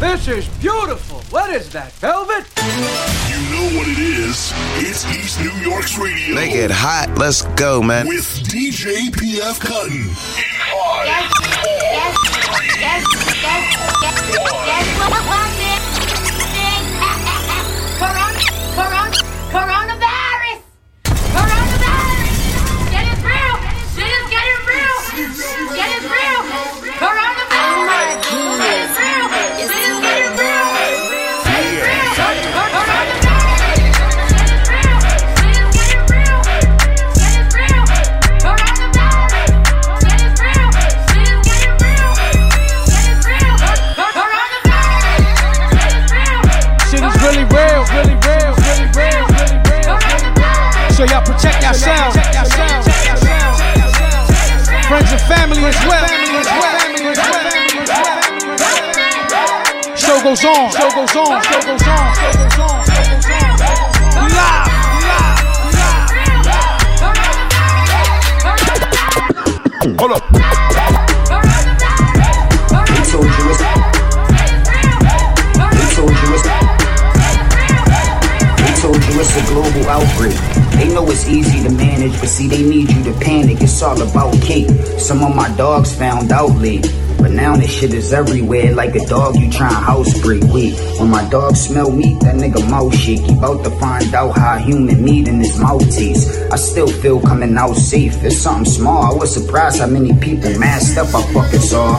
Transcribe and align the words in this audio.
This 0.00 0.26
is 0.26 0.48
beautiful. 0.58 1.20
What 1.30 1.50
is 1.50 1.70
that, 1.70 1.92
velvet? 1.92 2.44
You 2.56 3.38
know 3.52 3.78
what 3.78 3.86
it 3.86 3.98
is. 3.98 4.52
It's 4.78 5.06
East 5.14 5.38
New 5.40 5.52
York's 5.62 5.96
radio. 5.96 6.34
Make 6.34 6.56
it 6.56 6.72
hot. 6.72 7.16
Let's 7.18 7.42
go, 7.54 7.80
man. 7.80 8.08
With 8.08 8.24
DJ 8.50 9.10
PF 9.10 9.60
Cuttin. 9.60 9.94
In 9.94 10.08
five, 10.10 11.06
Yes, 11.06 11.30
yes, 11.62 12.16
yes, 12.80 13.04
yes, 13.42 13.62
yes, 14.02 14.26
yes, 14.66 14.86
Corona, 14.98 15.65
as 55.66 55.74
well. 55.86 56.06
Show 59.96 60.22
goes 60.22 60.44
on, 60.44 60.70
show 60.70 60.90
goes 60.94 61.16
on, 61.16 61.42
show 61.42 61.60
goes 61.66 61.86
on, 61.86 62.14
show 62.14 62.32
goes 62.38 62.58
on. 62.58 62.76
Live, 64.36 64.70
live, 65.02 65.36
Hold 69.98 70.12
up. 70.12 70.24
They 72.86 73.02
told 73.10 73.26
you 73.26 73.44
it's. 73.50 73.62
They 75.72 75.86
told 75.94 76.10
you 76.10 76.28
it's. 76.34 76.46
They 78.62 78.72
told 78.80 79.00
you 79.04 79.14
it's 79.20 79.32
a 79.36 79.38
global 79.46 79.84
outbreak. 79.90 80.55
They 80.76 80.92
know 80.92 81.08
it's 81.08 81.26
easy 81.28 81.62
to 81.62 81.70
manage, 81.70 82.12
but 82.20 82.28
see, 82.28 82.48
they 82.48 82.62
need 82.62 82.90
you 82.90 83.04
to 83.04 83.12
panic. 83.20 83.62
It's 83.62 83.82
all 83.82 84.00
about 84.00 84.34
cake. 84.42 84.68
Some 84.98 85.24
of 85.24 85.34
my 85.34 85.48
dogs 85.56 85.94
found 85.94 86.32
out 86.32 86.50
late. 86.56 86.86
But 87.18 87.30
now 87.30 87.56
this 87.56 87.70
shit 87.70 87.94
is 87.94 88.12
everywhere, 88.12 88.74
like 88.74 88.94
a 88.94 89.04
dog 89.06 89.36
you 89.36 89.50
trying 89.50 89.72
housebreak. 89.72 90.42
Wait, 90.52 90.74
when 91.00 91.10
my 91.10 91.26
dog 91.30 91.56
smell 91.56 91.90
meat, 91.90 92.20
that 92.20 92.34
nigga 92.34 92.68
mouth 92.70 92.94
shake. 92.94 93.20
He 93.20 93.34
bout 93.34 93.64
to 93.64 93.70
find 93.70 94.14
out 94.14 94.36
how 94.36 94.58
human 94.58 95.02
meat 95.02 95.26
in 95.28 95.40
his 95.40 95.58
mouth 95.58 95.82
tastes. 95.90 96.38
I 96.52 96.56
still 96.56 96.88
feel 96.88 97.20
coming 97.20 97.56
out 97.56 97.74
safe. 97.74 98.22
It's 98.22 98.36
something 98.36 98.70
small. 98.70 99.14
I 99.14 99.16
was 99.16 99.32
surprised 99.32 99.80
how 99.80 99.86
many 99.86 100.12
people 100.20 100.56
masked 100.58 100.98
up 100.98 101.08
I 101.14 101.22
fucking 101.32 101.60
saw. 101.60 101.96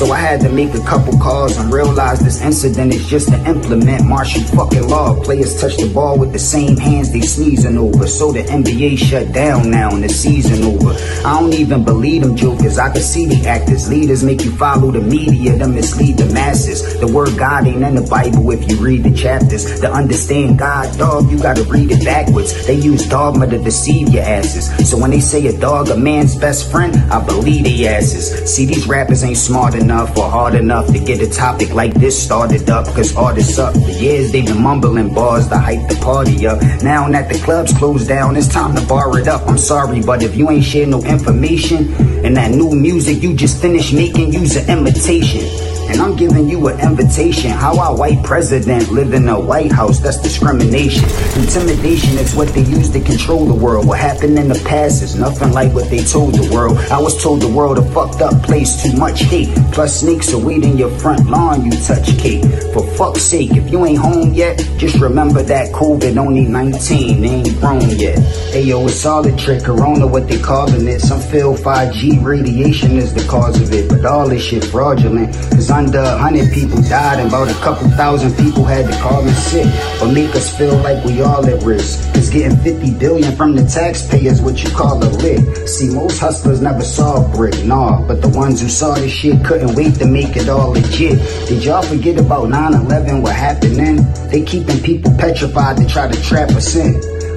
So 0.00 0.12
I 0.12 0.16
had 0.16 0.40
to 0.40 0.48
make 0.48 0.72
a 0.72 0.80
couple 0.80 1.12
calls 1.18 1.58
and 1.58 1.70
realize 1.70 2.20
this 2.20 2.40
incident 2.40 2.94
is 2.94 3.06
just 3.06 3.28
to 3.28 3.36
implement 3.44 4.06
martial 4.06 4.40
fucking 4.56 4.88
law. 4.88 5.22
Players 5.22 5.60
touch 5.60 5.76
the 5.76 5.92
ball 5.92 6.18
with 6.18 6.32
the 6.32 6.38
same 6.38 6.78
hands 6.78 7.12
they 7.12 7.20
sneezing 7.20 7.76
over. 7.76 8.06
So 8.06 8.32
the 8.32 8.42
NBA 8.44 8.96
shut 8.96 9.30
down 9.34 9.70
now 9.70 9.90
and 9.90 10.02
the 10.02 10.08
season 10.08 10.64
over. 10.64 10.96
I 11.28 11.38
don't 11.38 11.52
even 11.52 11.84
believe 11.84 12.22
them 12.22 12.34
jokers. 12.34 12.78
I 12.78 12.90
can 12.90 13.02
see 13.02 13.26
the 13.26 13.46
actors. 13.46 13.90
Leaders 13.90 14.24
make 14.24 14.42
you 14.42 14.52
follow 14.52 14.90
the 14.90 15.02
media 15.02 15.58
to 15.58 15.68
mislead 15.68 16.16
the 16.16 16.32
masses. 16.32 16.98
The 16.98 17.06
word 17.06 17.36
God 17.36 17.66
ain't 17.66 17.84
in 17.84 17.94
the 17.94 18.08
Bible 18.08 18.50
if 18.52 18.70
you 18.70 18.78
read 18.78 19.02
the 19.02 19.12
chapters. 19.12 19.82
To 19.82 19.92
understand 19.92 20.58
God, 20.58 20.96
dog, 20.96 21.30
you 21.30 21.38
gotta 21.38 21.64
read 21.64 21.90
it 21.90 22.02
backwards. 22.02 22.66
They 22.66 22.76
use 22.76 23.06
dogma 23.06 23.48
to 23.48 23.58
deceive 23.58 24.08
your 24.08 24.24
asses. 24.24 24.88
So 24.88 24.96
when 24.96 25.10
they 25.10 25.20
say 25.20 25.46
a 25.48 25.58
dog 25.58 25.90
a 25.90 25.96
man's 25.98 26.36
best 26.36 26.70
friend, 26.70 26.96
I 27.12 27.22
believe 27.22 27.64
they 27.64 27.86
asses. 27.86 28.50
See, 28.50 28.64
these 28.64 28.88
rappers 28.88 29.22
ain't 29.22 29.36
smart 29.36 29.74
enough 29.74 29.89
or 29.90 30.30
hard 30.30 30.54
enough 30.54 30.86
to 30.92 30.98
get 30.98 31.20
a 31.20 31.28
topic 31.28 31.74
like 31.74 31.94
this 31.94 32.20
started 32.22 32.68
up. 32.70 32.86
Cause 32.94 33.16
artists 33.16 33.58
up. 33.58 33.74
For 33.74 33.90
years 33.90 34.30
they've 34.32 34.46
been 34.46 34.62
mumbling 34.62 35.12
bars 35.12 35.48
to 35.48 35.58
hype 35.58 35.88
the 35.88 35.96
party 35.96 36.46
up. 36.46 36.60
Now 36.82 37.08
that 37.10 37.32
the 37.32 37.38
clubs 37.40 37.72
closed 37.72 38.08
down, 38.08 38.36
it's 38.36 38.48
time 38.48 38.74
to 38.76 38.86
bar 38.86 39.18
it 39.18 39.28
up. 39.28 39.46
I'm 39.48 39.58
sorry, 39.58 40.00
but 40.02 40.22
if 40.22 40.36
you 40.36 40.50
ain't 40.50 40.64
share 40.64 40.86
no 40.86 41.02
information 41.02 41.92
and 42.24 42.36
that 42.36 42.52
new 42.52 42.74
music 42.74 43.22
you 43.22 43.34
just 43.34 43.60
finished 43.60 43.92
making, 43.92 44.32
use 44.32 44.56
an 44.56 44.78
imitation. 44.78 45.79
And 45.90 46.00
I'm 46.00 46.14
giving 46.14 46.48
you 46.48 46.68
an 46.68 46.78
invitation. 46.78 47.50
How 47.50 47.76
our 47.78 47.96
white 47.96 48.22
president 48.22 48.90
live 48.90 49.12
in 49.12 49.28
a 49.28 49.38
White 49.38 49.72
House, 49.72 49.98
that's 49.98 50.20
discrimination. 50.22 51.04
Intimidation 51.36 52.16
is 52.18 52.34
what 52.34 52.48
they 52.48 52.62
use 52.62 52.90
to 52.90 53.00
control 53.00 53.44
the 53.46 53.54
world. 53.54 53.88
What 53.88 53.98
happened 53.98 54.38
in 54.38 54.48
the 54.48 54.62
past 54.64 55.02
is 55.02 55.16
nothing 55.16 55.52
like 55.52 55.72
what 55.72 55.90
they 55.90 56.04
told 56.04 56.34
the 56.34 56.54
world. 56.54 56.78
I 56.92 57.00
was 57.00 57.20
told 57.20 57.42
the 57.42 57.48
world 57.48 57.78
a 57.78 57.82
fucked 57.82 58.22
up 58.22 58.40
place, 58.44 58.82
too 58.82 58.96
much 58.96 59.22
hate. 59.22 59.48
Plus 59.72 60.00
snakes 60.00 60.32
are 60.32 60.38
waiting 60.38 60.78
your 60.78 60.90
front 60.98 61.28
lawn, 61.28 61.64
you 61.64 61.72
touch 61.72 62.06
cake. 62.18 62.44
For 62.72 62.86
fuck's 62.96 63.22
sake, 63.22 63.50
if 63.56 63.70
you 63.70 63.84
ain't 63.84 63.98
home 63.98 64.32
yet, 64.32 64.58
just 64.76 65.00
remember 65.00 65.42
that 65.42 65.72
COVID 65.72 66.16
only 66.16 66.42
19, 66.42 67.24
ain't 67.24 67.60
grown 67.60 67.90
yet. 67.98 68.18
Hey 68.52 68.62
yo, 68.62 68.86
it's 68.86 69.04
all 69.04 69.26
a 69.26 69.36
trick, 69.36 69.64
Corona 69.64 70.06
what 70.06 70.28
they 70.28 70.38
calling 70.38 70.86
it. 70.86 71.00
Some 71.00 71.20
feel 71.20 71.54
5G 71.54 72.22
radiation 72.22 72.96
is 72.96 73.12
the 73.12 73.26
cause 73.28 73.60
of 73.60 73.72
it, 73.72 73.88
but 73.88 74.04
all 74.04 74.28
this 74.28 74.44
shit 74.44 74.64
fraudulent. 74.64 75.34
Cause 75.50 75.70
under 75.80 75.98
a 75.98 76.18
hundred 76.18 76.52
people 76.52 76.78
died 76.82 77.20
and 77.20 77.28
about 77.28 77.48
a 77.48 77.54
couple 77.64 77.88
thousand 77.92 78.36
people 78.36 78.64
had 78.64 78.84
to 78.84 78.98
call 79.00 79.26
in 79.26 79.34
sick. 79.34 79.66
Or 80.02 80.12
make 80.12 80.34
us 80.36 80.54
feel 80.56 80.76
like 80.76 81.02
we 81.06 81.22
all 81.22 81.44
at 81.46 81.62
risk. 81.62 82.12
Cause 82.12 82.28
getting 82.28 82.58
50 82.58 82.98
billion 82.98 83.34
from 83.34 83.56
the 83.56 83.64
taxpayers 83.64 84.42
what 84.42 84.62
you 84.62 84.68
call 84.70 85.02
a 85.02 85.08
lick. 85.24 85.40
See, 85.66 85.88
most 85.88 86.18
hustlers 86.18 86.60
never 86.60 86.82
saw 86.82 87.24
a 87.24 87.28
brick, 87.34 87.64
nah. 87.64 88.06
But 88.06 88.20
the 88.20 88.28
ones 88.28 88.60
who 88.60 88.68
saw 88.68 88.94
this 88.94 89.10
shit 89.10 89.42
couldn't 89.42 89.74
wait 89.74 89.94
to 89.94 90.06
make 90.06 90.36
it 90.36 90.50
all 90.50 90.72
legit. 90.72 91.18
Did 91.48 91.64
y'all 91.64 91.82
forget 91.82 92.18
about 92.18 92.48
9-11, 92.48 93.22
what 93.22 93.34
happened 93.34 93.76
then? 93.76 94.28
They 94.28 94.42
keeping 94.42 94.82
people 94.82 95.16
petrified 95.16 95.78
to 95.78 95.86
try 95.86 96.08
to 96.08 96.22
trap 96.22 96.50
us 96.50 96.76
in. 96.76 96.92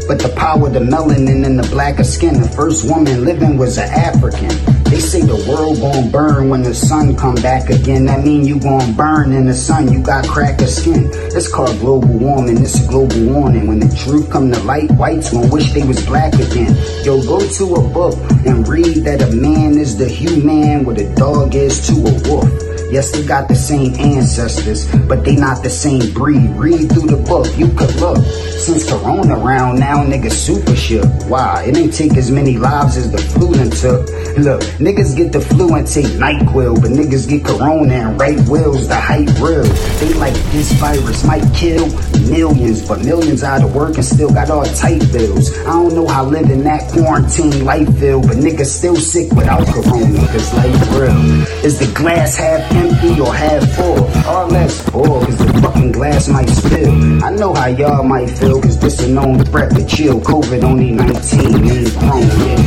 But 0.06 0.20
the 0.20 0.34
power, 0.36 0.68
the 0.70 0.80
melanin 0.80 1.46
and 1.46 1.58
the 1.58 1.68
blacker 1.70 2.03
skin. 2.03 2.42
The 2.42 2.50
first 2.50 2.90
woman 2.90 3.24
living 3.24 3.58
was 3.58 3.78
an 3.78 3.90
African. 3.90 4.83
They 4.94 5.00
say 5.00 5.22
the 5.22 5.44
world 5.50 5.81
gon' 5.81 6.12
burn 6.12 6.50
when 6.50 6.62
the 6.62 6.76
sun 6.76 7.16
come 7.16 7.34
back 7.34 7.72
again. 7.72 8.06
That 8.06 8.24
mean 8.24 8.44
you 8.44 8.59
gon' 8.59 8.94
burn 8.94 9.34
in 9.34 9.48
the 9.48 9.54
sun. 9.56 9.92
You 9.92 10.04
got 10.04 10.28
cracker 10.28 10.68
skin. 10.68 11.09
It's 11.34 11.52
called 11.52 11.80
global 11.80 12.09
warming. 12.09 12.62
It's 12.62 12.80
a 12.80 12.88
global 12.88 13.26
warning. 13.26 13.66
When 13.66 13.80
the 13.80 13.90
truth 13.96 14.30
come 14.30 14.52
to 14.52 14.59
light, 14.59 14.92
whites 14.92 15.32
gon' 15.32 15.50
wish 15.50 15.74
they 15.74 15.82
was 15.82 16.06
black 16.06 16.36
again. 16.36 16.78
Yo, 17.03 17.20
go 17.24 17.40
to 17.40 17.74
a 17.74 17.82
book 17.90 18.14
and 18.46 18.68
read 18.68 18.98
that 19.06 19.24
a 19.24 19.32
man 19.36 19.80
is 19.80 19.98
the 19.98 20.08
human, 20.08 20.86
what 20.86 21.00
a 21.00 21.16
dog 21.16 21.56
is 21.56 21.88
to 21.88 21.94
a 21.94 22.30
wolf. 22.30 22.72
Yes, 22.94 23.09
they 23.09 23.26
got 23.26 23.48
the 23.48 23.56
same 23.56 23.96
ancestors, 23.96 24.86
but 25.08 25.26
they 25.26 25.36
not 25.36 25.64
the 25.64 25.70
same 25.72 26.14
breed. 26.14 26.48
Read 26.52 26.92
through 26.92 27.09
the 27.09 27.18
book, 27.26 27.48
you 27.58 27.70
could 27.70 27.90
look. 27.96 28.24
Since 28.24 28.88
Corona 28.88 29.36
around 29.36 29.80
now, 29.80 30.06
niggas 30.06 30.34
super 30.34 30.76
shook. 30.76 31.09
Why? 31.28 31.64
It 31.66 31.76
ain't 31.76 31.92
take 31.92 32.16
as 32.18 32.30
many 32.30 32.59
lives 32.59 32.96
as 32.96 33.12
the 33.12 33.18
flu 33.18 33.52
done 33.56 33.72
took. 33.72 34.06
Look, 34.38 34.62
niggas 34.78 35.18
get 35.18 35.32
the 35.32 35.42
flu 35.42 35.74
and 35.74 35.88
take 35.88 36.06
NyQuil, 36.06 36.82
but 36.84 36.92
niggas 36.92 37.28
get 37.28 37.44
Corona 37.44 37.96
and 37.96 38.20
right 38.22 38.38
wills 38.48 38.88
the 38.88 38.96
hype 38.96 39.42
real. 39.42 39.64
They 39.98 40.14
like 40.14 40.36
this 40.53 40.72
virus 40.74 41.26
might 41.26 41.52
kill 41.56 41.90
millions, 42.30 42.88
but 42.88 43.03
millions 43.03 43.42
out 43.44 43.64
of 43.64 43.74
work 43.74 43.96
and 43.96 44.06
still 44.06 44.30
got 44.30 44.52
all 44.52 44.66
tight 44.66 45.02
bills. 45.12 45.50
I 45.62 45.74
don't 45.74 45.96
know 45.96 46.06
how 46.08 46.26
living 46.26 46.64
that 46.66 46.92
quarantine 46.92 47.66
life 47.66 47.90
feel, 47.98 48.22
but 48.22 48.38
niggas 48.38 48.68
still 48.68 48.96
sick 48.96 49.32
without 49.34 49.66
Corona, 49.66 50.28
cause 50.28 50.53
life 50.53 50.94
real. 50.94 51.41
Is 51.66 51.79
the 51.79 51.91
glass 51.96 52.38
half 52.38 52.62
empty 52.72 52.83
or 53.20 53.34
half 53.34 53.70
full? 53.76 54.03
Or 54.28 54.46
less 54.47 54.82
full, 54.90 55.22
cause 55.26 55.38
the 55.38 55.53
fucking 55.62 55.91
glass 55.91 56.28
might 56.28 56.50
spill. 56.50 57.24
I 57.24 57.30
know 57.32 57.53
how 57.53 57.68
y'all 57.68 58.03
might 58.03 58.30
feel, 58.30 58.62
cause 58.62 58.80
this 58.80 59.00
a 59.02 59.09
known 59.09 59.44
threat 59.46 59.72
to 59.76 59.85
chill. 59.85 60.20
COVID 60.22 60.64
only 60.64 60.91
19, 60.91 61.66
ain't 61.66 62.00
grown 62.00 62.22
yet. 62.22 62.59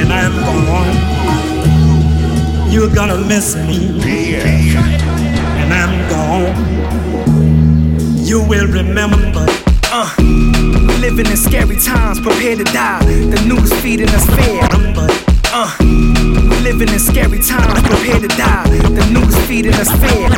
and 0.00 0.12
I'm 0.12 0.32
gone. 0.40 0.96
You're 2.70 2.94
gonna 2.94 3.18
miss 3.18 3.54
me, 3.56 4.00
and 4.42 5.72
I'm 5.72 6.08
gone. 6.10 6.54
You 8.24 8.42
will 8.48 8.66
remember. 8.66 9.46
Uh, 9.96 10.12
living 11.00 11.26
in 11.26 11.36
scary 11.36 11.76
times, 11.76 12.20
prepare 12.20 12.56
to 12.56 12.64
die. 12.64 13.04
The 13.04 13.40
news 13.46 13.72
feeding 13.80 14.08
us 14.08 14.26
fear. 14.34 14.66
Uh, 15.56 15.72
living 16.64 16.88
in 16.88 16.98
scary 16.98 17.38
times, 17.38 17.80
prepare 17.82 18.18
to 18.18 18.26
die. 18.26 18.68
The 18.68 19.08
news 19.12 19.36
feeding 19.46 19.72
us 19.74 19.88
fear. 20.00 20.28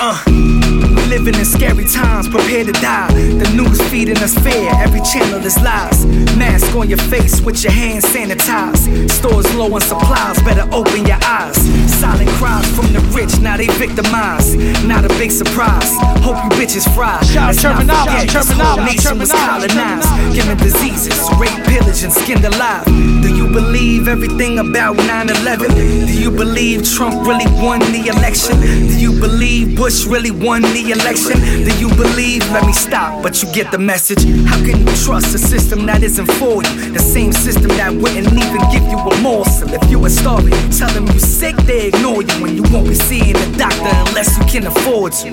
Uh, 0.00 0.69
living 1.10 1.34
in 1.34 1.44
scary 1.44 1.84
times, 1.84 2.28
prepare 2.28 2.64
to 2.64 2.72
die. 2.72 3.12
The 3.12 3.50
news 3.58 3.82
feeding 3.90 4.16
us 4.18 4.32
fear, 4.38 4.70
every 4.78 5.00
channel 5.02 5.44
is 5.44 5.60
lies. 5.60 6.06
Mask 6.38 6.74
on 6.76 6.88
your 6.88 7.02
face 7.10 7.40
with 7.40 7.62
your 7.64 7.72
hands 7.72 8.04
sanitized. 8.04 9.10
Stores 9.10 9.52
low 9.56 9.74
on 9.74 9.80
supplies, 9.80 10.40
better 10.42 10.66
open 10.72 11.04
your 11.04 11.18
eyes. 11.26 11.58
Silent 11.98 12.30
cries 12.38 12.64
from 12.76 12.92
the 12.94 13.00
rich, 13.10 13.40
now 13.40 13.56
they 13.56 13.66
victimized. 13.74 14.56
Not 14.86 15.04
a 15.04 15.08
big 15.18 15.32
surprise. 15.32 15.90
Hope 16.22 16.38
you 16.44 16.50
bitches 16.54 16.86
fry. 16.94 17.20
Shout 17.22 17.54
Termanology, 17.56 18.30
Termanology, 18.30 18.96
Termanology, 19.02 19.68
colonized. 19.68 20.36
Given 20.36 20.56
diseases, 20.58 21.18
rape, 21.42 21.62
pillage, 21.66 22.04
and 22.04 22.12
skinned 22.12 22.44
alive. 22.44 22.84
Do 22.86 23.34
you 23.34 23.48
believe 23.48 24.06
everything 24.06 24.60
about 24.60 24.96
9-11? 24.96 26.06
Do 26.06 26.14
you 26.14 26.30
believe 26.30 26.88
Trump 26.88 27.26
really 27.26 27.50
won 27.60 27.80
the 27.80 28.12
election? 28.14 28.60
Do 28.60 28.96
you 28.96 29.18
believe 29.18 29.76
Bush 29.76 30.06
really 30.06 30.30
won 30.30 30.62
the 30.62 30.82
election? 30.92 30.99
Do 31.00 31.72
you 31.78 31.88
believe, 31.96 32.42
let 32.52 32.66
me 32.66 32.72
stop, 32.72 33.22
but 33.22 33.42
you 33.42 33.50
get 33.52 33.72
the 33.72 33.78
message. 33.78 34.22
How 34.46 34.56
can 34.64 34.78
you 34.80 34.92
trust 35.04 35.34
a 35.34 35.38
system 35.38 35.86
that 35.86 36.02
isn't 36.02 36.30
for 36.34 36.62
you? 36.62 36.92
The 36.92 36.98
same 36.98 37.32
system 37.32 37.68
that 37.80 37.92
wouldn't 37.92 38.26
even 38.26 38.60
give 38.70 38.84
you 38.84 38.98
a 38.98 39.20
morsel. 39.20 39.72
If 39.72 39.90
you 39.90 39.98
were 39.98 40.10
starving, 40.10 40.52
tell 40.70 40.90
them 40.90 41.06
you're 41.06 41.18
sick, 41.18 41.56
they 41.64 41.88
ignore 41.88 42.22
you. 42.22 42.44
And 42.44 42.56
you 42.56 42.62
won't 42.70 42.88
be 42.88 42.94
seeing 42.94 43.34
a 43.34 43.56
doctor 43.56 43.90
unless 44.08 44.36
you 44.38 44.44
can 44.44 44.66
afford 44.66 45.12
to. 45.24 45.30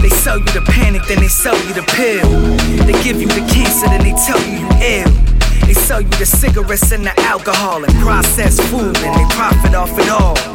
They 0.00 0.10
sell 0.10 0.38
you 0.38 0.50
the 0.52 0.64
panic, 0.66 1.02
then 1.08 1.20
they 1.20 1.28
sell 1.28 1.56
you 1.66 1.74
the 1.74 1.86
pill. 1.94 2.28
They 2.86 2.96
give 3.02 3.20
you 3.20 3.26
the 3.26 3.44
cancer, 3.52 3.88
then 3.88 4.02
they 4.02 4.14
tell 4.26 4.40
you 4.46 4.58
you 4.62 4.70
ill. 4.80 5.10
They 5.66 5.74
sell 5.74 6.00
you 6.00 6.10
the 6.10 6.26
cigarettes 6.26 6.92
and 6.92 7.04
the 7.04 7.18
alcohol 7.22 7.84
and 7.84 7.92
processed 7.94 8.62
food, 8.64 8.96
and 8.98 9.14
they 9.16 9.34
profit 9.34 9.74
off 9.74 9.98
it 9.98 10.08
all. 10.08 10.53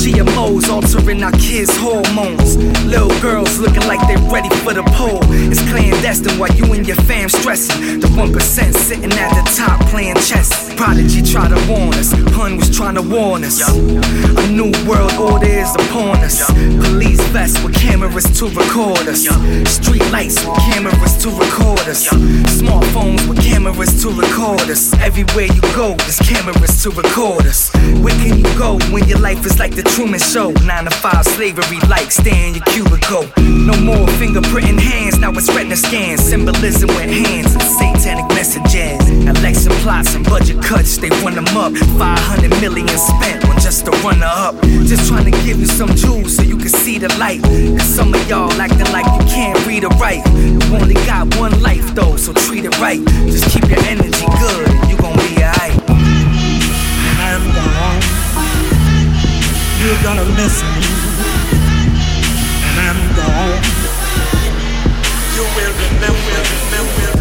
GMOs 0.00 0.66
altering 0.70 1.22
our 1.22 1.32
kids' 1.32 1.76
hormones. 1.76 2.56
Little 2.86 3.12
girls 3.20 3.58
looking 3.58 3.86
like 3.86 4.00
they're 4.08 4.30
ready 4.32 4.48
for 4.64 4.72
the 4.72 4.82
pole. 4.96 5.20
It's 5.52 5.60
clandestine 5.68 6.38
while 6.38 6.50
you 6.56 6.72
and 6.72 6.86
your 6.86 6.96
fam 7.04 7.28
stressing. 7.28 8.00
The 8.00 8.06
1% 8.06 8.32
sitting 8.74 9.12
at 9.12 9.30
the 9.36 9.44
top 9.54 9.78
playing 9.90 10.16
chess. 10.16 10.72
Prodigy 10.76 11.20
try 11.20 11.48
to 11.48 11.60
warn 11.68 11.92
us. 12.00 12.14
Pun 12.32 12.56
was 12.56 12.74
trying 12.74 12.94
to 12.94 13.02
warn 13.02 13.44
us. 13.44 13.60
A 13.60 14.48
new 14.48 14.72
world 14.88 15.12
order 15.20 15.44
is 15.44 15.74
upon 15.74 16.16
us. 16.24 16.46
Police 16.48 17.20
vests 17.28 17.62
with 17.62 17.74
cameras 17.74 18.24
to 18.38 18.46
record 18.48 19.06
us. 19.06 19.28
Street 19.68 20.04
lights 20.10 20.40
with 20.46 20.56
cameras 20.72 21.20
to 21.22 21.28
record 21.28 21.84
us. 21.84 22.08
Smartphones 22.56 23.28
with 23.28 23.42
cameras 23.44 24.00
to 24.02 24.08
record 24.08 24.64
us. 24.70 24.94
Everywhere 24.94 25.52
you 25.52 25.60
go, 25.76 25.94
there's 26.08 26.20
cameras 26.20 26.82
to 26.84 26.90
record 26.90 27.44
us. 27.44 27.70
Where 28.00 28.16
can 28.24 28.38
you 28.38 28.48
go 28.56 28.78
when 28.90 29.06
your 29.06 29.18
life 29.18 29.44
is 29.44 29.58
like 29.58 29.74
the 29.76 29.89
Truman 29.90 30.20
Show? 30.20 30.50
Nine 30.64 30.84
to 30.84 30.90
five 30.90 31.24
slavery, 31.24 31.78
like 31.88 32.10
stay 32.10 32.48
in 32.48 32.54
your 32.54 32.64
cubicle. 32.66 33.24
No 33.38 33.74
more 33.80 34.06
fingerprinting 34.18 34.78
hands, 34.78 35.18
now 35.18 35.30
it's 35.32 35.48
retina 35.48 35.76
scans. 35.76 36.22
Symbolism 36.22 36.88
with 36.88 37.10
hands 37.10 37.50
satanic 37.80 38.28
messages. 38.34 39.00
Election 39.26 39.72
plots 39.82 40.14
and 40.14 40.24
budget 40.24 40.62
cuts, 40.62 40.98
they 40.98 41.08
run 41.22 41.34
them 41.34 41.46
up. 41.56 41.72
500 41.98 42.50
million 42.60 42.88
spent 42.88 43.44
on 43.48 43.58
just 43.60 43.86
a 43.88 43.90
runner 44.02 44.26
up. 44.26 44.54
Just 44.84 45.08
trying 45.08 45.24
to 45.24 45.36
give 45.44 45.58
you 45.58 45.66
some 45.66 45.94
jewels 45.94 46.36
so 46.36 46.42
you 46.42 46.56
can 46.56 46.68
see 46.68 46.98
the 46.98 47.08
light. 47.18 47.44
And 47.46 47.82
some 47.82 48.12
of 48.14 48.28
y'all 48.28 48.52
acting 48.60 48.90
like 48.92 49.06
you 49.06 49.26
can't 49.28 49.58
read 49.66 49.84
or 49.84 49.90
write. 50.00 50.24
You 50.34 50.58
only 50.74 50.94
got 51.06 51.34
one 51.36 51.60
life 51.62 51.94
though, 51.94 52.16
so 52.16 52.32
treat 52.32 52.64
it 52.64 52.78
right. 52.80 53.00
Just 53.26 53.50
keep 53.50 53.68
your 53.68 53.80
energy 53.86 54.26
good, 54.38 54.68
You're 59.80 60.02
gonna 60.02 60.26
miss 60.36 60.62
me. 60.62 60.84
And 62.68 62.76
I'm 62.84 63.00
gone. 63.16 63.62
You 65.34 65.44
will 65.56 65.72
remember, 65.72 66.36
remember, 66.68 67.19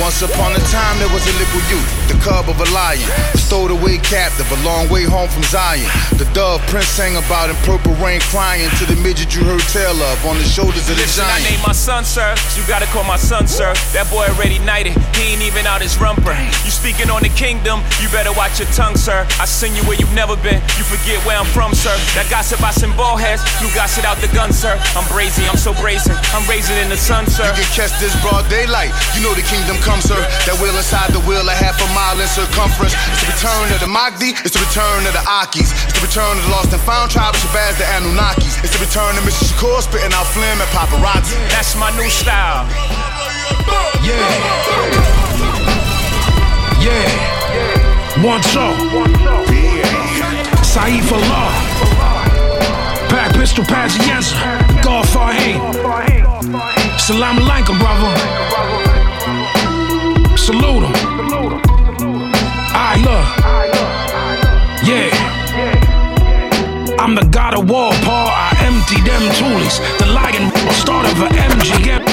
Once 0.00 0.22
upon 0.22 0.50
a 0.52 0.58
time, 0.74 0.98
there 0.98 1.08
was 1.14 1.22
a 1.22 1.34
little 1.38 1.62
youth, 1.70 1.86
the 2.10 2.18
cub 2.18 2.48
of 2.50 2.58
a 2.58 2.68
lion, 2.74 3.06
a 3.32 3.38
stowed 3.38 3.70
away 3.70 3.96
captive, 3.98 4.50
a 4.50 4.58
long 4.66 4.88
way 4.90 5.04
home 5.04 5.28
from 5.28 5.42
Zion. 5.44 5.86
The 6.18 6.26
dove 6.34 6.60
Prince 6.66 6.88
sang 6.88 7.14
about 7.14 7.48
in 7.48 7.54
purple 7.62 7.94
rain, 8.02 8.18
crying 8.34 8.68
to 8.82 8.86
the 8.86 8.96
midget 8.96 9.34
you 9.34 9.44
heard 9.44 9.62
tell 9.70 9.94
of 9.94 10.26
on 10.26 10.36
the 10.36 10.42
shoulders 10.42 10.90
of 10.90 10.96
the 10.96 11.02
Listen, 11.02 11.24
I 11.24 11.38
named 11.46 11.62
my 11.62 11.72
son, 11.72 12.04
sir. 12.04 12.34
You 12.58 12.66
gotta 12.66 12.86
call 12.86 13.04
my 13.04 13.16
son, 13.16 13.46
sir. 13.46 13.72
That 13.94 14.10
boy 14.10 14.26
already 14.34 14.58
knighted. 14.58 14.98
He 15.14 15.34
ain't 15.34 15.42
even 15.42 15.64
out 15.64 15.73
his 15.84 16.00
rumper. 16.00 16.32
You 16.64 16.72
speaking 16.72 17.12
on 17.12 17.20
the 17.20 17.28
kingdom, 17.36 17.84
you 18.00 18.08
better 18.08 18.32
watch 18.32 18.56
your 18.56 18.68
tongue, 18.72 18.96
sir. 18.96 19.28
I 19.36 19.44
send 19.44 19.76
you 19.76 19.84
where 19.84 20.00
you've 20.00 20.16
never 20.16 20.32
been. 20.40 20.56
You 20.80 20.84
forget 20.88 21.20
where 21.28 21.36
I'm 21.36 21.46
from, 21.52 21.76
sir. 21.76 21.92
That 22.16 22.24
gossip 22.32 22.64
I 22.64 22.72
send 22.72 22.96
ball 22.96 23.20
heads. 23.20 23.44
You 23.60 23.68
gossip 23.76 24.08
out 24.08 24.16
the 24.24 24.32
gun, 24.32 24.48
sir. 24.48 24.72
I'm 24.96 25.04
brazy, 25.12 25.44
I'm 25.44 25.60
so 25.60 25.76
brazen. 25.76 26.16
I'm 26.32 26.42
raising 26.48 26.80
in 26.80 26.88
the 26.88 26.96
sun, 26.96 27.28
sir. 27.28 27.44
You 27.52 27.60
can 27.60 27.70
catch 27.76 27.92
this 28.00 28.16
broad 28.24 28.48
daylight. 28.48 28.96
You 29.12 29.20
know 29.20 29.36
the 29.36 29.44
kingdom 29.44 29.76
comes, 29.84 30.08
sir. 30.08 30.16
That 30.48 30.56
wheel 30.56 30.72
inside 30.72 31.12
the 31.12 31.20
wheel, 31.28 31.44
a 31.44 31.52
half 31.52 31.76
a 31.76 31.88
mile 31.92 32.16
in 32.16 32.28
circumference. 32.32 32.96
It's 33.12 33.20
the 33.20 33.28
return 33.36 33.68
of 33.76 33.78
the 33.84 33.90
Mahdi. 33.92 34.32
It's 34.40 34.56
the 34.56 34.64
return 34.64 35.04
of 35.04 35.12
the 35.12 35.24
Akis. 35.28 35.68
It's 35.84 36.00
the 36.00 36.04
return 36.08 36.40
of 36.40 36.48
the 36.48 36.52
lost 36.56 36.72
and 36.72 36.80
found 36.88 37.12
tribe 37.12 37.36
of 37.36 37.44
Shabazz, 37.44 37.76
the 37.76 37.84
Anunnakis. 37.92 38.56
It's 38.64 38.72
the 38.72 38.80
return 38.80 39.20
of 39.20 39.22
Mr. 39.28 39.52
Shakur 39.52 39.84
spitting 39.84 40.16
out 40.16 40.24
phlegm 40.32 40.64
and 40.64 40.70
paparazzi. 40.72 41.36
That's 41.52 41.76
my 41.76 41.92
new 41.92 42.08
style. 42.08 42.64
Yeah. 44.00 45.23
Yeah. 46.84 48.22
One 48.22 48.42
two. 48.42 48.74
Saeed 50.62 51.02
for 51.08 51.16
law. 51.16 51.50
Pack 53.08 53.32
pistol 53.32 53.64
Pazienza. 53.64 54.36
God 54.82 55.06
Farhane. 55.06 55.60
Salam 57.00 57.38
alaikum, 57.38 57.78
brother. 57.78 58.12
Salute 60.36 60.84
him. 60.84 60.94
I 62.76 62.96
love. 63.06 63.28
Yeah. 64.84 65.10
I'm 66.98 67.14
the 67.14 67.24
god 67.30 67.54
of 67.54 67.70
war, 67.70 67.92
Paul. 68.04 68.28
I 68.28 68.52
empty 68.60 69.00
them 69.08 69.22
toolies. 69.38 69.80
The 69.98 70.06
lion 70.12 70.52
start 70.72 71.06
of 71.06 71.18
a 71.22 71.28
MGM. 71.28 72.03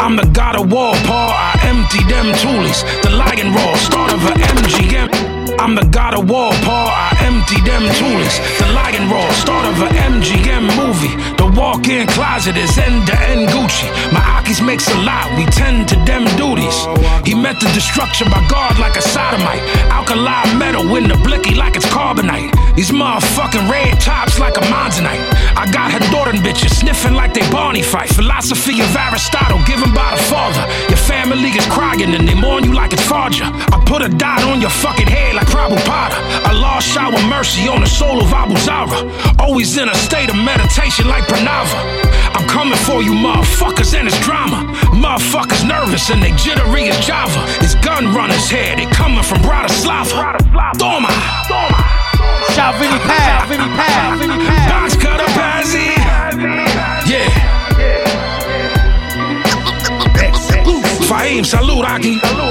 I'm 0.00 0.16
the 0.16 0.24
god 0.32 0.56
of 0.56 0.72
war, 0.72 0.94
Paul. 1.04 1.30
I 1.30 1.60
empty 1.68 2.02
them 2.08 2.32
toolies. 2.40 2.80
The 3.02 3.10
lion 3.10 3.52
roar, 3.54 3.76
start 3.76 4.12
of 4.14 4.24
a 4.24 4.32
MGM. 4.32 5.60
I'm 5.60 5.74
the 5.74 5.84
god 5.84 6.14
of 6.14 6.28
war, 6.28 6.50
Paul. 6.64 6.88
I 6.88 7.09
empty 7.30 7.60
them 7.62 7.86
toolies. 7.98 8.36
The 8.58 8.66
lion 8.74 9.06
roar, 9.10 9.30
start 9.32 9.64
of 9.70 9.78
a 9.86 9.88
MGM 10.10 10.66
movie. 10.74 11.14
The 11.38 11.46
walk-in 11.54 12.06
closet 12.08 12.56
is 12.56 12.76
end 12.78 13.06
to 13.06 13.14
end 13.30 13.48
Gucci. 13.54 13.86
My 14.12 14.22
Akis 14.36 14.60
makes 14.64 14.86
a 14.90 14.98
lot. 15.06 15.26
We 15.38 15.44
tend 15.46 15.88
to 15.90 15.96
them 16.10 16.24
duties. 16.36 16.76
He 17.24 17.34
met 17.34 17.60
the 17.60 17.70
destruction 17.78 18.26
by 18.30 18.42
God 18.48 18.78
like 18.78 18.96
a 18.96 19.02
sodomite. 19.02 19.62
Alkali 19.94 20.42
metal 20.58 20.84
in 20.96 21.06
the 21.08 21.18
blicky 21.26 21.54
like 21.54 21.76
it's 21.76 21.86
carbonite. 21.86 22.50
These 22.74 22.90
motherfucking 22.90 23.70
red 23.70 24.00
tops 24.00 24.38
like 24.38 24.56
a 24.56 24.64
monzonite. 24.72 25.22
I 25.54 25.70
got 25.70 25.92
her 25.92 26.02
daughter 26.10 26.30
and 26.30 26.40
bitches 26.40 26.74
sniffing 26.80 27.14
like 27.14 27.32
they 27.34 27.46
Barney 27.50 27.82
fight. 27.82 28.08
Philosophy 28.08 28.80
of 28.80 28.90
Aristotle 28.96 29.60
given 29.66 29.92
by 29.94 30.08
the 30.16 30.22
father. 30.32 30.64
Your 30.88 31.02
family 31.12 31.50
is 31.50 31.66
crying 31.66 32.14
and 32.14 32.26
they 32.26 32.34
mourn 32.34 32.64
you 32.64 32.72
like 32.72 32.92
it's 32.92 33.02
Farja. 33.02 33.46
I 33.74 33.76
put 33.84 34.02
a 34.02 34.08
dot 34.08 34.42
on 34.44 34.60
your 34.60 34.70
fucking 34.70 35.06
head 35.06 35.34
like 35.36 35.46
Prabhupada. 35.48 36.18
Allah 36.50 36.80
shower 36.80 37.19
mercy 37.28 37.68
on 37.68 37.80
the 37.80 37.86
soul 37.86 38.20
of 38.20 38.32
Abu 38.32 38.56
Zara. 38.56 39.04
Always 39.38 39.76
in 39.76 39.88
a 39.88 39.94
state 39.94 40.30
of 40.30 40.36
meditation 40.36 41.06
like 41.08 41.24
Pranava. 41.24 41.78
I'm 42.34 42.46
coming 42.48 42.78
for 42.78 43.02
you 43.02 43.12
motherfuckers 43.12 43.94
and 43.98 44.06
it's 44.06 44.18
drama. 44.20 44.70
Motherfuckers 44.94 45.66
nervous 45.66 46.10
and 46.10 46.22
they 46.22 46.32
jittery 46.36 46.88
as 46.88 46.98
Java. 47.06 47.44
It's 47.60 47.74
gun 47.76 48.14
runners 48.14 48.48
here, 48.48 48.76
they 48.76 48.86
coming 48.86 49.22
from 49.24 49.38
Bratislava. 49.38 50.38
Toma! 50.78 51.10
Shout 52.54 52.74
Vinnie 52.78 52.98
Paz, 53.04 53.48
Vinnie 53.48 53.70
Paz, 53.76 54.20
Vinnie 54.20 54.38
Paz. 54.46 54.70
Box 54.70 54.96
cutter 54.96 55.30
Pazzi. 55.36 55.96
Yeah. 57.10 57.50
Salute, 61.44 61.84
Aki. 61.84 62.08
You 62.08 62.16
know 62.16 62.48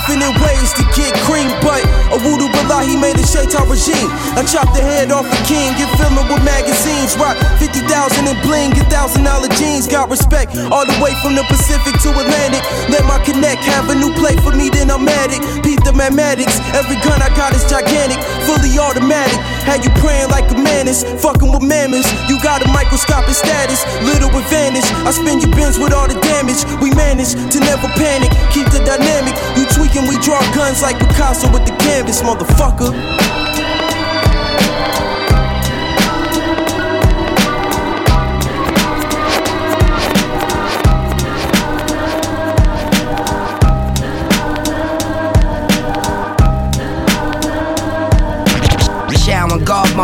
Infinite 0.10 0.40
ways 0.42 0.72
to 0.72 0.84
get 0.96 1.14
cream, 1.26 1.50
but 1.62 2.07
a 2.18 2.20
voodoo 2.20 2.50
Billahi 2.50 2.98
made 2.98 3.16
a 3.16 3.26
shaitan 3.26 3.70
regime. 3.70 4.10
I 4.34 4.42
chopped 4.42 4.74
the 4.74 4.82
head 4.82 5.14
off 5.14 5.30
a 5.30 5.40
king, 5.46 5.78
get 5.78 5.90
filming 6.02 6.26
with 6.26 6.42
magazines. 6.42 7.14
Rock 7.18 7.38
50,000 7.62 7.86
in 8.26 8.38
bling, 8.42 8.74
get 8.74 8.90
thousand 8.90 9.24
dollar 9.24 9.50
jeans. 9.54 9.86
Got 9.86 10.10
respect 10.10 10.58
all 10.74 10.86
the 10.86 10.98
way 10.98 11.14
from 11.22 11.38
the 11.38 11.46
Pacific 11.46 11.94
to 12.02 12.10
Atlantic. 12.18 12.64
Let 12.90 13.06
my 13.06 13.22
connect 13.22 13.62
have 13.70 13.90
a 13.94 13.96
new 13.96 14.10
play 14.18 14.36
for 14.42 14.52
me, 14.52 14.70
then 14.70 14.90
I'm 14.90 15.06
at 15.06 15.30
it. 15.30 15.42
Beat 15.62 15.84
the 15.86 15.94
mathematics. 15.94 16.58
Every 16.74 16.98
gun 17.06 17.22
I 17.22 17.30
got 17.38 17.54
is 17.54 17.64
gigantic, 17.70 18.18
fully 18.50 18.74
automatic. 18.80 19.38
Had 19.68 19.84
you 19.84 19.92
praying 20.00 20.32
like 20.32 20.48
a 20.48 20.56
menace, 20.56 21.04
fucking 21.20 21.52
with 21.52 21.62
mammoths. 21.62 22.08
You 22.32 22.40
got 22.40 22.64
a 22.64 22.70
microscopic 22.72 23.36
status, 23.36 23.84
little 24.08 24.32
advantage. 24.32 24.88
I 25.04 25.12
spin 25.12 25.44
your 25.44 25.52
bins 25.52 25.76
with 25.76 25.92
all 25.92 26.08
the 26.08 26.16
damage. 26.24 26.64
We 26.80 26.96
manage 26.96 27.36
to 27.36 27.60
never 27.60 27.92
panic, 28.00 28.32
keep 28.56 28.72
the 28.72 28.80
dynamic. 28.88 29.36
You 29.60 29.68
tweaking, 29.76 30.08
we 30.08 30.16
draw 30.24 30.40
guns 30.56 30.80
like 30.80 30.96
Picasso 31.04 31.52
with 31.52 31.68
the 31.68 31.76
canvas, 31.84 32.07
motherfucker. 32.24 33.47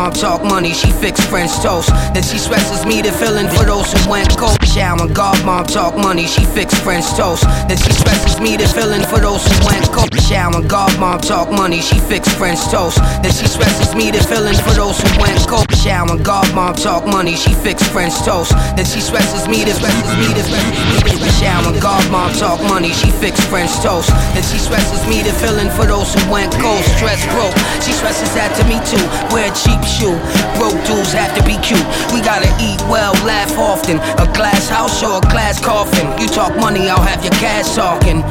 Mom 0.04 0.12
talk 0.12 0.44
money, 0.44 0.74
she 0.74 0.92
fix 0.92 1.24
French 1.28 1.52
toast. 1.64 1.88
Then 2.14 2.24
she 2.24 2.38
stresses 2.38 2.86
me 2.86 3.02
to 3.02 3.12
fill 3.12 3.38
in 3.38 3.48
for 3.48 3.64
those 3.64 3.88
who 3.94 4.10
went 4.10 4.38
cold. 4.38 4.60
Chow 4.76 4.98
and 5.00 5.16
God 5.16 5.40
mom 5.46 5.66
talk 5.66 5.96
money, 5.96 6.28
she 6.28 6.44
fix 6.44 6.78
French 6.80 7.06
toast. 7.16 7.44
Then 7.70 7.78
she 7.78 7.94
stresses 7.94 8.40
me 8.42 8.58
to 8.58 8.68
fill 8.68 8.92
in 8.92 9.04
for 9.04 9.20
those 9.20 9.48
who 9.48 9.66
went 9.66 9.86
cold. 9.94 10.12
Chow 10.28 10.52
God 10.68 10.92
mom 11.00 11.22
talk 11.22 11.50
money, 11.52 11.80
she 11.80 12.00
fix 12.00 12.28
French 12.36 12.60
toast. 12.68 12.98
Then 13.24 13.32
she 13.32 13.48
stresses 13.48 13.96
me 13.96 14.12
to 14.12 14.22
fill 14.22 14.46
in 14.46 14.56
for 14.56 14.76
those 14.76 15.00
who 15.00 15.22
went 15.22 15.40
cold. 15.48 15.68
And 15.86 16.56
mom 16.56 16.76
talk 16.76 17.06
money, 17.06 17.36
she 17.36 17.54
fix 17.54 17.88
French 17.88 18.14
toast. 18.26 18.52
Then 18.76 18.86
she 18.86 19.00
stresses 19.00 19.48
me 19.48 19.64
to 19.64 19.74
stresses 19.74 20.16
me 20.20 20.28
to 20.34 20.44
stresses 20.44 21.00
me 21.00 21.24
and 21.48 22.12
mom 22.12 22.32
talk 22.34 22.62
money, 22.64 22.92
she 22.92 23.12
fix 23.12 23.40
French 23.46 23.72
toast. 23.84 24.10
Then 24.34 24.44
she 24.44 24.58
stresses 24.58 25.06
me 25.08 25.24
to 25.24 25.32
fill 25.32 25.60
in 25.60 25.70
for 25.72 25.86
those 25.86 26.14
who 26.14 26.32
went 26.32 26.52
cold. 26.60 26.84
Stress 26.98 27.24
broke, 27.32 27.56
she 27.84 27.92
stresses 27.92 28.32
that 28.36 28.56
to 28.60 28.64
me 28.68 28.80
too. 28.88 29.04
Wear 29.34 29.52
cheap 29.54 29.80
shoe. 29.94 30.18
Broke 30.58 30.80
dudes 30.90 31.14
have 31.14 31.38
to 31.38 31.44
be 31.46 31.56
cute. 31.62 31.86
We 32.10 32.20
gotta 32.26 32.50
eat 32.58 32.82
well, 32.90 33.14
laugh 33.22 33.54
often. 33.58 33.98
A 34.18 34.28
glass 34.34 34.70
house 34.70 35.04
or 35.04 35.18
a 35.22 35.26
glass 35.30 35.62
coffin. 35.62 36.10
You 36.20 36.28
talk 36.28 36.58
money, 36.58 36.90
I'll 36.90 37.02
have 37.02 37.22
your 37.24 37.36
cash 37.38 37.76
talking. 37.76 38.26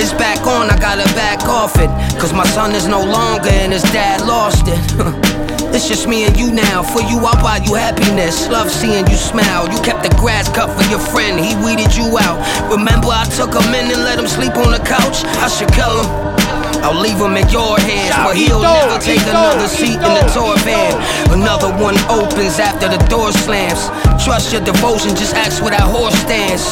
it's 0.00 0.14
back 0.16 0.40
on, 0.46 0.70
I 0.70 0.76
gotta 0.78 1.08
back 1.14 1.44
off 1.44 1.76
it. 1.76 1.90
Cause 2.18 2.32
my 2.32 2.46
son 2.56 2.74
is 2.74 2.86
no 2.88 3.02
longer 3.04 3.50
and 3.50 3.72
his 3.72 3.84
dad 3.94 4.26
lost 4.26 4.64
it. 4.66 4.80
It's 5.70 5.86
just 5.86 6.08
me 6.08 6.24
and 6.24 6.36
you 6.36 6.50
now. 6.50 6.82
For 6.82 7.02
you, 7.02 7.18
I'll 7.18 7.40
buy 7.42 7.58
you 7.58 7.74
happiness. 7.74 8.48
Love 8.48 8.70
seeing 8.70 9.06
you 9.06 9.16
smile. 9.16 9.68
You 9.70 9.78
kept 9.82 10.02
the 10.02 10.08
grass 10.18 10.48
cut 10.48 10.70
for 10.70 10.88
your 10.90 10.98
friend. 10.98 11.38
He 11.38 11.54
weeded 11.62 11.94
you 11.94 12.18
out. 12.18 12.40
Remember, 12.70 13.08
I 13.10 13.26
took 13.36 13.52
him 13.52 13.74
in 13.74 13.92
and 13.92 14.02
let 14.02 14.18
him 14.18 14.26
sleep 14.26 14.56
on 14.56 14.72
the 14.72 14.78
couch? 14.78 15.24
I 15.38 15.48
should 15.48 15.70
kill 15.70 16.02
him. 16.02 16.37
I'll 16.82 17.00
leave 17.00 17.18
him 17.18 17.36
in 17.36 17.48
your 17.48 17.78
hands, 17.78 18.14
but 18.24 18.36
he'll 18.36 18.62
never 18.62 18.98
take 18.98 19.22
another 19.26 19.68
seat 19.68 19.98
in 19.98 20.12
the 20.18 20.24
tour 20.32 20.56
van. 20.64 20.94
Another 21.32 21.70
one 21.76 21.96
opens 22.08 22.58
after 22.58 22.88
the 22.88 23.00
door 23.08 23.32
slams. 23.32 23.90
Trust 24.24 24.52
your 24.52 24.62
devotion, 24.62 25.16
just 25.16 25.34
ask 25.34 25.62
where 25.62 25.72
that 25.72 25.86
horse 25.86 26.14
stands. 26.26 26.64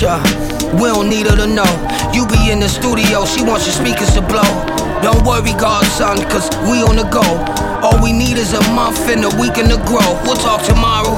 Yeah, 0.00 0.16
we 0.80 0.88
don't 0.88 1.08
need 1.08 1.26
her 1.26 1.36
to 1.36 1.46
know. 1.46 1.68
You 2.14 2.26
be 2.26 2.50
in 2.50 2.60
the 2.60 2.68
studio, 2.68 3.26
she 3.26 3.42
wants 3.42 3.66
your 3.66 3.76
speakers 3.76 4.14
to 4.14 4.22
blow. 4.22 4.48
Don't 5.02 5.24
worry, 5.24 5.52
godson, 5.56 6.20
cause 6.28 6.48
we 6.68 6.82
on 6.82 6.96
the 6.96 7.08
go. 7.08 7.24
All 7.82 8.02
we 8.02 8.12
need 8.12 8.36
is 8.36 8.52
a 8.52 8.62
month 8.72 9.08
and 9.08 9.24
a 9.24 9.32
week 9.40 9.56
in 9.56 9.68
the 9.68 9.80
grow. 9.88 10.08
We'll 10.24 10.36
talk 10.36 10.62
tomorrow. 10.62 11.16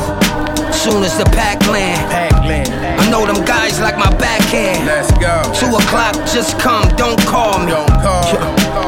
Soon 0.73 1.03
as 1.03 1.19
the 1.19 1.25
pack 1.27 1.67
land. 1.67 2.11
Pack 2.11 2.33
land. 2.45 2.82
Know 3.12 3.26
them 3.26 3.45
guys 3.45 3.78
like 3.78 3.99
my 3.99 4.09
backhand. 4.16 4.87
Let's 4.87 5.12
go. 5.21 5.45
Two 5.52 5.69
o'clock, 5.76 6.16
just 6.33 6.59
come, 6.59 6.88
don't 6.97 7.21
call 7.28 7.61
me. 7.61 7.69
Don't 7.69 8.00
call. 8.00 8.25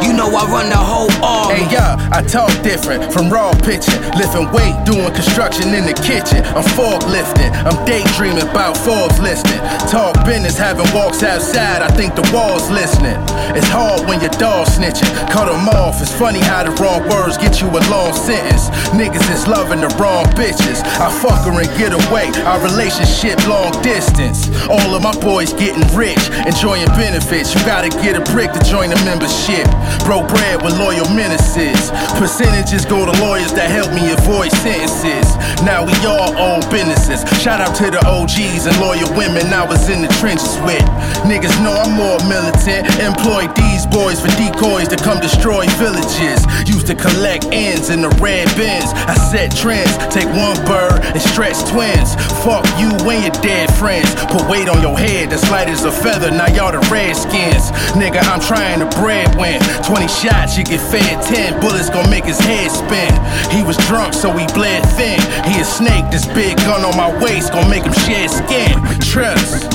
You 0.00 0.16
know 0.16 0.32
I 0.32 0.48
run 0.48 0.72
the 0.72 0.80
whole 0.80 1.12
army. 1.20 1.60
Hey, 1.60 1.76
yeah, 1.76 2.00
I 2.08 2.24
talk 2.24 2.48
different 2.64 3.12
from 3.12 3.28
raw 3.28 3.52
pitching. 3.52 4.00
Lifting 4.16 4.48
weight, 4.48 4.72
doing 4.88 5.12
construction 5.12 5.76
in 5.76 5.84
the 5.84 5.92
kitchen. 5.92 6.40
I'm 6.56 6.64
forklifting, 6.72 7.52
I'm 7.68 7.76
daydreaming 7.84 8.48
about 8.48 8.80
Forbes 8.80 9.20
listening. 9.20 9.60
Talk 9.92 10.16
business, 10.24 10.56
having 10.56 10.88
walks 10.96 11.22
outside, 11.22 11.84
I 11.84 11.92
think 11.92 12.16
the 12.16 12.24
wall's 12.32 12.70
listening. 12.72 13.20
It's 13.52 13.68
hard 13.68 14.08
when 14.08 14.24
your 14.24 14.32
dog 14.40 14.72
snitching. 14.72 15.12
Cut 15.28 15.52
them 15.52 15.68
off, 15.68 16.00
it's 16.00 16.12
funny 16.16 16.40
how 16.40 16.64
the 16.64 16.72
wrong 16.80 17.04
words 17.12 17.36
get 17.36 17.60
you 17.60 17.68
a 17.68 17.82
long 17.92 18.16
sentence. 18.16 18.72
Niggas 18.96 19.28
is 19.28 19.46
loving 19.46 19.84
the 19.84 19.92
wrong 20.00 20.24
bitches. 20.32 20.80
I 20.96 21.12
fuck 21.12 21.44
her 21.44 21.60
and 21.60 21.68
get 21.76 21.92
away, 21.92 22.32
our 22.48 22.56
relationship 22.64 23.36
long 23.44 23.68
distance 23.84 24.13
distance. 24.14 24.48
All 24.68 24.94
of 24.94 25.02
my 25.02 25.14
boys 25.20 25.52
getting 25.52 25.82
rich, 25.96 26.18
enjoying 26.46 26.86
benefits. 26.94 27.54
You 27.54 27.60
gotta 27.66 27.88
get 27.88 28.16
a 28.16 28.22
brick 28.32 28.52
to 28.52 28.60
join 28.64 28.90
the 28.90 29.00
membership. 29.04 29.66
Bro 30.06 30.26
bread 30.28 30.62
with 30.62 30.78
loyal 30.78 31.08
menaces. 31.10 31.90
Percentages 32.18 32.84
go 32.84 33.04
to 33.04 33.12
lawyers 33.20 33.52
that 33.52 33.70
help 33.70 33.92
me 33.92 34.12
avoid 34.12 34.50
sentences. 34.62 35.26
Now 35.62 35.84
we 35.84 35.94
all 36.06 36.34
own 36.38 36.60
businesses. 36.70 37.22
Shout 37.42 37.60
out 37.60 37.74
to 37.76 37.90
the 37.90 38.00
OGs 38.06 38.66
and 38.66 38.76
loyal 38.80 39.10
women 39.16 39.52
I 39.52 39.66
was 39.66 39.88
in 39.88 40.02
the 40.02 40.08
trenches 40.20 40.56
with. 40.62 40.84
Niggas 41.26 41.54
know 41.62 41.74
I'm 41.74 41.92
more 41.92 42.18
militant. 42.28 42.88
Employ 43.00 43.50
these 43.54 43.86
boys 43.86 44.20
for 44.20 44.30
decoys 44.38 44.88
to 44.88 44.96
come 44.96 45.20
destroy 45.20 45.66
villages. 45.76 46.40
Used 46.66 46.86
to 46.88 46.94
collect 46.94 47.46
ends 47.52 47.90
in 47.90 48.00
the 48.02 48.12
red 48.22 48.48
bins. 48.56 48.90
I 49.08 49.14
set 49.30 49.54
trends, 49.56 49.92
take 50.12 50.28
one 50.28 50.56
bird 50.64 51.04
and 51.04 51.20
stretch 51.20 51.58
twins. 51.70 52.14
Fuck 52.44 52.64
you 52.78 52.92
and 53.04 53.22
your 53.24 53.36
dead 53.42 53.72
friends 53.74 54.03
Put 54.30 54.48
weight 54.48 54.68
on 54.68 54.80
your 54.80 54.98
head 54.98 55.30
that's 55.30 55.48
light 55.50 55.68
as 55.68 55.84
a 55.84 55.92
feather. 55.92 56.30
Now 56.30 56.48
y'all 56.48 56.72
the 56.72 56.82
redskins. 56.90 57.70
Nigga, 57.94 58.22
I'm 58.26 58.40
trying 58.40 58.80
to 58.80 58.88
bread 58.98 59.34
win. 59.36 59.60
20 59.84 60.08
shots, 60.08 60.56
you 60.58 60.64
get 60.64 60.80
fed 60.80 61.22
10. 61.22 61.60
Bullets 61.60 61.90
gon' 61.90 62.10
make 62.10 62.24
his 62.24 62.38
head 62.38 62.70
spin. 62.70 63.12
He 63.50 63.62
was 63.62 63.76
drunk, 63.86 64.14
so 64.14 64.32
he 64.32 64.46
bled 64.54 64.82
thin. 64.96 65.20
He 65.46 65.60
a 65.60 65.64
snake, 65.64 66.10
this 66.10 66.26
big 66.26 66.56
gun 66.58 66.84
on 66.84 66.96
my 66.96 67.10
waist 67.22 67.52
gon' 67.52 67.70
make 67.70 67.84
him 67.84 67.92
shed 67.92 68.30
skin. 68.30 68.74
Trust. 69.00 69.70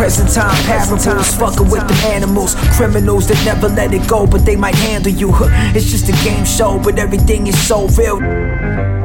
Present 0.00 0.30
time 0.32 0.64
parables, 0.64 1.34
fucking 1.36 1.68
with 1.68 1.86
the 1.86 2.08
animals. 2.14 2.54
Criminals 2.76 3.28
that 3.28 3.42
never 3.44 3.68
let 3.68 3.92
it 3.92 4.08
go, 4.08 4.26
but 4.26 4.46
they 4.46 4.56
might 4.56 4.74
handle 4.74 5.12
you. 5.12 5.30
It's 5.74 5.90
just 5.90 6.08
a 6.08 6.24
game 6.24 6.44
show, 6.44 6.78
but 6.78 6.98
everything 6.98 7.46
is 7.46 7.58
so 7.68 7.86
real. 7.88 8.99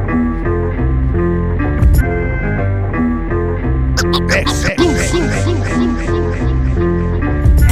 back, 4.12 4.46
back. 4.62 4.75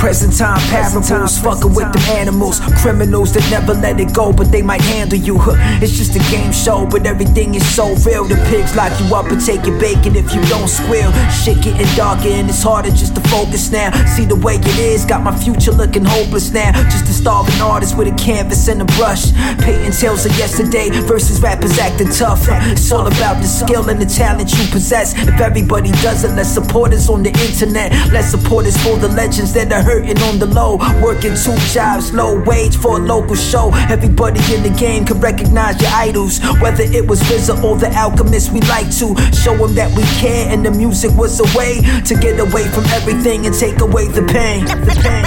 Present 0.04 0.36
time 0.36 0.60
parables, 0.68 1.38
fucking 1.38 1.72
with 1.72 1.90
them 1.90 2.18
animals. 2.20 2.60
Criminals 2.82 3.32
that 3.32 3.50
never 3.50 3.72
let 3.72 3.98
it 3.98 4.12
go, 4.12 4.34
but 4.34 4.52
they 4.52 4.60
might 4.60 4.82
handle 4.82 5.18
you. 5.18 5.38
It's 5.80 5.96
just 5.96 6.14
a 6.14 6.20
game 6.30 6.52
show, 6.52 6.84
but 6.84 7.06
everything 7.06 7.54
is 7.54 7.64
so 7.74 7.94
real. 8.04 8.24
The 8.24 8.36
pigs 8.52 8.76
lock 8.76 8.92
you 9.00 9.14
up 9.16 9.32
and 9.32 9.40
take 9.40 9.64
your 9.64 9.80
bacon 9.80 10.14
if 10.14 10.34
you 10.34 10.44
don't 10.52 10.68
squeal. 10.68 11.10
Shit 11.32 11.64
getting 11.64 11.88
darker 11.96 12.28
and 12.28 12.50
it's 12.50 12.62
harder 12.62 12.90
just 12.90 13.14
to 13.14 13.22
focus 13.32 13.72
now. 13.72 13.96
See 14.04 14.26
the 14.26 14.36
way 14.36 14.56
it 14.56 14.78
is, 14.78 15.06
got 15.06 15.22
my 15.22 15.34
future 15.34 15.72
looking 15.72 16.04
hopeless 16.04 16.52
now. 16.52 16.72
Just 16.92 17.08
a 17.08 17.14
starving 17.14 17.58
artist 17.62 17.96
with 17.96 18.12
a 18.12 18.16
canvas 18.22 18.68
and 18.68 18.82
a 18.82 18.88
brush. 19.00 19.32
Painting 19.64 19.92
tales 19.92 20.26
of 20.26 20.36
yesterday 20.36 20.90
versus 21.08 21.40
rappers 21.40 21.78
acting 21.78 22.10
tough. 22.10 22.44
It's 22.76 22.92
all 22.92 23.06
about 23.06 23.40
the 23.40 23.48
skill 23.48 23.88
and 23.88 23.98
the 23.98 24.04
talent 24.04 24.52
you 24.52 24.68
possess. 24.70 25.16
If 25.16 25.40
everybody 25.40 25.92
does 26.04 26.24
it, 26.24 26.32
let's 26.36 26.50
support 26.50 26.92
us 26.92 27.08
on 27.08 27.22
the 27.22 27.32
internet. 27.48 27.90
Let's 28.12 28.28
support 28.28 28.66
us 28.66 28.76
for 28.84 28.98
the 28.98 29.08
legends 29.08 29.54
that 29.54 29.72
are 29.72 29.80
heard 29.80 29.93
hurting 29.94 30.20
on 30.22 30.38
the 30.38 30.46
low, 30.46 30.76
working 31.02 31.34
two 31.38 31.54
jobs, 31.70 32.12
low 32.12 32.42
wage 32.42 32.76
for 32.76 32.98
a 32.98 33.02
local 33.02 33.36
show. 33.36 33.70
Everybody 33.90 34.40
in 34.52 34.62
the 34.62 34.74
game 34.76 35.04
can 35.04 35.20
recognize 35.20 35.80
your 35.80 35.90
idols, 35.94 36.40
whether 36.60 36.82
it 36.82 37.06
was 37.06 37.20
RZA 37.22 37.62
or 37.62 37.76
the 37.78 37.90
Alchemist. 37.94 38.52
We 38.52 38.60
like 38.62 38.90
to 38.98 39.14
show 39.30 39.54
them 39.56 39.74
that 39.74 39.94
we 39.96 40.02
care, 40.18 40.50
and 40.50 40.66
the 40.66 40.70
music 40.70 41.12
was 41.14 41.38
a 41.38 41.46
way 41.56 41.80
to 42.02 42.14
get 42.18 42.40
away 42.40 42.66
from 42.74 42.84
everything 42.98 43.46
and 43.46 43.54
take 43.54 43.80
away 43.80 44.08
the 44.08 44.22
pain. 44.26 44.64
The 44.66 44.98
pain. 44.98 45.22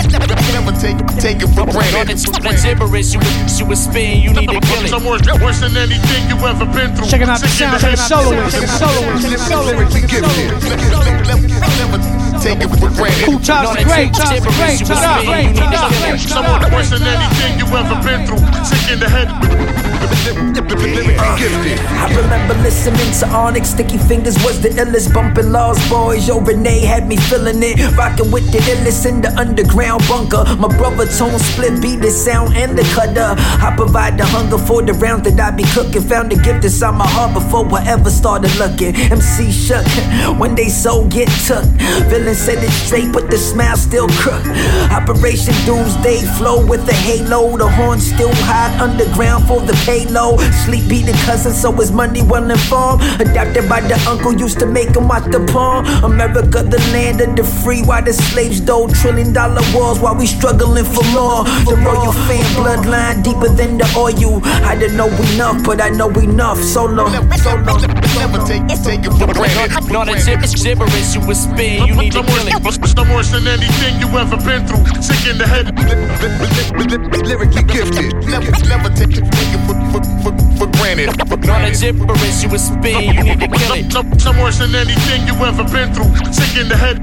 Never 0.51 0.75
take, 0.75 0.99
take 1.19 1.39
it 1.41 1.51
for 1.55 1.65
granted. 1.65 2.19
Gibberish, 2.63 3.13
you, 3.13 3.21
you 3.57 3.65
would 3.65 3.77
spin, 3.77 4.21
you 4.21 4.33
need 4.33 4.49
to 4.49 4.59
kill 4.59 4.83
it. 4.83 4.91
Worse, 5.07 5.23
worse 5.39 5.59
than 5.61 5.77
anything 5.77 6.27
you 6.27 6.35
ever 6.43 6.65
been 6.65 6.95
through. 6.95 7.07
Checking 7.07 7.29
out 7.29 7.39
the 7.39 7.47
sounds 7.47 7.83
of 7.83 7.91
the 7.91 7.95
soloist, 7.95 8.59
the 8.59 8.67
soloist, 8.67 9.29
the 9.29 9.37
soloist, 9.37 9.93
the 9.93 10.07
soloist. 11.79 12.26
Take 12.47 12.63
it 12.63 12.69
for 12.79 12.87
granted. 12.95 13.25
Cool 13.25 13.39
times 13.39 13.83
great, 13.83 14.13
times 14.13 14.45
great, 14.55 14.79
times 14.79 14.91
are 14.91 15.91
great. 15.99 16.17
Someone 16.17 16.63
worse 16.71 16.91
than 16.91 17.03
anything 17.03 17.59
you 17.59 17.65
ever 17.75 17.99
been 18.07 18.25
through. 18.25 18.39
Sick 18.63 18.93
in 18.93 18.99
the 19.01 19.09
head. 19.09 19.27
I 20.27 22.07
remember 22.15 22.53
listening 22.55 23.11
to 23.19 23.27
Onyx, 23.35 23.69
Sticky 23.69 23.97
Fingers 23.97 24.35
was 24.43 24.61
the 24.61 24.69
illest, 24.69 25.13
bumping 25.13 25.51
Lost 25.51 25.89
Boys. 25.89 26.27
Yo, 26.27 26.39
Renee 26.39 26.85
had 26.85 27.07
me 27.07 27.15
feeling 27.15 27.61
it, 27.63 27.79
rocking 27.97 28.31
with 28.31 28.49
the 28.51 28.59
illest 28.59 29.05
in 29.05 29.21
the 29.21 29.29
underground 29.37 30.03
bunker. 30.07 30.43
My 30.57 30.67
brother 30.77 31.05
Tone 31.05 31.39
split 31.39 31.81
beat 31.81 32.01
the 32.01 32.11
sound 32.11 32.55
and 32.55 32.77
the 32.77 32.83
cutter. 32.95 33.35
I 33.63 33.73
provide 33.75 34.17
the 34.17 34.25
hunger 34.25 34.57
for 34.57 34.81
the 34.81 34.93
round 34.93 35.23
that 35.25 35.39
I 35.39 35.51
be 35.55 35.63
cooking. 35.63 36.01
Found 36.03 36.31
the 36.31 36.35
gift 36.41 36.63
inside 36.65 36.95
my 36.95 37.07
heart 37.07 37.33
before 37.33 37.65
I 37.73 37.85
ever 37.87 38.09
started 38.09 38.53
looking. 38.57 38.95
MC 38.95 39.51
shook 39.51 39.85
when 40.39 40.55
they 40.55 40.69
so 40.69 41.07
get 41.07 41.29
took. 41.47 41.65
Villains 42.09 42.36
said 42.37 42.63
it 42.63 42.71
straight, 42.71 43.11
but 43.11 43.29
the 43.29 43.37
smile 43.37 43.75
still 43.75 44.07
crook. 44.21 44.45
Operation 44.91 45.53
Doomsday 45.65 46.21
flow 46.37 46.65
with 46.65 46.85
the 46.85 46.93
halo. 46.93 47.57
The 47.57 47.67
horn 47.67 47.99
still 47.99 48.33
hot 48.45 48.79
underground 48.79 49.47
for 49.47 49.59
the 49.61 49.73
payload. 49.85 50.39
Sleep 50.65 50.85
the 50.87 51.13
cousin, 51.25 51.53
so 51.53 51.71
his 51.71 51.91
money 51.91 52.21
well 52.21 52.49
informed. 52.49 53.01
Adopted 53.19 53.67
by 53.67 53.81
the 53.81 53.97
uncle, 54.07 54.33
used 54.33 54.59
to 54.59 54.65
make 54.65 54.95
him 54.95 55.07
watch 55.07 55.25
the 55.25 55.39
pawn. 55.51 55.85
America, 56.03 56.63
the 56.63 56.79
land 56.93 57.21
of 57.21 57.35
the 57.35 57.43
free, 57.43 57.81
while 57.81 58.03
the 58.03 58.13
slaves 58.13 58.61
dole 58.61 58.87
trillion 58.87 59.33
dollar 59.33 59.61
wars 59.73 59.99
while 59.99 60.15
we 60.15 60.27
struggling 60.27 60.85
for 60.85 61.03
more. 61.11 61.43
The 61.65 61.75
royal 61.83 62.13
fan 62.27 62.45
bloodline 62.55 63.23
deeper 63.23 63.49
than 63.49 63.77
the 63.77 63.87
oil. 63.97 64.41
I 64.43 64.75
didn't 64.75 64.97
know 64.97 65.09
enough, 65.33 65.63
but 65.65 65.81
I 65.81 65.89
know 65.89 66.09
enough. 66.09 66.59
Solo, 66.59 67.07
solo. 67.37 68.06
Never 68.17 68.39
take, 68.45 68.67
take 68.83 69.05
it 69.05 69.13
for 69.13 69.31
granted. 69.33 69.91
Not 69.91 70.09
a 70.09 70.19
zip, 70.19 70.41
gibberish 70.63 71.15
you 71.15 71.21
would 71.25 71.37
spin, 71.37 71.87
you 71.87 71.95
need 71.95 72.13
to 72.13 72.23
kill 72.23 72.47
it. 72.47 72.97
I'm 72.97 73.09
worse 73.13 73.31
than 73.31 73.47
anything 73.47 73.99
you 73.99 74.07
ever 74.17 74.37
been 74.37 74.65
through. 74.65 74.85
Sick 75.01 75.29
in 75.29 75.37
the 75.37 75.45
head. 75.45 75.69
Lyrically 77.27 77.63
gifted. 77.63 78.13
Never, 78.25 78.51
never 78.67 78.89
take, 78.89 79.13
take 79.13 79.53
it 79.53 79.61
for, 79.67 79.75
for, 79.93 80.01
for, 80.23 80.33
for 80.57 80.67
granted. 80.77 81.15
Not 81.17 81.31
a 81.31 81.37
granted. 81.37 81.79
gibberish 81.79 82.43
you 82.43 82.49
would 82.49 82.59
spin, 82.59 83.15
you 83.15 83.23
need 83.23 83.39
to 83.39 83.47
kill 83.47 83.73
it. 83.73 83.95
I'm, 83.95 84.11
I'm 84.27 84.37
worse 84.41 84.59
than 84.59 84.73
anything 84.75 85.27
you 85.27 85.33
ever 85.45 85.63
been 85.63 85.93
through. 85.93 86.09
Sick 86.33 86.57
in 86.57 86.67
the 86.69 86.75
head. 86.75 86.97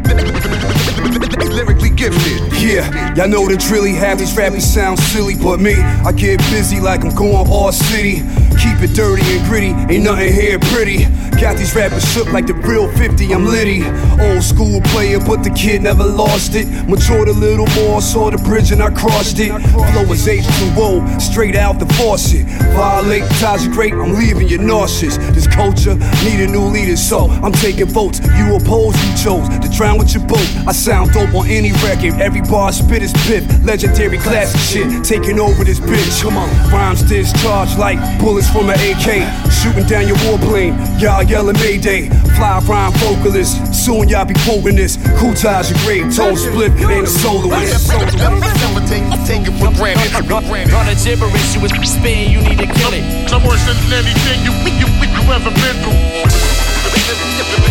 Lyrically 1.54 1.90
gifted. 1.90 2.42
Yeah, 2.60 3.14
y'all 3.14 3.28
know 3.28 3.46
the 3.46 3.56
drilly 3.56 3.92
half 3.92 4.18
these 4.18 4.36
rappers 4.36 4.64
sound 4.64 4.98
silly, 4.98 5.34
but 5.34 5.60
me, 5.60 5.74
I 5.74 6.12
get 6.12 6.38
busy 6.50 6.80
like 6.80 7.04
I'm 7.04 7.14
going 7.14 7.46
all 7.48 7.72
city. 7.72 8.22
Keep 8.58 8.82
it 8.82 8.94
dirty 8.94 9.22
and 9.36 9.44
gritty, 9.46 9.94
ain't 9.94 10.04
nothing 10.04 10.32
here 10.32 10.58
pretty. 10.58 11.03
Got 11.40 11.56
these 11.56 11.74
rappers 11.74 12.04
shook 12.12 12.32
like 12.32 12.46
the 12.46 12.54
real 12.54 12.90
50, 12.92 13.34
I'm 13.34 13.44
Liddy. 13.44 13.84
Old 14.20 14.42
school 14.42 14.80
player, 14.92 15.18
but 15.18 15.42
the 15.42 15.50
kid 15.50 15.82
never 15.82 16.04
lost 16.04 16.54
it. 16.54 16.66
Matured 16.88 17.28
a 17.28 17.32
little 17.32 17.66
more, 17.74 18.00
saw 18.00 18.30
the 18.30 18.38
bridge 18.38 18.70
and 18.72 18.82
I 18.82 18.90
crossed 18.90 19.38
it. 19.40 19.50
Flow 19.70 20.12
is 20.12 20.26
H2O, 20.26 21.20
straight 21.20 21.56
out 21.56 21.78
the 21.78 21.86
faucet. 21.94 22.46
Violate 22.74 23.28
ties 23.40 23.66
are 23.66 23.70
great, 23.70 23.92
I'm 23.92 24.14
leaving 24.14 24.48
you 24.48 24.58
nauseous. 24.58 25.16
This 25.34 25.46
culture 25.46 25.94
need 26.24 26.40
a 26.40 26.46
new 26.46 26.64
leader, 26.64 26.96
so 26.96 27.28
I'm 27.28 27.52
taking 27.52 27.86
votes. 27.86 28.20
You 28.38 28.56
oppose, 28.56 28.94
you 29.04 29.16
chose 29.16 29.48
to 29.48 29.68
drown 29.76 29.98
with 29.98 30.14
your 30.14 30.24
boat. 30.26 30.46
I 30.66 30.72
sound 30.72 31.12
dope 31.12 31.34
on 31.34 31.48
any 31.48 31.72
record, 31.84 32.20
every 32.20 32.42
bar 32.42 32.68
I 32.68 32.70
spit 32.70 33.02
is 33.02 33.12
pip. 33.26 33.44
Legendary 33.64 34.18
classic 34.18 34.60
shit, 34.60 35.04
taking 35.04 35.40
over 35.40 35.64
this 35.64 35.80
bitch. 35.80 36.22
Come 36.22 36.36
on, 36.36 36.48
rhymes 36.70 37.02
discharged 37.02 37.78
like 37.78 37.98
bullets 38.18 38.48
from 38.50 38.70
an 38.70 38.78
AK. 38.78 39.52
Shooting 39.52 39.86
down 39.86 40.06
your 40.06 40.16
warplane, 40.18 40.74
y'all 40.98 41.22
yelling 41.22 41.56
Mayday. 41.58 42.08
Fly 42.36 42.60
rhyme 42.64 42.92
vocalist, 42.98 43.58
soon 43.74 44.08
y'all 44.08 44.24
be 44.24 44.34
quoting 44.44 44.76
this. 44.76 44.96
Cool 45.18 45.34
ties, 45.34 45.70
your 45.70 45.78
grave 45.84 46.14
tone 46.14 46.36
split, 46.36 46.72
and 46.72 47.04
a 47.04 47.06
soloist. 47.06 47.88
Never 47.90 48.80
take, 48.86 49.04
take 49.26 49.46
it 49.46 49.54
for 49.58 49.72
granted. 49.78 50.10
For. 50.10 50.70
Not 50.70 50.88
a 50.88 50.94
gibberish 50.94 51.54
you 51.54 51.60
would 51.62 51.74
spin, 51.86 52.30
you 52.30 52.40
need 52.42 52.58
to 52.58 52.66
kill 52.66 52.92
it. 52.92 53.04
I'm 53.32 53.42
worse 53.46 53.64
than 53.66 53.76
anything 53.92 54.42
you, 54.42 54.52
you, 54.78 54.86
you 54.86 55.22
ever 55.32 55.50
been 55.50 55.76
through. 55.82 56.44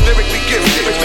Lyrically 0.06 0.40
gifted. 0.50 1.03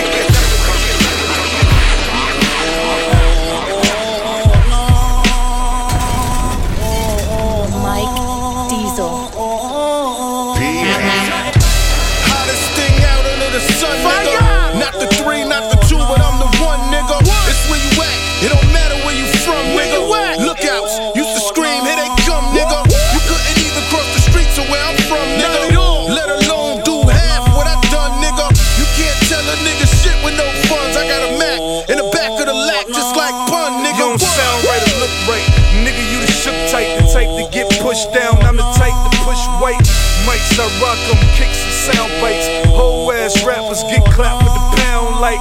To 37.98 38.12
get 38.12 38.14
pushed 38.14 38.14
down. 38.14 38.42
I'm 38.46 38.56
the 38.56 38.62
type 38.76 38.94
to 38.94 39.18
push 39.24 39.42
weight. 39.62 39.80
Mics, 40.26 40.58
I 40.58 40.66
rock 40.82 40.98
'em, 41.10 41.18
kicks 41.36 41.62
and 41.64 41.94
sound 41.94 42.12
bites. 42.20 42.46
Whole 42.68 43.10
ass 43.12 43.42
rappers 43.44 43.82
get 43.84 44.04
clapped 44.12 44.42
with 44.44 44.54
the 44.54 44.82
pound 44.82 45.20
like 45.20 45.40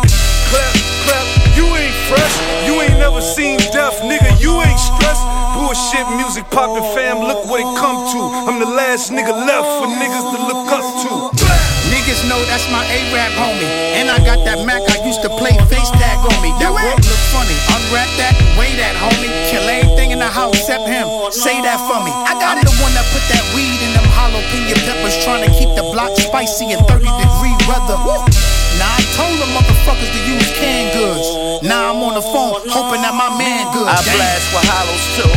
clap, 0.50 0.74
clap. 1.06 1.26
You 1.56 1.66
ain't 1.76 1.94
fresh, 2.08 2.36
you 2.66 2.82
ain't 2.82 2.98
never 3.00 3.22
seen 3.22 3.58
death, 3.74 4.00
nigga. 4.02 4.40
You 4.40 4.62
ain't 4.62 4.80
stressed. 4.80 5.26
Bullshit 5.56 6.08
music 6.16 6.46
poppin', 6.52 6.84
fam. 6.94 7.20
Look 7.20 7.50
what 7.50 7.60
it 7.60 7.72
come 7.78 7.98
to. 8.14 8.20
I'm 8.48 8.60
the 8.60 8.70
last 8.70 9.12
nigga 9.12 9.34
left 9.34 9.68
for 9.78 9.88
niggas 9.90 10.28
to 10.34 10.40
look 10.50 10.72
up 10.72 10.86
to. 11.04 11.12
Niggas 11.90 12.30
know 12.30 12.40
that's 12.46 12.70
my 12.70 12.84
A-rap 12.86 13.32
homie. 13.34 13.66
And 13.98 14.10
I 14.10 14.20
got 14.20 14.46
that 14.46 14.66
Mac 14.66 14.84
I 14.86 15.04
used 15.06 15.22
to 15.24 15.30
play 15.30 15.58
face 15.66 15.90
tag 15.98 16.20
on 16.22 16.38
me. 16.46 16.54
That 16.62 16.72
work 16.72 17.02
look 17.02 17.24
funny. 17.34 17.58
Unwrap 17.74 18.10
that, 18.22 18.34
weigh 18.58 18.76
that 18.78 18.96
homie. 19.02 19.32
Kill 19.50 19.66
everything 19.68 20.12
in 20.12 20.20
the 20.20 20.30
house 20.30 20.54
except 20.54 20.86
him. 20.88 21.08
Say 21.32 21.60
that 21.64 21.80
for 21.90 22.00
me. 22.06 22.12
Jalapeno 24.38 24.76
peppers. 24.86 25.18
Trying 25.24 25.44
to 25.46 25.52
keep 25.58 25.70
the 25.76 25.84
block 25.94 26.16
spicy 26.16 26.72
in 26.72 26.80
30 26.86 27.06
degree 27.06 27.56
weather. 27.68 27.98
Now 28.78 28.94
I 28.94 29.02
told 29.18 29.34
them 29.42 29.50
motherfuckers 29.58 30.12
to 30.14 30.22
use 30.30 30.50
canned 30.54 30.94
goods. 30.94 31.64
Now 31.66 31.90
I'm 31.90 32.04
on 32.04 32.14
the 32.14 32.22
phone 32.22 32.62
hoping 32.70 33.02
that 33.02 33.16
my 33.18 33.34
man 33.38 33.66
good. 33.74 33.90
I 33.90 33.98
blast 34.14 34.46
for 34.54 34.62
hollows 34.62 35.06
too. 35.18 35.32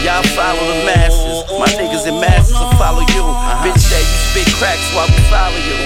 Y'all 0.00 0.24
follow 0.32 0.64
the 0.64 0.80
masses. 0.88 1.44
My 1.60 1.68
niggas 1.76 2.08
in 2.08 2.16
masses 2.20 2.56
will 2.56 2.72
follow 2.80 3.04
you. 3.12 3.24
Uh-huh. 3.24 3.64
Bitch 3.64 3.80
said 3.80 4.00
you 4.00 4.18
spit 4.32 4.48
cracks 4.56 4.88
while 4.96 5.08
we 5.08 5.20
follow 5.28 5.60
you. 5.60 5.76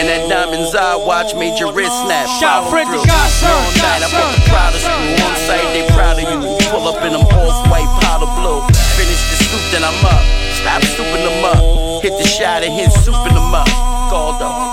And 0.00 0.08
that 0.08 0.28
diamond's 0.28 0.74
eye 0.76 0.96
watch 0.96 1.32
made 1.34 1.56
your 1.56 1.72
wrist 1.72 1.96
snap. 2.04 2.28
Shout 2.40 2.68
Fred 2.68 2.88
the 2.88 3.00
through. 3.00 3.08
Godson, 3.08 3.48
Long 3.48 3.72
night, 3.80 4.04
I 4.04 4.08
brought 4.12 4.36
the 4.36 4.76
of 4.76 4.82
school. 4.84 5.24
On 5.24 5.34
site, 5.48 5.68
they 5.72 5.84
proud 5.96 6.20
of 6.20 6.28
you. 6.28 6.40
Pull 6.68 6.84
up 6.88 7.00
in 7.00 7.12
them 7.16 7.24
off-white 7.24 7.88
powder 8.04 8.28
blue. 8.36 8.79
Then 9.70 9.84
I'm 9.84 10.04
up. 10.04 10.22
Stop 10.58 10.82
souping 10.82 11.22
them 11.22 11.44
up. 11.44 12.02
Hit 12.02 12.18
the 12.18 12.26
shot 12.26 12.64
and 12.64 12.74
hit 12.74 12.90
souping 12.90 13.34
them 13.34 13.54
up. 13.54 13.68
Galdo. 14.10 14.48
We 14.48 14.69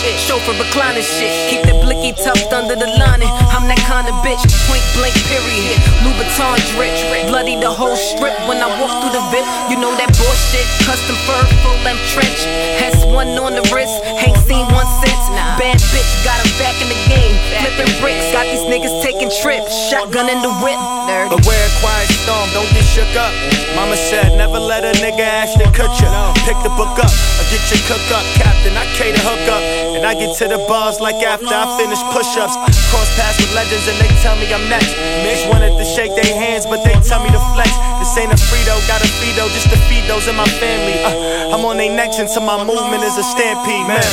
bitch, 0.00 0.16
chauffeur 0.16 0.56
recliner 0.56 1.04
shit. 1.04 1.32
Keep 1.50 1.68
that 1.68 1.78
blicky 1.84 2.12
tucked 2.16 2.52
under 2.52 2.76
the 2.76 2.88
lining. 2.96 3.28
I'm 3.52 3.68
that 3.68 3.80
kind 3.84 4.08
of 4.08 4.14
bitch, 4.24 4.40
point 4.64 4.84
blank 4.96 5.16
period. 5.28 5.76
Louboutin 6.00 6.56
drip, 6.72 6.94
bloody 7.28 7.60
the 7.60 7.68
whole 7.68 7.96
strip 7.96 8.32
when 8.48 8.58
I 8.62 8.68
walk 8.80 8.92
through 9.02 9.12
the 9.12 9.24
VIP. 9.28 9.44
You 9.68 9.76
know 9.76 9.92
that 10.00 10.10
bullshit, 10.16 10.66
custom 10.88 11.16
fur, 11.28 11.42
full 11.60 11.76
length 11.84 12.04
trench. 12.14 12.40
Has 12.80 13.04
one 13.04 13.36
on 13.36 13.52
the 13.52 13.64
wrist, 13.74 13.96
ain't 14.22 14.38
seen 14.48 14.64
one 14.72 14.88
since. 15.04 15.24
Bad 15.60 15.76
bitch, 15.92 16.12
got 16.24 16.38
her 16.40 16.52
back 16.56 16.76
in 16.80 16.88
the 16.88 17.00
game. 17.08 17.34
Flipping 17.60 17.92
bricks, 18.00 18.24
got 18.32 18.48
these 18.48 18.64
niggas 18.68 19.02
taking 19.02 19.30
trips. 19.42 19.72
Shotgun 19.90 20.28
in 20.28 20.40
the 20.40 20.52
whip. 20.64 20.78
Nerd. 21.08 21.28
Beware 21.32 21.66
a 21.66 21.72
quiet 21.80 22.11
storm, 22.22 22.46
don't 22.54 22.70
get 22.70 22.86
shook 22.86 23.10
up. 23.18 23.34
Mama 23.74 23.98
said, 23.98 24.38
never 24.38 24.58
let 24.58 24.86
a 24.86 24.94
nigga 25.02 25.26
Ashton 25.26 25.70
cut 25.74 25.90
you. 25.98 26.08
Pick 26.46 26.58
the 26.62 26.70
book 26.78 26.94
up, 27.02 27.10
or 27.10 27.44
get 27.50 27.62
your 27.66 27.82
cook 27.90 28.06
up. 28.14 28.24
Captain, 28.38 28.74
I 28.78 28.86
cater 28.94 29.18
hook 29.26 29.46
up. 29.50 29.62
And 29.98 30.06
I 30.06 30.14
get 30.14 30.30
to 30.38 30.46
the 30.46 30.62
bars 30.70 31.02
like 31.02 31.18
after 31.22 31.50
I 31.50 31.66
finish 31.78 31.98
push 32.14 32.30
ups. 32.38 32.54
Cross 32.90 33.10
paths 33.18 33.38
with 33.42 33.52
legends 33.54 33.86
and 33.90 33.98
they 33.98 34.10
tell 34.22 34.38
me 34.38 34.46
I'm 34.54 34.62
next. 34.70 34.94
Mix 35.26 35.42
wanted 35.50 35.74
to 35.74 35.84
shake 35.84 36.14
their 36.14 36.32
hands, 36.32 36.64
but 36.64 36.82
they 36.86 36.94
tell 37.02 37.22
me 37.22 37.30
to 37.34 37.42
flex. 37.54 37.70
This 37.98 38.14
ain't 38.18 38.30
a 38.30 38.38
Frito, 38.38 38.74
got 38.86 39.02
a 39.02 39.08
Fido 39.18 39.50
just 39.50 39.68
to 39.74 39.78
feed 39.90 40.06
those 40.06 40.26
in 40.30 40.36
my 40.38 40.48
family. 40.62 40.96
Uh, 41.02 41.54
I'm 41.54 41.66
on 41.66 41.76
their 41.76 41.90
necks 41.90 42.18
until 42.22 42.46
my 42.46 42.62
movement 42.62 43.02
is 43.02 43.18
a 43.18 43.26
stampede, 43.26 43.86
man. 43.90 44.06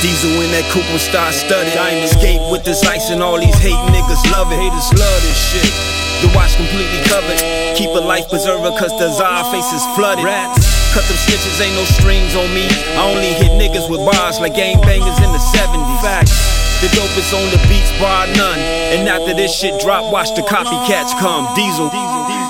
Diesel 0.00 0.34
in 0.42 0.50
that 0.56 0.66
coupe 0.72 0.88
and 0.90 0.98
start 0.98 1.32
studded. 1.32 1.72
Skate 2.08 2.42
with 2.50 2.64
this 2.64 2.82
ice 2.82 3.10
and 3.10 3.22
all 3.22 3.38
these 3.38 3.56
hate 3.60 3.78
niggas 3.92 4.24
love 4.32 4.50
it. 4.50 4.58
Haters 4.58 4.90
love 4.98 5.20
this 5.22 5.38
shit. 5.38 6.01
The 6.22 6.30
watch 6.38 6.54
completely 6.54 7.02
covered. 7.10 7.42
Keep 7.74 7.90
a 7.98 8.02
life 8.02 8.30
preserver 8.30 8.70
cause 8.78 8.94
the 8.94 9.10
Zara 9.10 9.42
face 9.50 9.66
is 9.74 9.82
flooded. 9.98 10.24
Rats. 10.24 10.62
Cut 10.94 11.02
them 11.10 11.18
stitches, 11.18 11.58
ain't 11.58 11.74
no 11.74 11.82
strings 11.98 12.38
on 12.38 12.46
me. 12.54 12.70
I 12.94 13.10
only 13.10 13.34
hit 13.34 13.50
niggas 13.58 13.90
with 13.90 14.06
bars 14.06 14.38
like 14.38 14.54
gang 14.54 14.78
bangers 14.82 15.18
in 15.18 15.30
the 15.34 15.42
70s. 15.50 15.98
Facts. 15.98 16.30
The 16.78 16.88
dope 16.94 17.16
is 17.18 17.32
on 17.34 17.46
the 17.50 17.58
beats, 17.66 17.90
bar 17.98 18.26
none. 18.38 18.58
And 18.94 19.08
after 19.08 19.34
this 19.34 19.54
shit 19.54 19.80
drop, 19.80 20.12
watch 20.12 20.30
the 20.34 20.42
copycats 20.42 21.10
come. 21.18 21.46
Diesel. 21.54 21.90
We 21.90 22.41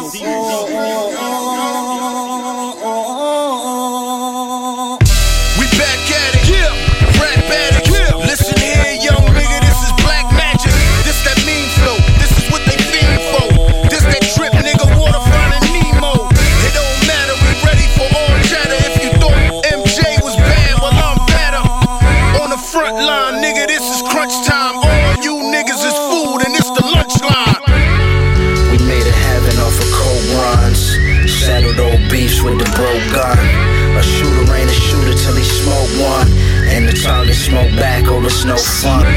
The 37.33 37.39
smoke 37.49 37.73
back, 37.81 38.05
oh, 38.13 38.21
it's 38.29 38.45
no 38.45 38.61
fun. 38.61 39.09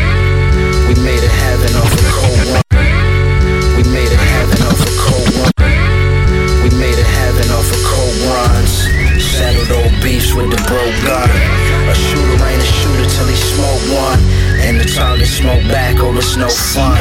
We 0.88 0.96
made 1.04 1.20
a 1.20 1.34
heaven 1.44 1.76
off 1.76 1.92
of 1.92 2.08
cold 2.16 2.48
run. 2.48 2.80
We 3.76 3.84
made 3.92 4.08
a 4.08 4.16
heaven 4.16 4.56
off 4.64 4.80
of 4.80 4.96
cold 5.04 5.28
run. 5.36 5.52
We 6.64 6.72
made 6.80 6.96
a 6.96 7.04
heaven 7.04 7.44
off 7.52 7.68
of 7.68 7.82
cold 7.84 8.16
runs. 8.32 8.88
Settled 9.20 9.68
old 9.68 9.92
beefs 10.00 10.32
with 10.32 10.48
the 10.48 10.64
bro 10.64 10.80
gun. 11.04 11.28
A 11.92 11.96
shooter 12.08 12.40
ain't 12.40 12.64
a 12.64 12.72
shooter 12.80 13.04
till 13.04 13.28
he 13.28 13.36
smoke 13.36 13.84
one. 13.92 14.24
And 14.64 14.80
the 14.80 14.88
target 14.88 15.28
smoke 15.28 15.68
back, 15.68 16.00
oh, 16.00 16.16
it's 16.16 16.40
no 16.40 16.48
fun. 16.48 16.96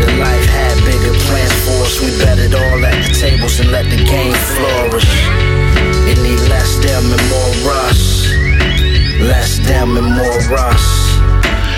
The 0.00 0.08
life 0.16 0.46
had 0.56 0.72
bigger 0.88 1.12
plans 1.28 1.52
for 1.68 1.84
us. 1.84 2.00
We 2.00 2.16
bet 2.16 2.40
it 2.40 2.56
all 2.56 2.80
at 2.80 2.96
the 3.04 3.12
tables 3.12 3.60
and 3.60 3.68
let 3.76 3.84
the 3.92 4.00
game 4.00 4.32
flourish. 4.56 5.12
It 6.08 6.16
need 6.24 6.40
less 6.48 6.80
them 6.80 7.12
and 7.12 7.24
more 7.28 7.75
us. 7.75 7.75
Them 9.66 9.96
and. 9.96 10.06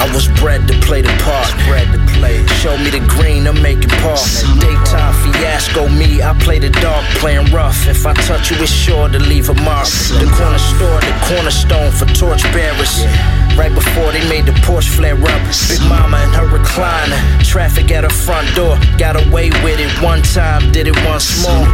I 0.00 0.08
was 0.14 0.28
bred 0.40 0.68
to 0.68 0.74
play 0.80 1.02
the 1.02 1.08
part. 1.24 1.50
Bred 1.66 1.90
to 1.92 1.98
play. 2.14 2.46
Show 2.62 2.76
me 2.78 2.90
the 2.90 3.00
green, 3.08 3.46
I'm 3.46 3.60
making 3.60 3.90
part. 4.04 4.20
Daytime 4.60 5.14
fiasco, 5.32 5.88
me, 5.88 6.22
I 6.22 6.38
play 6.38 6.58
the 6.58 6.70
dark, 6.70 7.04
playing 7.16 7.50
rough. 7.52 7.88
If 7.88 8.06
I 8.06 8.12
touch 8.14 8.50
you, 8.50 8.56
it's 8.58 8.70
sure 8.70 9.08
to 9.08 9.18
leave 9.18 9.48
a 9.48 9.54
mark. 9.54 9.88
The 9.88 10.30
corner 10.36 10.58
store, 10.58 11.00
the 11.00 11.14
cornerstone 11.26 11.90
for 11.90 12.06
torch 12.14 12.42
bearers. 12.52 13.37
Right 13.58 13.74
before 13.74 14.12
they 14.12 14.22
made 14.28 14.46
the 14.46 14.54
porch 14.62 14.88
flare 14.88 15.18
up. 15.18 15.42
Big 15.66 15.82
mama 15.90 16.22
in 16.22 16.30
her 16.30 16.46
recliner. 16.46 17.18
Traffic 17.42 17.90
at 17.90 18.04
her 18.04 18.10
front 18.10 18.46
door. 18.54 18.78
Got 18.98 19.18
away 19.18 19.50
with 19.66 19.80
it 19.80 19.90
one 20.00 20.22
time, 20.22 20.70
did 20.70 20.86
it 20.86 20.94
once 21.04 21.42
more. 21.42 21.66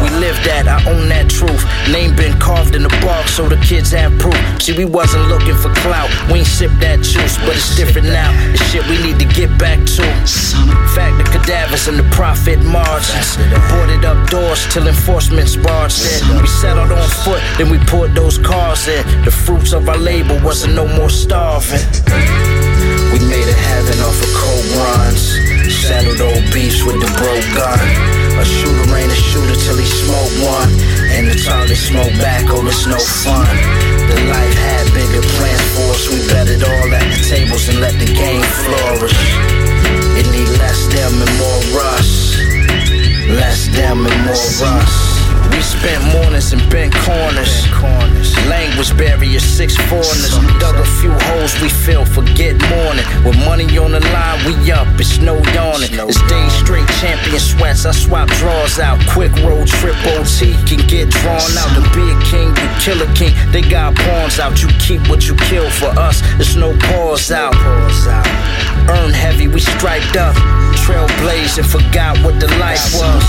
We 0.00 0.08
lived 0.16 0.40
that, 0.48 0.64
I 0.64 0.80
own 0.88 1.06
that 1.10 1.28
truth. 1.28 1.60
Name 1.92 2.16
been 2.16 2.32
carved 2.40 2.74
in 2.74 2.82
the 2.82 2.94
bark 3.04 3.28
so 3.28 3.46
the 3.46 3.60
kids 3.60 3.92
have 3.92 4.16
proof. 4.18 4.40
See, 4.62 4.72
we 4.72 4.86
wasn't 4.86 5.28
looking 5.28 5.54
for 5.54 5.68
clout. 5.84 6.08
We 6.32 6.40
ain't 6.40 6.48
sip 6.48 6.72
that 6.80 7.04
juice, 7.04 7.36
but 7.44 7.60
it's 7.60 7.76
different 7.76 8.08
now. 8.08 8.32
It's 8.56 8.64
shit 8.72 8.88
we 8.88 8.96
need 9.04 9.20
to 9.20 9.28
get 9.28 9.52
back 9.58 9.84
to. 10.00 10.04
Fact, 10.96 11.20
the 11.20 11.28
cadavers 11.28 11.88
and 11.88 11.98
the 11.98 12.08
profit 12.16 12.58
margins. 12.64 13.36
Boarded 13.68 14.04
up 14.08 14.16
doors 14.30 14.64
till 14.72 14.88
enforcement's 14.88 15.56
barged 15.56 16.08
in. 16.08 16.40
We 16.40 16.48
settled 16.48 16.90
on 16.90 17.08
foot, 17.20 17.42
then 17.58 17.68
we 17.68 17.76
poured 17.84 18.14
those 18.14 18.38
cars 18.38 18.88
in. 18.88 19.04
The 19.28 19.30
fruits 19.30 19.74
of 19.74 19.88
our 19.90 19.98
labor 19.98 20.40
wasn't 20.42 20.72
no 20.72 20.88
more 20.96 21.10
starving. 21.18 21.82
We 23.10 23.18
made 23.26 23.48
a 23.50 23.58
heaven 23.58 23.98
off 24.06 24.18
of 24.22 24.30
cold 24.38 24.66
runs. 24.78 25.34
Settled 25.66 26.20
old 26.22 26.46
beefs 26.54 26.86
with 26.86 27.02
the 27.02 27.10
bro 27.18 27.34
gun. 27.58 27.82
A 28.38 28.44
shooter 28.46 28.86
ain't 28.94 29.10
a 29.10 29.18
shooter 29.18 29.58
till 29.66 29.76
he 29.76 29.88
smoke 29.88 30.32
one. 30.46 30.70
And 31.10 31.26
the 31.26 31.34
target 31.34 31.76
smoke 31.76 32.14
back, 32.22 32.46
oh, 32.54 32.62
it's 32.66 32.86
no 32.86 32.98
fun. 32.98 33.50
The 34.06 34.18
life 34.30 34.54
had 34.54 34.86
bigger 34.94 35.24
plans 35.34 35.66
for 35.74 35.90
us. 35.90 36.06
We 36.06 36.22
bet 36.30 36.46
it 36.46 36.62
all 36.62 36.88
at 36.94 37.06
the 37.10 37.20
tables 37.26 37.68
and 37.68 37.80
let 37.80 37.98
the 37.98 38.06
game 38.06 38.46
flourish. 38.62 39.18
It 40.14 40.26
need 40.30 40.50
less 40.62 40.86
them 40.94 41.18
and 41.18 41.34
more 41.42 41.82
us. 41.98 42.38
Less 43.26 43.66
them 43.74 44.06
and 44.06 44.18
more 44.24 44.78
us. 44.78 45.07
We 45.50 45.60
spent 45.62 46.02
mornings 46.12 46.52
in 46.52 46.60
bent 46.70 46.94
corners. 46.94 47.66
Language 48.48 48.96
barrier, 48.96 49.40
six 49.40 49.76
foreigners. 49.88 50.34
Dug 50.60 50.76
a 50.76 50.84
few 51.00 51.12
holes 51.12 51.52
we 51.60 51.68
filled, 51.68 52.08
forget 52.08 52.54
morning. 52.70 53.04
With 53.24 53.38
money 53.44 53.66
on 53.78 53.92
the 53.92 54.00
line, 54.00 54.38
we 54.46 54.70
up, 54.70 54.88
it's 54.98 55.18
no 55.18 55.36
yawning. 55.54 55.92
It's 55.92 56.20
days 56.28 56.52
straight 56.52 56.88
champion 57.00 57.40
sweats, 57.40 57.86
I 57.86 57.92
swap 57.92 58.28
drawers 58.40 58.78
out. 58.78 58.98
Quick 59.10 59.32
road 59.44 59.68
trip 59.68 59.96
OT 60.14 60.54
can 60.66 60.86
get 60.86 61.10
drawn 61.10 61.52
out. 61.56 61.70
To 61.76 61.82
be 61.94 62.04
a 62.10 62.18
king, 62.30 62.48
you 62.48 62.68
kill 62.80 63.00
a 63.02 63.08
king. 63.14 63.34
They 63.52 63.62
got 63.62 63.94
pawns 63.96 64.38
out, 64.38 64.62
you 64.62 64.68
keep 64.78 65.08
what 65.08 65.28
you 65.28 65.34
kill 65.48 65.70
for 65.70 65.92
us. 65.98 66.20
There's 66.36 66.56
no 66.56 66.76
pause 66.78 67.30
out. 67.30 67.54
Earn 68.88 69.12
heavy, 69.12 69.48
we 69.48 69.60
striped 69.60 70.16
up. 70.16 70.36
Trailblazing, 70.84 71.66
forgot 71.66 72.16
what 72.24 72.40
the 72.40 72.48
life 72.58 72.94
was. 72.94 73.24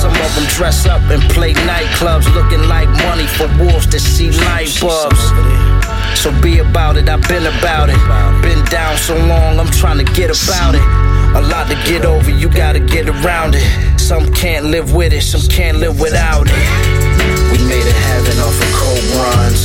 Some 0.00 0.12
of 0.12 0.30
them 0.34 0.46
dress 0.56 0.86
up 0.86 1.02
and 1.10 1.22
play 1.30 1.54
nightclubs, 1.54 2.32
looking 2.34 2.68
like 2.68 2.88
money 3.06 3.26
for 3.26 3.48
wolves 3.58 3.86
that 3.90 4.00
see 4.00 4.30
light 4.46 4.70
bulbs. 4.80 5.20
So 6.20 6.30
be 6.42 6.58
about 6.58 6.96
it, 6.96 7.08
I've 7.08 7.26
been 7.28 7.46
about 7.46 7.88
it. 7.88 7.98
Been 8.42 8.64
down 8.66 8.96
so 8.98 9.16
long, 9.26 9.58
I'm 9.58 9.70
trying 9.70 9.98
to 10.04 10.12
get 10.12 10.30
about 10.30 10.74
it. 10.74 10.84
A 11.34 11.40
lot 11.40 11.68
to 11.68 11.76
get 11.88 12.04
over, 12.04 12.30
you 12.30 12.48
gotta 12.48 12.80
get 12.80 13.08
around 13.08 13.54
it. 13.54 13.98
Some 13.98 14.32
can't 14.32 14.66
live 14.66 14.92
with 14.92 15.12
it, 15.12 15.22
some 15.22 15.42
can't 15.48 15.78
live 15.78 16.00
without 16.00 16.46
it. 16.48 17.00
We 17.52 17.58
made 17.66 17.86
a 17.86 17.96
heaven 18.10 18.38
off 18.40 18.58
of 18.60 18.70
cold 18.74 19.04
runs. 19.18 19.60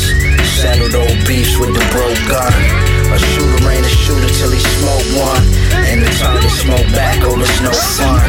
Settled 0.61 0.95
old 0.95 1.27
beefs 1.27 1.57
with 1.57 1.73
the 1.73 1.85
bro 1.91 2.13
gun. 2.29 2.94
A 3.15 3.17
shooter 3.17 3.71
ain't 3.71 3.85
a 3.85 3.87
shooter 3.87 4.27
till 4.27 4.51
he 4.51 4.59
smoke 4.59 5.07
one. 5.15 5.39
And 5.87 6.03
the 6.03 6.11
target 6.19 6.51
smoke 6.51 6.83
back, 6.91 7.23
oh, 7.23 7.39
it's 7.39 7.61
no 7.63 7.71
fun. 7.71 8.19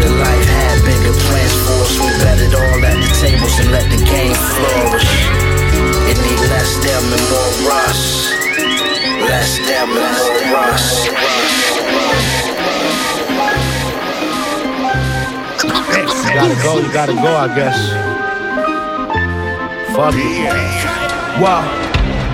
The 0.00 0.08
life 0.08 0.48
had 0.48 0.80
bigger 0.88 1.12
plans 1.28 1.52
for 1.68 1.84
us. 1.84 1.92
We 2.00 2.08
bet 2.24 2.40
it 2.40 2.56
all 2.56 2.80
at 2.80 2.96
the 2.96 3.12
tables 3.20 3.60
and 3.60 3.68
let 3.70 3.84
the 3.92 4.00
game 4.08 4.32
flourish. 4.32 5.12
It 6.08 6.16
need 6.16 6.40
less 6.48 6.80
them 6.80 7.04
and 7.12 7.24
more 7.28 7.76
us. 7.84 8.32
Less 9.28 9.60
them 9.68 9.92
and 10.00 10.16
more 10.16 10.64
us. 10.72 11.04
You 16.24 16.38
gotta 16.40 16.56
go, 16.62 16.80
you 16.80 16.92
gotta 16.92 17.12
go, 17.12 17.36
I 17.36 17.48
guess. 17.54 17.78
Fuck 19.94 20.14
it. 20.16 21.40
Wow. 21.42 21.91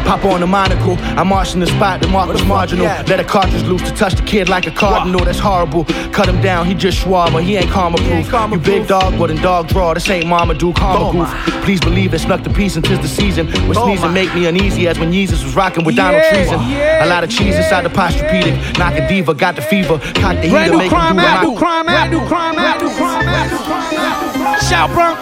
Pop 0.09 0.25
on 0.25 0.41
the 0.41 0.47
monocle, 0.47 0.97
I 1.19 1.23
march 1.23 1.53
in 1.53 1.61
the 1.61 1.67
spot, 1.67 2.01
the 2.01 2.09
mark 2.09 2.33
was 2.33 2.43
marginal. 2.47 2.87
Let 2.87 3.21
a 3.21 3.25
cartridge 3.25 3.65
loose 3.65 3.83
to 3.83 3.95
touch 3.95 4.15
the 4.15 4.23
kid 4.23 4.49
like 4.49 4.67
a 4.67 4.71
cardinal, 4.71 5.23
that's 5.23 5.39
horrible. 5.39 5.85
Cut 6.17 6.27
him 6.27 6.41
down, 6.41 6.65
he 6.65 6.73
just 6.73 7.01
schwab, 7.01 7.39
he 7.43 7.57
ain't 7.57 7.69
karma 7.71 7.99
proof. 7.99 8.33
You 8.51 8.59
big 8.59 8.87
dog, 8.87 9.19
but 9.19 9.31
in 9.31 9.37
dog 9.37 9.69
draw, 9.69 9.93
this 9.93 10.09
ain't 10.09 10.27
mama 10.27 10.55
do 10.55 10.73
karma 10.73 11.13
goof. 11.13 11.29
Please 11.63 11.81
believe 11.81 12.15
it, 12.15 12.21
snuck 12.21 12.43
the 12.43 12.49
peace 12.49 12.77
and 12.77 12.85
tis 12.87 13.01
the 13.01 13.09
season. 13.09 13.49
When 13.69 13.75
sneezing 13.75 14.15
make 14.15 14.35
me 14.35 14.47
uneasy 14.47 14.89
as 14.89 14.99
when 14.99 15.13
Jesus 15.13 15.45
was 15.45 15.55
rocking 15.55 15.85
with 15.85 15.97
Donald 15.97 16.23
Treason. 16.33 16.59
A 16.59 17.05
lot 17.07 17.23
of 17.23 17.29
cheese 17.29 17.57
inside 17.57 17.83
the 17.85 17.91
posturepedic, 17.91 18.79
knock 18.79 18.95
a 18.95 19.07
diva, 19.07 19.35
got 19.35 19.57
the 19.57 19.63
fever, 19.63 19.99
cock 20.15 20.37
the 20.37 20.49
heater, 20.49 20.75
make 20.75 20.85
him 20.85 20.89
crime, 20.89 21.17
do 21.17 21.23
I 21.23 21.45
the 21.45 21.51
do 21.51 21.57
crime, 21.59 21.87
I 21.87 22.09
do 22.09 22.19
crime, 22.27 22.59
I 22.59 22.79
do 22.79 22.89
crime, 22.97 23.29
I 23.29 23.49
do 23.51 23.59
crime. 23.59 24.59
Shout 24.69 24.89
Brown 24.91 25.21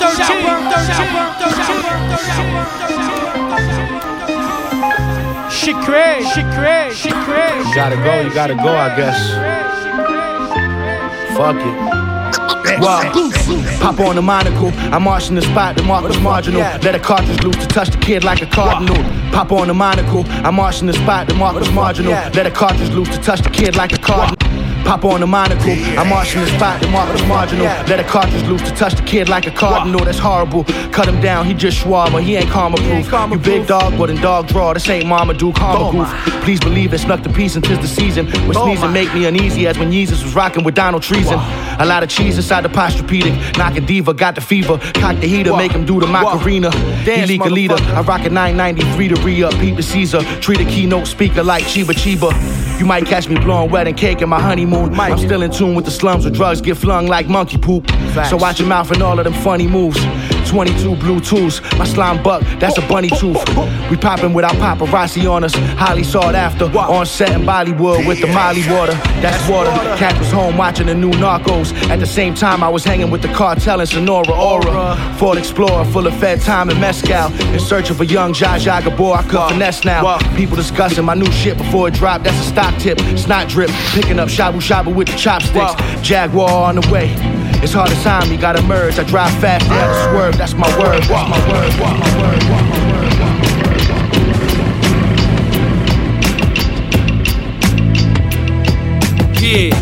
13. 2.76 2.85
She 5.66 5.72
crazy, 5.72 6.28
she 6.28 6.42
crazy, 6.54 6.94
she 6.94 7.10
crazy. 7.10 7.68
You 7.68 7.74
gotta 7.74 7.96
go, 7.96 8.20
you 8.20 8.32
gotta 8.32 8.54
go, 8.54 8.68
I 8.68 8.94
guess. 8.94 9.18
Fuck 11.36 11.56
it. 11.56 12.80
Wow. 12.80 13.10
Pop 13.80 13.98
on 13.98 14.14
the 14.14 14.22
monocle, 14.22 14.70
I'm 14.94 15.02
marching 15.02 15.34
the 15.34 15.42
spot, 15.42 15.76
the 15.76 15.82
mark 15.82 16.04
was 16.04 16.20
marginal. 16.20 16.60
Let 16.60 16.94
a 16.94 17.00
cartridge 17.00 17.42
loose 17.42 17.56
to 17.56 17.66
touch 17.66 17.90
the 17.90 17.98
kid 17.98 18.22
like 18.22 18.42
a 18.42 18.46
cardinal. 18.46 18.94
Pop 19.32 19.50
on 19.50 19.66
the 19.66 19.74
monocle, 19.74 20.24
I'm 20.46 20.54
marching 20.54 20.86
the 20.86 20.92
spot, 20.92 21.26
the 21.26 21.34
mark 21.34 21.56
was 21.56 21.68
marginal. 21.72 22.12
Let 22.12 22.46
a 22.46 22.52
cartridge 22.52 22.90
loose 22.90 23.08
to 23.08 23.18
touch 23.20 23.40
the 23.40 23.50
kid 23.50 23.74
like 23.74 23.92
a 23.92 23.98
cardinal. 23.98 24.65
Pop 24.86 25.04
on 25.04 25.20
the 25.20 25.26
monocle, 25.26 25.72
I 25.98 26.08
march 26.08 26.34
in 26.36 26.42
the 26.42 26.46
spot, 26.46 26.80
the 26.80 26.88
mark 26.88 27.12
was 27.12 27.22
marginal. 27.26 27.66
Let 27.88 27.98
a 27.98 28.04
cartridge 28.04 28.44
loose 28.44 28.62
to 28.62 28.70
touch 28.70 28.94
the 28.94 29.02
kid 29.02 29.28
like 29.28 29.46
a 29.46 29.50
cardinal, 29.50 30.04
that's 30.04 30.18
horrible. 30.18 30.62
Cut 30.92 31.08
him 31.08 31.20
down, 31.20 31.44
he 31.44 31.54
just 31.54 31.78
schwab, 31.78 32.12
he 32.20 32.36
ain't 32.36 32.48
karma 32.48 32.76
proof. 32.76 33.10
You 33.32 33.38
big 33.38 33.66
dog, 33.66 33.98
but 33.98 34.10
in 34.10 34.16
dog 34.16 34.46
draw, 34.46 34.72
this 34.72 34.88
ain't 34.88 35.06
mama 35.06 35.34
do 35.34 35.52
karma 35.52 35.90
goof. 35.90 36.08
Please 36.44 36.60
believe 36.60 36.94
it, 36.94 36.98
snuck 36.98 37.22
the 37.24 37.30
peace 37.30 37.56
and 37.56 37.64
tis 37.64 37.80
the 37.80 37.88
season. 37.88 38.26
When 38.46 38.54
sneezing 38.54 38.92
make 38.92 39.12
me 39.12 39.26
uneasy 39.26 39.66
as 39.66 39.76
when 39.76 39.90
Jesus 39.90 40.22
was 40.22 40.34
rocking 40.34 40.62
with 40.62 40.76
Donald 40.76 41.02
Treason. 41.02 41.38
A 41.78 41.84
lot 41.86 42.02
of 42.02 42.08
cheese 42.08 42.36
inside 42.36 42.62
the 42.62 42.68
posturepedic. 42.68 43.56
Knock 43.58 43.76
a 43.76 43.80
diva, 43.80 44.14
got 44.14 44.34
the 44.34 44.40
fever. 44.40 44.78
Cock 44.94 45.20
the 45.20 45.26
heater, 45.26 45.56
make 45.56 45.72
him 45.72 45.84
do 45.84 46.00
the 46.00 46.06
Macarena. 46.06 46.70
Dance, 46.70 47.28
He 47.28 47.38
leak 47.38 47.42
a 47.42 47.50
leader. 47.50 47.76
I 47.78 48.00
rock 48.02 48.24
a 48.24 48.30
993 48.30 49.08
to 49.08 49.14
re 49.22 49.42
up. 49.42 49.52
Peep 49.54 49.76
the 49.76 49.82
Caesar. 49.82 50.22
Treat 50.40 50.60
a 50.60 50.64
keynote 50.64 51.06
speaker 51.06 51.42
like 51.42 51.64
Chiba 51.64 51.92
Chiba. 51.92 52.78
You 52.78 52.86
might 52.86 53.06
catch 53.06 53.28
me 53.28 53.36
blowing 53.36 53.70
wedding 53.70 53.94
cake 53.94 54.20
in 54.22 54.28
my 54.28 54.40
honeymoon. 54.40 54.94
I'm 54.98 55.18
still 55.18 55.42
in 55.42 55.50
tune 55.50 55.74
with 55.74 55.84
the 55.84 55.90
slums 55.90 56.24
where 56.24 56.32
drugs 56.32 56.60
get 56.60 56.76
flung 56.76 57.06
like 57.06 57.28
monkey 57.28 57.58
poop. 57.58 57.90
So 58.28 58.36
watch 58.36 58.58
your 58.60 58.68
mouth 58.68 58.90
and 58.90 59.02
all 59.02 59.18
of 59.18 59.24
them 59.24 59.34
funny 59.34 59.66
moves. 59.66 59.98
22 60.46 60.96
blue 60.96 61.16
Bluetooths, 61.16 61.78
my 61.78 61.84
slime 61.84 62.22
buck, 62.22 62.42
that's 62.58 62.78
a 62.78 62.82
bunny 62.82 63.08
tooth. 63.08 63.42
We 63.90 63.96
poppin' 63.96 64.32
without 64.32 64.54
paparazzi 64.54 65.30
on 65.30 65.44
us, 65.44 65.54
highly 65.54 66.04
sought 66.04 66.34
after. 66.34 66.64
On 66.66 67.06
set 67.06 67.32
in 67.32 67.42
Bollywood 67.42 68.06
with 68.06 68.20
the 68.20 68.26
Molly 68.28 68.62
water, 68.68 68.92
that's 69.22 69.48
water. 69.48 69.70
Cat 69.96 70.18
was 70.18 70.30
home 70.30 70.56
watching 70.56 70.86
the 70.86 70.94
new 70.94 71.10
Narcos. 71.12 71.72
At 71.90 72.00
the 72.00 72.06
same 72.06 72.34
time, 72.34 72.62
I 72.62 72.68
was 72.68 72.84
hanging 72.84 73.10
with 73.10 73.22
the 73.22 73.28
cartel 73.28 73.80
in 73.80 73.86
Sonora 73.86 74.30
Aura. 74.30 74.96
Ford 75.18 75.38
Explorer 75.38 75.84
full 75.86 76.06
of 76.06 76.16
Fed 76.18 76.40
time 76.40 76.70
and 76.70 76.80
Mescal. 76.80 77.32
In 77.54 77.60
search 77.60 77.90
of 77.90 78.00
a 78.00 78.06
young 78.06 78.32
Zsa 78.32 78.58
Zsa 78.58 78.84
Gabor, 78.84 79.14
I 79.14 79.22
could 79.22 79.52
finesse 79.52 79.84
now. 79.84 80.18
People 80.36 80.56
discussing 80.56 81.04
my 81.04 81.14
new 81.14 81.30
shit 81.32 81.56
before 81.56 81.88
it 81.88 81.94
dropped, 81.94 82.24
that's 82.24 82.38
a 82.38 82.48
stock 82.48 82.78
tip. 82.78 82.98
Snot 83.16 83.48
drip, 83.48 83.70
picking 83.94 84.18
up 84.18 84.28
shabu 84.28 84.60
shabu 84.60 84.94
with 84.94 85.08
the 85.08 85.16
chopsticks. 85.16 85.74
Jaguar 86.02 86.50
on 86.50 86.76
the 86.76 86.90
way. 86.90 87.35
It's 87.66 87.74
hard 87.74 87.90
to 87.90 87.96
time, 88.04 88.30
you 88.30 88.38
gotta 88.38 88.62
merge. 88.62 88.96
I 88.96 89.02
drive 89.02 89.32
fast, 89.40 89.66
have 89.66 89.90
to 89.90 90.10
swerve. 90.12 90.38
That's 90.38 90.54
my 90.54 90.68
word. 90.78 91.02
That's 91.02 91.10
my 91.10 91.50
word. 91.50 91.66
That's 91.66 91.80
my 91.80 91.90
word. 92.22 92.46
Yeah. 99.42 99.74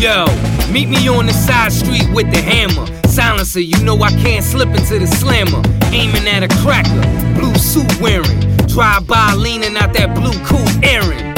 Yo, 0.00 0.26
meet 0.72 0.88
me 0.88 1.06
on 1.06 1.26
the 1.26 1.32
side 1.32 1.70
street 1.70 2.12
with 2.12 2.28
the 2.32 2.42
hammer. 2.42 2.84
Silencer, 3.06 3.60
you 3.60 3.80
know 3.84 3.96
I 4.02 4.10
can't 4.10 4.44
slip 4.44 4.70
into 4.70 4.98
the 4.98 5.06
slammer. 5.06 5.62
Aiming 5.94 6.26
at 6.26 6.42
a 6.42 6.48
cracker, 6.64 7.00
blue 7.38 7.54
suit 7.54 8.00
wearing. 8.00 8.40
Drive 8.66 9.06
by 9.06 9.34
leaning 9.34 9.76
out 9.76 9.92
that 9.94 10.16
blue 10.16 10.34
coupe 10.44 10.82
airing. 10.82 11.36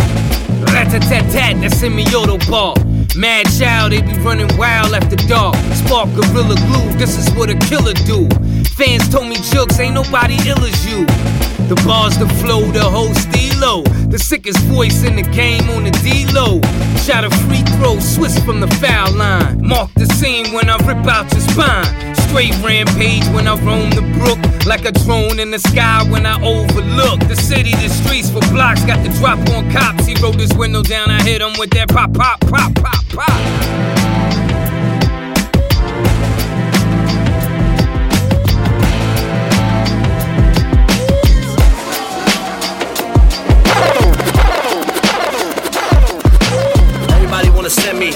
Rat-a-tat-tat, 0.73 1.61
that's 1.61 1.79
semi-auto 1.79 2.39
ball. 2.51 2.75
Mad 3.17 3.47
child, 3.59 3.93
they 3.93 4.03
be 4.03 4.13
running 4.19 4.55
wild 4.57 4.95
after 4.95 5.17
dark. 5.17 5.57
Spark 5.75 6.09
gorilla 6.15 6.55
glue, 6.55 6.93
this 6.99 7.17
is 7.19 7.29
what 7.35 7.51
a 7.51 7.57
killer 7.69 7.95
do. 7.95 8.29
Fans 8.79 9.09
told 9.09 9.27
me 9.27 9.35
jokes, 9.51 9.81
ain't 9.81 9.95
nobody 9.95 10.37
ill 10.47 10.63
as 10.63 10.87
you. 10.87 11.05
The 11.67 11.75
bars, 11.85 12.17
the 12.17 12.29
flow, 12.39 12.63
the 12.71 12.85
whole 12.85 13.13
stilo. 13.13 13.83
The 14.07 14.21
sickest 14.21 14.61
voice 14.71 15.03
in 15.03 15.17
the 15.17 15.23
game 15.23 15.69
on 15.71 15.83
the 15.83 15.91
D-low. 15.91 16.61
Shot 17.03 17.25
a 17.25 17.31
free 17.43 17.65
throw, 17.75 17.99
Swiss 17.99 18.39
from 18.45 18.61
the 18.61 18.69
foul 18.79 19.11
line. 19.15 19.67
Mark 19.67 19.91
the 19.95 20.07
scene 20.07 20.55
when 20.55 20.71
I 20.71 20.77
rip 20.87 21.05
out 21.09 21.27
your 21.33 21.41
spine. 21.41 22.15
Straight 22.29 22.55
rampage 22.63 23.27
when 23.35 23.49
I 23.49 23.59
roam 23.67 23.91
the 23.91 24.07
brook. 24.15 24.39
Like 24.65 24.85
a 24.85 24.93
drone 24.93 25.41
in 25.41 25.51
the 25.51 25.59
sky 25.59 26.05
when 26.09 26.25
I 26.25 26.41
overlook 26.41 27.19
the 27.27 27.35
city, 27.35 27.73
the 27.73 27.89
streets 27.89 28.31
for 28.31 28.43
blocks. 28.53 28.85
Got 28.85 29.03
the 29.03 29.11
drop 29.19 29.41
on 29.51 29.69
cops. 29.73 30.07
He 30.07 30.15
rolled 30.23 30.39
his 30.39 30.55
window 30.55 30.85
down. 30.85 31.11
I 31.11 31.21
hit 31.25 31.43
him 31.43 31.59
with 31.59 31.71
that 31.71 31.89
pop, 31.89 32.15
pop, 32.15 32.41
pop, 32.43 32.73
pop, 32.77 33.05
pop. 33.09 33.98
Wanna 47.69 47.83
send 47.83 47.99
me 47.99 48.13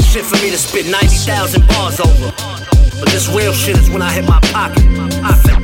shit 0.00 0.24
for 0.24 0.36
me 0.42 0.48
to 0.50 0.56
spit 0.56 0.86
90,000 0.86 1.68
bars 1.68 2.00
over. 2.00 2.32
But 2.98 3.10
this 3.10 3.28
real 3.28 3.52
shit 3.52 3.76
is 3.76 3.90
when 3.90 4.00
I 4.00 4.10
hit 4.10 4.24
my 4.24 4.40
pocket. 4.48 4.82
I 5.22 5.34
feel- 5.44 5.60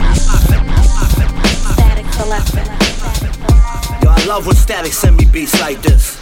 Yo, 4.02 4.10
I 4.10 4.24
love 4.26 4.46
when 4.46 4.56
Statik 4.56 4.92
send 4.92 5.16
me 5.16 5.24
beats 5.24 5.58
like 5.58 5.80
this. 5.80 6.18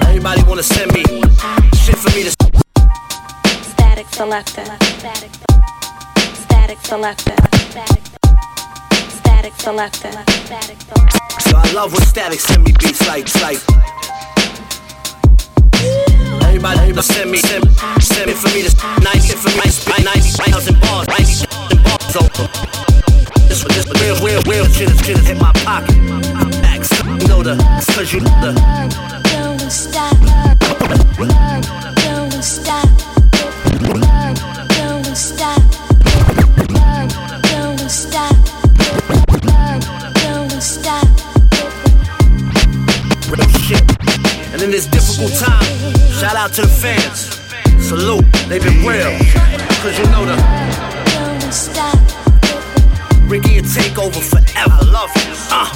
Everybody 0.00 0.42
wanna 0.44 0.62
send 0.62 0.94
me 0.94 1.04
shit 1.84 1.98
for 1.98 2.10
me 2.16 2.22
to 2.24 2.32
Statik 3.68 4.08
Selektah. 4.16 4.64
Statik. 5.02 5.32
Selektah. 6.88 7.36
Statik. 9.20 9.52
Selektah. 9.58 10.12
Statik 10.46 10.78
Yo, 11.50 11.58
I 11.58 11.72
love 11.72 11.92
when 11.92 12.02
Statik 12.06 12.40
send 12.40 12.64
me 12.64 12.72
beats 12.80 13.06
like 13.06 13.28
like. 13.42 14.01
Everybody, 16.52 16.80
everybody 16.80 17.06
send 17.06 17.30
me, 17.30 17.38
send, 17.38 17.64
send 18.02 18.28
it 18.28 18.36
for 18.36 18.48
me 18.52 18.60
to 18.60 18.68
90 19.00 19.36
for 19.40 19.48
me 19.56 19.62
to 19.62 19.72
spit 19.72 20.04
90,000 20.04 20.80
bars, 20.82 21.08
90,000 21.08 21.82
bars 21.82 22.16
over. 22.16 22.46
This, 23.48 23.64
real, 24.04 24.20
real, 24.20 24.42
real 24.42 24.66
shit 24.68 24.92
my 25.40 25.50
pocket. 25.64 25.96
Know 27.26 27.42
the, 27.42 27.56
cause 27.96 28.12
you 28.12 28.20
the. 28.20 28.52
Don't 29.32 29.60
stop. 29.72 30.12
Don't 32.04 32.42
stop. 32.44 32.86
Don't 34.76 35.16
stop. 35.16 35.58
Don't 37.48 37.88
stop. 37.88 38.36
Don't 40.20 40.60
stop. 40.60 41.08
And 44.52 44.60
in 44.62 44.70
this 44.70 44.86
difficult 44.86 45.32
time, 45.32 46.01
shout 46.22 46.36
out 46.36 46.52
to 46.52 46.62
the 46.62 46.68
fans. 46.68 47.34
Salute, 47.84 48.24
they've 48.46 48.62
been 48.62 48.86
real. 48.86 49.10
Cause 49.82 49.98
you 49.98 50.06
know 50.14 50.24
the 50.24 50.36
Ricky 53.26 53.60
will 53.60 53.68
take 53.68 53.98
over 53.98 54.20
forever. 54.20 54.70
I 54.70 54.84
love 54.86 55.10
you. 55.18 55.34
Uh, 55.50 55.66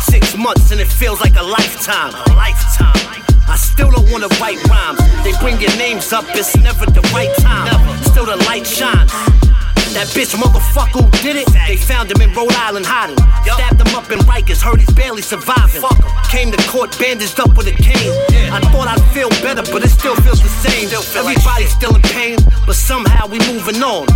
six 0.00 0.34
months 0.34 0.72
and 0.72 0.80
it 0.80 0.88
feels 0.88 1.20
like 1.20 1.36
a 1.36 1.42
lifetime. 1.42 2.14
A 2.14 2.32
lifetime. 2.32 2.96
I 3.46 3.56
still 3.56 3.90
don't 3.90 4.10
wanna 4.10 4.28
write 4.40 4.64
rhymes. 4.66 4.98
They 5.24 5.32
bring 5.40 5.60
your 5.60 5.76
names 5.76 6.10
up, 6.10 6.24
it's 6.28 6.56
never 6.56 6.86
the 6.86 7.02
right 7.12 7.34
time. 7.44 7.68
Still 8.04 8.24
the 8.24 8.36
light 8.48 8.66
shines. 8.66 9.12
That 9.92 10.08
bitch 10.16 10.32
motherfucker 10.34 11.04
who 11.04 11.10
did 11.22 11.36
it, 11.36 11.48
they 11.66 11.76
found 11.76 12.10
him 12.10 12.22
in 12.22 12.32
Rhode 12.32 12.54
Island 12.54 12.86
hiding. 12.86 13.18
Stabbed 13.44 13.80
him 13.82 13.94
up 13.94 14.10
in 14.10 14.18
Rikers, 14.20 14.62
heard 14.62 14.80
he's 14.80 14.90
barely 14.94 15.22
surviving. 15.22 15.82
Came 16.30 16.50
to 16.50 16.58
court 16.68 16.96
bandaged 16.98 17.38
up 17.40 17.54
with 17.56 17.66
a 17.66 17.76
cane. 17.76 18.14
I 18.48 18.60
thought 18.72 18.88
I'd 18.88 19.02
feel 19.12 19.28
better, 19.44 19.62
but 19.70 19.84
it 19.84 19.90
still 19.90 20.16
feels 20.22 20.40
the 20.40 20.48
same. 20.48 20.88
Everybody's 21.18 21.72
still 21.72 21.94
in 21.94 22.02
pain, 22.02 22.38
but 22.66 22.76
somehow 22.76 23.26
we 23.26 23.38
moving 23.50 23.82
on. 23.82 24.06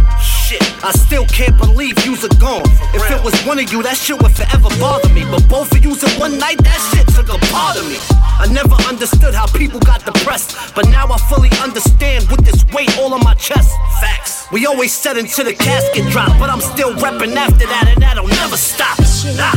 Shit, 0.47 0.63
I 0.85 0.93
still 0.93 1.27
can't 1.27 1.59
believe 1.59 1.99
yous 2.07 2.23
are 2.23 2.39
gone. 2.39 2.63
If 2.95 3.11
it 3.11 3.19
was 3.25 3.35
one 3.43 3.59
of 3.59 3.67
you, 3.73 3.83
that 3.83 3.97
shit 3.97 4.23
would 4.23 4.31
forever 4.31 4.71
bother 4.79 5.09
me. 5.11 5.27
But 5.27 5.43
both 5.49 5.75
of 5.75 5.83
yous 5.83 6.07
in 6.07 6.21
one 6.21 6.39
night, 6.39 6.63
that 6.63 6.79
shit 6.95 7.03
took 7.19 7.35
a 7.35 7.39
part 7.51 7.75
of 7.75 7.83
me. 7.91 7.99
I 8.39 8.47
never 8.55 8.79
understood 8.87 9.35
how 9.35 9.51
people 9.51 9.81
got 9.81 10.07
depressed, 10.07 10.55
but 10.77 10.87
now 10.87 11.11
I 11.11 11.19
fully 11.27 11.51
understand 11.59 12.31
with 12.31 12.47
this 12.47 12.63
weight 12.71 12.97
all 12.97 13.13
on 13.13 13.25
my 13.25 13.35
chest. 13.35 13.75
Facts. 13.99 14.47
We 14.53 14.67
always 14.67 14.95
said 14.95 15.17
until 15.19 15.47
the 15.47 15.55
casket 15.55 16.07
drop, 16.13 16.31
but 16.39 16.49
I'm 16.49 16.61
still 16.61 16.95
reppin' 16.95 17.35
after 17.35 17.67
that, 17.67 17.91
and 17.91 18.01
that'll 18.01 18.29
never 18.29 18.57
stop. 18.57 19.03
Nah. 19.35 19.51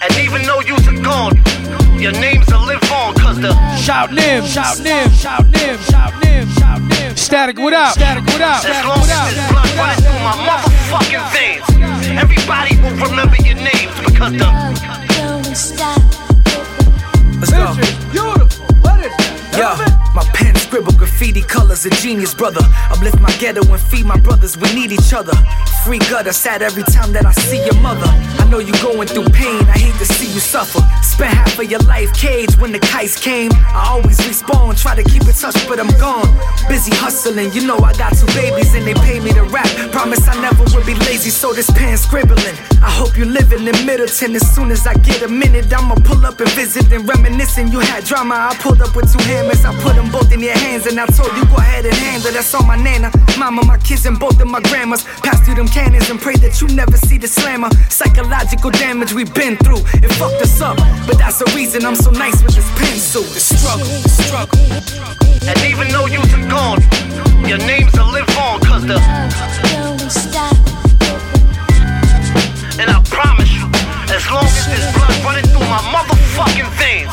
And 0.00 0.12
even 0.16 0.48
though 0.48 0.64
yous 0.64 0.88
are 0.88 1.02
gone, 1.04 1.36
your 2.00 2.12
names 2.12 2.48
will 2.48 2.64
live 2.64 2.80
on, 2.90 3.12
cause 3.20 3.38
the 3.38 3.52
Shout 3.76 4.14
Nim, 4.14 4.46
shout 4.46 4.80
Nim, 4.80 5.10
shout 5.12 5.44
Nim, 5.52 5.76
shout 5.92 6.16
Nim. 6.24 6.61
Statik, 6.72 7.58
what 7.58 7.74
up? 7.74 7.96
Statik, 7.96 8.24
what 8.26 8.40
up? 8.40 8.64
As 8.64 8.70
Statik, 8.70 8.88
long 8.88 9.00
what 9.00 9.10
as 9.10 9.34
this 9.34 9.50
blood 9.50 9.68
running 9.76 10.00
through 10.04 10.22
my 10.24 10.36
motherfucking 10.48 11.24
veins, 11.32 11.68
everybody 12.16 12.76
will 12.80 12.96
remember 13.10 13.36
your 13.36 13.56
names 13.56 13.92
because 14.00 14.32
the 14.32 14.48
Let's 17.40 17.52
go. 17.52 17.74
Beautiful. 18.10 18.64
What 18.80 19.00
is 19.04 19.12
that? 19.18 19.98
Yo, 19.98 20.01
my 20.14 20.24
pen 20.34 20.54
scribble 20.56 20.92
graffiti 20.92 21.42
colors, 21.42 21.86
a 21.86 21.90
genius 21.90 22.34
brother. 22.34 22.60
Uplift 22.90 23.20
my 23.20 23.32
ghetto 23.38 23.62
and 23.72 23.80
feed 23.80 24.06
my 24.06 24.18
brothers, 24.18 24.56
we 24.56 24.72
need 24.74 24.92
each 24.92 25.12
other. 25.12 25.32
Free 25.84 25.98
gutter, 25.98 26.32
sad 26.32 26.62
every 26.62 26.82
time 26.84 27.12
that 27.12 27.26
I 27.26 27.32
see 27.32 27.64
your 27.64 27.80
mother. 27.80 28.06
I 28.38 28.48
know 28.50 28.58
you 28.58 28.72
going 28.82 29.08
through 29.08 29.28
pain, 29.30 29.62
I 29.68 29.78
hate 29.78 29.94
to 29.98 30.06
see 30.06 30.32
you 30.32 30.40
suffer. 30.40 30.80
Spent 31.02 31.34
half 31.34 31.58
of 31.58 31.70
your 31.70 31.80
life 31.80 32.12
caged 32.14 32.60
when 32.60 32.72
the 32.72 32.78
kites 32.78 33.18
came. 33.18 33.50
I 33.52 33.88
always 33.90 34.18
respawn, 34.18 34.80
try 34.80 34.94
to 34.94 35.02
keep 35.02 35.22
in 35.22 35.32
touch, 35.32 35.56
but 35.66 35.80
I'm 35.80 35.90
gone. 35.98 36.28
Busy 36.68 36.92
hustling, 36.94 37.52
you 37.52 37.66
know 37.66 37.78
I 37.78 37.92
got 37.94 38.16
two 38.16 38.26
babies 38.26 38.74
and 38.74 38.86
they 38.86 38.94
pay 38.94 39.20
me 39.20 39.32
to 39.32 39.44
rap. 39.44 39.68
Promise 39.92 40.28
I 40.28 40.40
never 40.40 40.64
will 40.64 40.84
be 40.84 40.94
lazy, 41.06 41.30
so 41.30 41.52
this 41.52 41.70
pen 41.70 41.96
scribbling. 41.96 42.56
I 42.82 42.90
hope 42.90 43.16
you 43.16 43.24
living 43.24 43.66
in 43.66 43.86
Middleton. 43.86 44.34
As 44.36 44.54
soon 44.54 44.70
as 44.70 44.86
I 44.86 44.94
get 44.94 45.22
a 45.22 45.28
minute, 45.28 45.72
I'ma 45.72 45.94
pull 46.04 46.24
up 46.26 46.40
and 46.40 46.50
visit 46.50 46.92
and 46.92 47.08
reminiscing. 47.08 47.68
You 47.68 47.80
had 47.80 48.04
drama, 48.04 48.34
I 48.50 48.56
pulled 48.56 48.82
up 48.82 48.94
with 48.96 49.12
two 49.12 49.22
hammers. 49.24 49.64
I 49.64 49.72
put 49.82 49.96
them 50.02 50.12
both 50.12 50.32
in 50.32 50.40
your 50.40 50.56
hands 50.58 50.86
and 50.86 50.98
I 50.98 51.06
told 51.06 51.32
you 51.36 51.44
go 51.46 51.56
ahead 51.56 51.86
and 51.86 51.94
handle. 51.94 52.32
That's 52.32 52.54
on 52.54 52.66
my 52.66 52.76
nana, 52.76 53.10
mama, 53.38 53.64
my 53.64 53.78
kids, 53.78 54.06
and 54.06 54.18
both 54.18 54.40
of 54.40 54.48
my 54.48 54.60
grandmas. 54.60 55.04
Pass 55.22 55.44
through 55.44 55.54
them 55.54 55.68
cannons 55.68 56.10
and 56.10 56.20
pray 56.20 56.36
that 56.36 56.60
you 56.60 56.68
never 56.68 56.96
see 56.96 57.18
the 57.18 57.28
slammer. 57.28 57.70
Psychological 57.88 58.70
damage 58.70 59.12
we've 59.12 59.32
been 59.34 59.56
through. 59.58 59.82
It 60.02 60.12
fucked 60.18 60.42
us 60.42 60.60
up, 60.60 60.76
but 61.06 61.18
that's 61.18 61.38
the 61.38 61.50
reason 61.54 61.84
I'm 61.84 61.96
so 61.96 62.10
nice 62.10 62.42
with 62.42 62.54
this 62.54 62.68
pencil. 62.78 63.22
The 63.22 63.40
struggle, 63.40 63.86
the 63.86 64.08
struggle. 64.08 64.58
And 65.48 65.58
even 65.70 65.88
though 65.88 66.06
you're 66.06 66.22
gone, 66.48 66.80
your 67.46 67.58
names 67.58 67.92
will 67.92 68.10
live 68.10 68.28
on, 68.38 68.60
cause 68.60 68.84
the. 68.86 68.98
And 72.80 72.90
I 72.90 73.02
promise 73.04 73.52
you, 73.52 73.61
as 74.12 74.30
long 74.30 74.44
as 74.44 74.66
there's 74.66 74.92
blood 74.92 75.24
running 75.24 75.44
through 75.44 75.66
my 75.72 75.80
motherfucking 75.88 76.68
veins, 76.76 77.12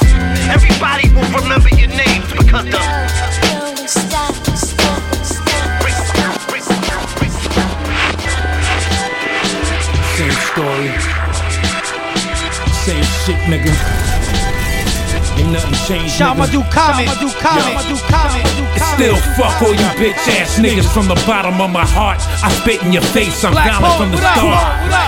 everybody 0.51 1.07
will 1.15 1.29
remember 1.41 1.69
your 1.69 1.87
names 1.87 2.27
because 2.33 2.65
the. 2.65 2.79
Same 10.17 10.35
story. 10.51 10.91
Same 12.83 13.03
shit, 13.23 13.39
nigga. 13.47 14.18
Ain't 15.49 15.57
nothing 15.57 15.81
changed. 15.89 16.13
Shout 16.13 16.37
my 16.37 16.45
dude 16.45 16.69
comment, 16.69 17.09
dude 17.17 17.33
comment, 17.41 17.81
dude 17.89 17.97
comment, 18.05 18.45
dude 18.53 18.69
comment. 18.77 18.93
Still 18.93 19.17
fuck 19.33 19.57
all 19.65 19.73
you 19.73 19.89
bitch 19.97 20.21
ass 20.37 20.59
niggas 20.59 20.85
from 20.93 21.07
the 21.07 21.17
bottom 21.25 21.59
of 21.59 21.71
my 21.71 21.85
heart. 21.85 22.21
I 22.45 22.53
spit 22.53 22.83
in 22.83 22.93
your 22.93 23.01
face, 23.01 23.43
I'm 23.43 23.57
Hole, 23.57 23.97
from 23.97 24.11
the 24.11 24.17
start. 24.21 24.37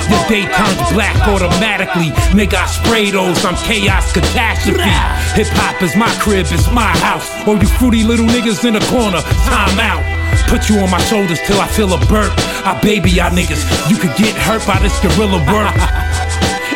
Your 0.10 0.18
what 0.18 0.30
day 0.30 0.50
turns 0.50 0.82
black 0.98 1.14
automatically. 1.30 2.10
Nigga, 2.34 2.58
I 2.58 2.66
spray 2.66 3.12
those, 3.12 3.46
I'm 3.46 3.54
chaos 3.70 4.12
catastrophe. 4.12 4.82
Hip 5.38 5.48
hop 5.62 5.78
is 5.84 5.96
my 5.96 6.10
crib, 6.18 6.48
it's 6.50 6.72
my 6.74 6.90
house. 7.06 7.30
All 7.46 7.58
you 7.62 7.68
fruity 7.78 8.04
little 8.04 8.26
niggas 8.26 8.66
in 8.66 8.74
the 8.74 8.86
corner, 8.90 9.22
time 9.46 9.78
out. 9.78 10.02
Put 10.50 10.70
you 10.70 10.80
on 10.80 10.90
my 10.90 11.02
shoulders 11.06 11.40
till 11.46 11.62
I 11.62 11.68
feel 11.68 11.94
a 11.94 12.00
burp. 12.10 12.34
I 12.66 12.80
baby 12.82 13.12
y'all 13.12 13.30
niggas. 13.30 13.62
You 13.92 13.98
could 13.98 14.18
get 14.18 14.34
hurt 14.34 14.66
by 14.66 14.80
this 14.82 14.98
gorilla 15.06 15.38
work. 15.54 15.76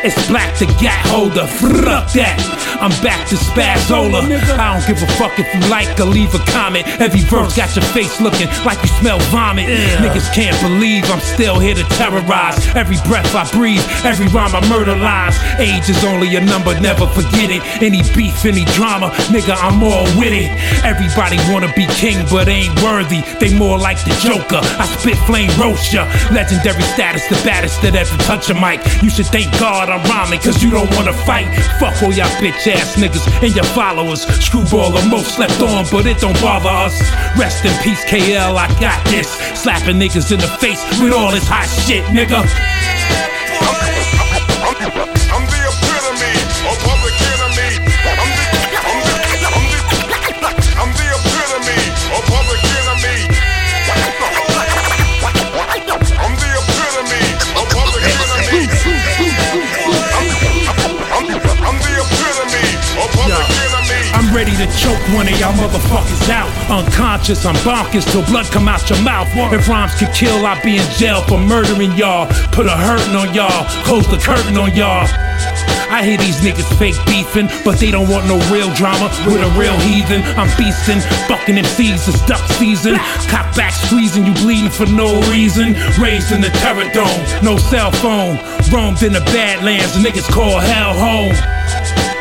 It's 0.04 0.28
black 0.28 0.58
the 0.60 0.66
gat 0.80 1.06
holder. 1.08 1.48
Fuck 1.48 2.12
that. 2.14 2.38
I'm 2.82 2.92
back 3.02 3.28
to 3.30 3.36
Spazzola. 3.36 4.28
I 4.60 4.76
don't 4.76 4.86
give 4.88 5.02
a 5.02 5.08
fuck 5.16 5.38
if 5.40 5.48
you 5.54 5.62
like 5.70 6.00
or 6.00 6.06
leave 6.06 6.34
a 6.36 6.40
comment. 6.52 6.88
Every 7.00 7.22
verse 7.22 7.56
got 7.56 7.76
your 7.76 7.86
face 7.96 8.20
looking 8.20 8.48
like 8.66 8.82
you 8.84 8.90
smell 9.00 9.20
vomit. 9.32 9.68
Niggas 10.04 10.34
can't 10.34 10.56
believe 10.62 11.06
I'm 11.10 11.20
still 11.20 11.60
here 11.60 11.76
to 11.76 11.84
terrorize. 11.96 12.60
Every 12.76 12.98
breath 13.08 13.34
I 13.36 13.50
breathe, 13.52 13.84
every 14.04 14.28
rhyme 14.28 14.56
I 14.56 14.62
murder 14.68 14.96
lines. 14.96 15.36
Age 15.60 15.88
is 15.90 16.04
only 16.04 16.36
a 16.36 16.42
number, 16.42 16.78
never 16.80 17.08
forget 17.08 17.50
it. 17.50 17.64
Any 17.82 18.04
beef, 18.14 18.44
any 18.46 18.66
drama, 18.76 19.10
nigga, 19.32 19.56
I'm 19.56 19.82
all 19.84 20.06
with 20.20 20.34
it. 20.34 20.52
Everybody 20.84 21.38
wanna 21.52 21.72
be 21.76 21.88
king, 21.96 22.26
but 22.30 22.48
ain't 22.48 22.76
worthy. 22.84 23.22
They 23.40 23.54
more 23.58 23.78
like 23.78 24.04
the 24.04 24.14
Joker. 24.20 24.60
I 24.62 24.86
spit 24.86 25.18
flame 25.26 25.52
roast 25.60 25.94
ya. 25.94 26.06
Legendary 26.32 26.84
status, 26.94 27.28
the 27.28 27.40
baddest 27.46 27.82
that 27.82 27.96
ever 27.96 28.18
touch 28.24 28.50
a 28.50 28.56
mic. 28.56 28.82
You 29.02 29.10
should 29.10 29.28
thank 29.28 29.52
God 29.60 29.85
I'm 29.90 30.04
rhyming, 30.10 30.40
cause 30.40 30.64
you 30.64 30.72
don't 30.72 30.90
wanna 30.96 31.14
fight. 31.14 31.48
Fuck 31.80 32.02
all 32.04 32.14
y'all 32.14 32.30
bitch 32.42 32.68
ass 32.68 32.96
niggas 32.96 33.26
and 33.44 33.56
your 33.56 33.66
followers. 33.66 34.22
Screwball 34.44 34.98
or 34.98 35.06
most 35.08 35.36
slept 35.36 35.62
on, 35.62 35.86
but 35.92 36.06
it 36.06 36.20
don't 36.20 36.40
bother 36.42 36.70
us. 36.70 37.00
Rest 37.38 37.66
in 37.66 37.74
peace, 37.84 38.04
KL, 38.06 38.58
I 38.58 38.68
got 38.80 39.04
this. 39.06 39.30
Slapping 39.60 39.98
niggas 39.98 40.32
in 40.32 40.40
the 40.40 40.48
face 40.60 40.84
with 41.02 41.14
all 41.14 41.32
this 41.32 41.48
hot 41.48 41.68
shit, 41.86 42.04
nigga. 42.06 42.46
I'm 64.16 64.34
ready 64.34 64.56
to 64.56 64.66
choke 64.80 65.04
one 65.12 65.28
of 65.28 65.38
y'all 65.42 65.52
motherfuckers 65.60 66.30
out. 66.30 66.48
Unconscious, 66.72 67.46
I'm 67.46 67.56
bonkers 67.68 68.10
till 68.10 68.24
blood 68.24 68.46
come 68.46 68.70
out 68.70 68.90
your 68.90 69.02
mouth. 69.04 69.28
If 69.52 69.68
rhymes 69.68 69.94
could 69.96 70.14
kill, 70.14 70.46
I'd 70.46 70.64
be 70.64 70.78
in 70.78 70.90
jail 70.96 71.22
for 71.28 71.38
murdering 71.38 71.92
y'all. 72.00 72.32
Put 72.56 72.66
a 72.66 72.78
hurting 72.80 73.14
on 73.14 73.34
y'all, 73.34 73.68
close 73.84 74.08
the 74.08 74.16
curtain 74.16 74.56
on 74.56 74.74
y'all. 74.74 75.04
I 75.92 76.02
hear 76.02 76.18
these 76.18 76.40
niggas 76.40 76.64
fake 76.80 76.96
beefing, 77.06 77.50
but 77.66 77.76
they 77.78 77.92
don't 77.92 78.08
want 78.08 78.26
no 78.26 78.40
real 78.48 78.74
drama 78.74 79.12
with 79.28 79.44
a 79.44 79.52
real 79.60 79.76
heathen. 79.84 80.24
I'm 80.40 80.48
beastin', 80.56 81.04
fucking 81.28 81.56
MCs, 81.56 82.08
it's 82.08 82.26
duck 82.26 82.40
season. 82.56 82.96
Cock 83.28 83.54
back 83.54 83.74
squeezing, 83.74 84.26
you 84.26 84.34
bleeding 84.36 84.72
for 84.72 84.86
no 84.86 85.20
reason. 85.28 85.76
Raised 86.00 86.32
in 86.32 86.40
the 86.40 86.56
terror 86.64 86.88
dome, 86.96 87.20
no 87.44 87.58
cell 87.58 87.92
phone. 87.92 88.40
Roamed 88.72 89.04
in 89.04 89.12
the 89.12 89.24
badlands, 89.36 89.92
the 89.92 90.00
niggas 90.00 90.32
call 90.32 90.58
hell 90.60 90.94
home. 90.96 91.55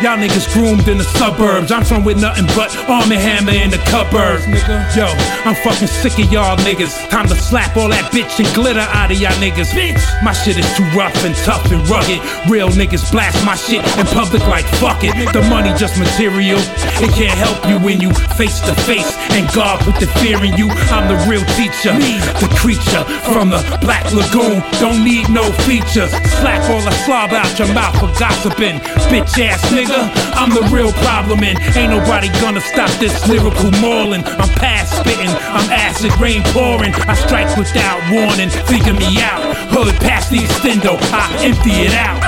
Y'all 0.04 0.18
niggas 0.18 0.52
groomed 0.52 0.86
in 0.86 0.98
the 0.98 1.08
suburbs. 1.16 1.72
I'm 1.72 1.82
from 1.82 2.04
with 2.04 2.20
nothing 2.20 2.44
but 2.52 2.68
arm 2.92 3.08
and 3.08 3.16
hammer 3.16 3.56
in 3.56 3.70
the 3.70 3.80
cupboard. 3.88 4.44
Yo, 4.92 5.08
I'm 5.48 5.56
fucking 5.64 5.88
sick 5.88 6.20
of 6.20 6.30
y'all 6.30 6.58
niggas. 6.60 7.08
Time 7.08 7.26
to 7.26 7.34
slap 7.34 7.74
all 7.78 7.88
that 7.88 8.12
bitch 8.12 8.36
and 8.36 8.44
glitter 8.52 8.84
out 8.84 9.08
of 9.10 9.16
y'all 9.16 9.32
niggas. 9.40 9.72
Bitch, 9.72 9.96
my 10.20 10.36
shit 10.36 10.60
is 10.60 10.68
too 10.76 10.84
rough 10.92 11.16
and 11.24 11.34
tough 11.48 11.64
and 11.72 11.80
rugged. 11.88 12.20
Real 12.52 12.68
niggas 12.68 13.08
blast 13.08 13.40
my 13.48 13.56
shit 13.56 13.80
in 13.96 14.04
public 14.12 14.44
like 14.44 14.68
fuck 14.76 15.00
it. 15.00 15.16
The 15.32 15.40
money 15.48 15.72
just 15.80 15.96
material. 15.96 16.60
It 17.00 17.08
can't 17.16 17.40
help 17.40 17.64
you 17.64 17.80
when 17.80 17.96
you 17.96 18.12
face 18.36 18.60
to 18.68 18.76
face. 18.84 19.08
And 19.32 19.48
God 19.56 19.80
put 19.88 19.96
the 19.96 20.06
fear 20.20 20.36
in 20.44 20.52
you. 20.60 20.68
I'm 20.92 21.08
the 21.08 21.16
real 21.24 21.48
teacher, 21.56 21.96
Me. 21.96 22.20
the 22.44 22.52
creature 22.60 23.08
from 23.32 23.48
the 23.48 23.64
Black 23.80 24.04
Lagoon. 24.12 24.60
Don't 24.84 25.00
need 25.00 25.32
no 25.32 25.48
features. 25.64 26.12
Slap 26.44 26.60
all 26.68 26.84
the 26.84 26.92
slob 27.08 27.32
out 27.32 27.48
your 27.56 27.72
mouth 27.72 27.96
for 27.96 28.12
gossiping. 28.20 28.84
Bitch 29.08 29.40
ass 29.40 29.64
nigga, 29.72 29.93
I'm 30.34 30.50
the 30.50 30.66
real 30.74 30.92
problem 31.04 31.44
and 31.44 31.58
ain't 31.76 31.90
nobody 31.90 32.28
gonna 32.40 32.60
stop 32.60 32.90
this 32.98 33.26
lyrical 33.28 33.70
mauling. 33.80 34.24
I'm 34.24 34.48
past 34.58 34.96
spitting, 34.98 35.28
I'm 35.28 35.70
acid 35.70 36.12
rain 36.18 36.42
pouring. 36.50 36.94
I 37.06 37.14
strike 37.14 37.56
without 37.56 38.00
warning, 38.10 38.50
figure 38.50 38.94
me 38.94 39.22
out. 39.22 39.40
Hood 39.70 39.94
past 40.00 40.30
the 40.30 40.38
extendo, 40.38 40.98
I 41.12 41.30
empty 41.44 41.86
it 41.86 41.94
out. 41.94 42.20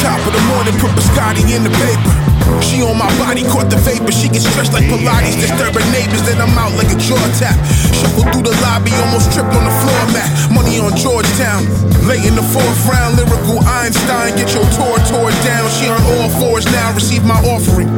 Top 0.00 0.26
of 0.26 0.32
the 0.32 0.40
morning, 0.48 0.74
put 0.78 0.90
biscotti 0.92 1.56
in 1.56 1.64
the 1.64 1.70
paper. 1.70 2.19
She 2.62 2.82
on 2.82 2.96
my 2.96 3.10
body, 3.18 3.42
caught 3.44 3.70
the 3.70 3.76
vapor. 3.76 4.12
She 4.12 4.28
gets 4.28 4.48
stretched 4.48 4.72
like 4.72 4.84
Pilates, 4.88 5.36
disturbing 5.40 5.86
neighbors. 5.92 6.22
Then 6.22 6.40
I'm 6.40 6.56
out 6.58 6.72
like 6.76 6.90
a 6.92 6.98
jaw 6.98 7.20
tap. 7.38 7.56
Shuffle 7.92 8.24
through 8.32 8.46
the 8.48 8.56
lobby, 8.60 8.92
almost 9.04 9.32
tripped 9.32 9.52
on 9.52 9.64
the 9.64 9.74
floor 9.82 10.02
mat. 10.14 10.30
Money 10.50 10.78
on 10.78 10.96
Georgetown, 10.96 11.64
late 12.06 12.24
in 12.24 12.34
the 12.34 12.46
fourth 12.52 12.80
round. 12.88 13.16
Lyrical 13.16 13.60
Einstein, 13.64 14.36
get 14.36 14.52
your 14.54 14.66
tour 14.76 14.96
tore 15.08 15.34
down. 15.44 15.66
She 15.70 15.88
on 15.88 16.00
all 16.16 16.28
fours 16.40 16.64
now, 16.72 16.94
receive 16.94 17.24
my 17.24 17.38
offering. 17.44 17.88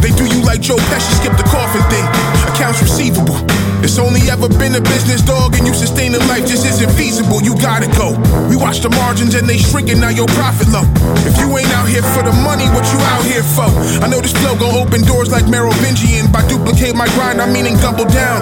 They 0.00 0.12
do 0.16 0.24
you 0.24 0.40
like 0.42 0.60
Joe 0.64 0.80
Pesci, 0.88 1.12
skip 1.20 1.36
the 1.36 1.44
coffin 1.44 1.84
thing. 1.92 2.04
Accounts 2.48 2.80
receivable. 2.80 3.36
It's 3.84 3.98
only 3.98 4.28
ever 4.28 4.48
been 4.48 4.76
a 4.76 4.80
business 4.80 5.20
dog, 5.20 5.56
and 5.56 5.66
you 5.66 5.72
sustaining 5.72 6.20
life 6.28 6.44
just 6.44 6.64
isn't 6.64 6.92
feasible. 6.96 7.40
You 7.40 7.56
gotta 7.60 7.88
go. 7.96 8.16
We 8.48 8.56
watch 8.56 8.80
the 8.80 8.90
margins 8.90 9.34
and 9.34 9.48
they 9.48 9.56
shrinking, 9.56 10.00
now 10.00 10.08
your 10.08 10.28
profit 10.36 10.68
low. 10.68 10.84
If 11.24 11.36
you 11.40 11.48
ain't 11.56 11.72
out 11.72 11.88
here 11.88 12.04
for 12.16 12.22
the 12.24 12.32
money, 12.44 12.68
what 12.76 12.84
you 12.92 13.00
out 13.12 13.24
here 13.24 13.44
for? 13.44 13.68
I 14.04 14.08
know 14.08 14.20
this 14.20 14.32
flow 14.36 14.56
gon' 14.56 14.76
open 14.76 15.04
doors 15.04 15.32
like 15.32 15.48
Merovingian. 15.48 16.32
By 16.32 16.44
duplicate 16.48 16.94
my 16.94 17.08
grind, 17.16 17.40
I 17.40 17.48
meaning 17.48 17.76
double 17.80 18.04
down. 18.04 18.40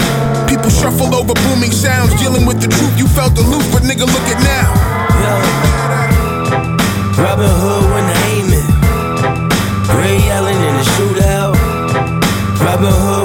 People 0.50 0.70
shuffle 0.70 1.14
over 1.14 1.34
booming 1.46 1.74
sounds, 1.74 2.14
dealing 2.18 2.46
with 2.46 2.60
the 2.62 2.68
truth. 2.68 2.98
You 2.98 3.06
felt 3.06 3.38
aloof, 3.38 3.66
but 3.70 3.82
nigga, 3.82 4.06
look 4.06 4.26
at 4.30 4.38
now. 4.42 4.66
Robin 7.18 7.50
Hood 7.50 7.84
when 7.90 8.04
I 8.04 8.18
aim 8.34 8.52
it. 8.52 8.68
Hood 12.78 13.17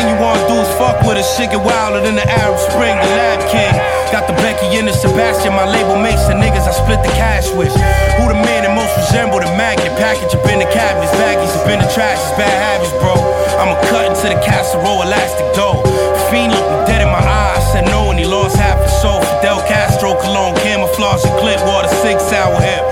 thing 0.00 0.08
you 0.08 0.20
wanna 0.20 0.40
do 0.48 0.56
is 0.56 0.72
fuck 0.80 0.96
with 1.04 1.20
a 1.20 1.26
shit 1.36 1.52
get 1.52 1.60
wilder 1.60 2.00
than 2.00 2.16
the 2.16 2.24
Arab 2.24 2.56
Spring, 2.56 2.96
the 2.96 3.10
Lab 3.20 3.40
King. 3.52 3.76
Got 4.08 4.24
the 4.26 4.34
Becky 4.40 4.66
and 4.80 4.88
the 4.88 4.96
Sebastian, 4.96 5.52
my 5.52 5.68
label 5.68 6.00
mates 6.00 6.24
the 6.24 6.34
niggas 6.34 6.64
I 6.64 6.72
split 6.72 7.04
the 7.04 7.12
cash 7.12 7.52
with. 7.52 7.70
Who 8.16 8.24
the 8.32 8.40
man 8.40 8.64
that 8.64 8.72
most 8.72 8.96
resemble 8.96 9.38
the 9.44 9.52
magnet? 9.60 9.92
Package 10.00 10.32
up 10.32 10.48
in 10.48 10.58
the 10.58 10.70
cabinets, 10.72 11.12
baggies 11.20 11.52
up 11.52 11.68
in 11.68 11.78
the 11.84 11.88
trash, 11.92 12.16
it's 12.16 12.34
bad 12.40 12.48
habits, 12.48 12.96
bro. 12.98 13.14
I'ma 13.60 13.76
cut 13.92 14.08
into 14.08 14.26
the 14.32 14.40
casserole, 14.40 15.04
elastic 15.04 15.46
dough. 15.52 15.84
Fiend 16.32 16.56
looked 16.56 16.88
dead 16.88 17.04
in 17.04 17.10
my 17.12 17.20
eye, 17.20 17.60
I 17.60 17.62
said 17.70 17.84
no, 17.92 18.08
and 18.08 18.18
he 18.18 18.24
lost 18.24 18.56
half 18.56 18.80
his 18.80 18.94
soul. 19.04 19.20
Fidel 19.20 19.60
Castro, 19.68 20.16
cologne, 20.16 20.56
camouflage, 20.64 21.22
and 21.28 21.36
clip, 21.38 21.60
water, 21.68 21.92
six 22.00 22.32
hour 22.32 22.56
hip. 22.56 22.82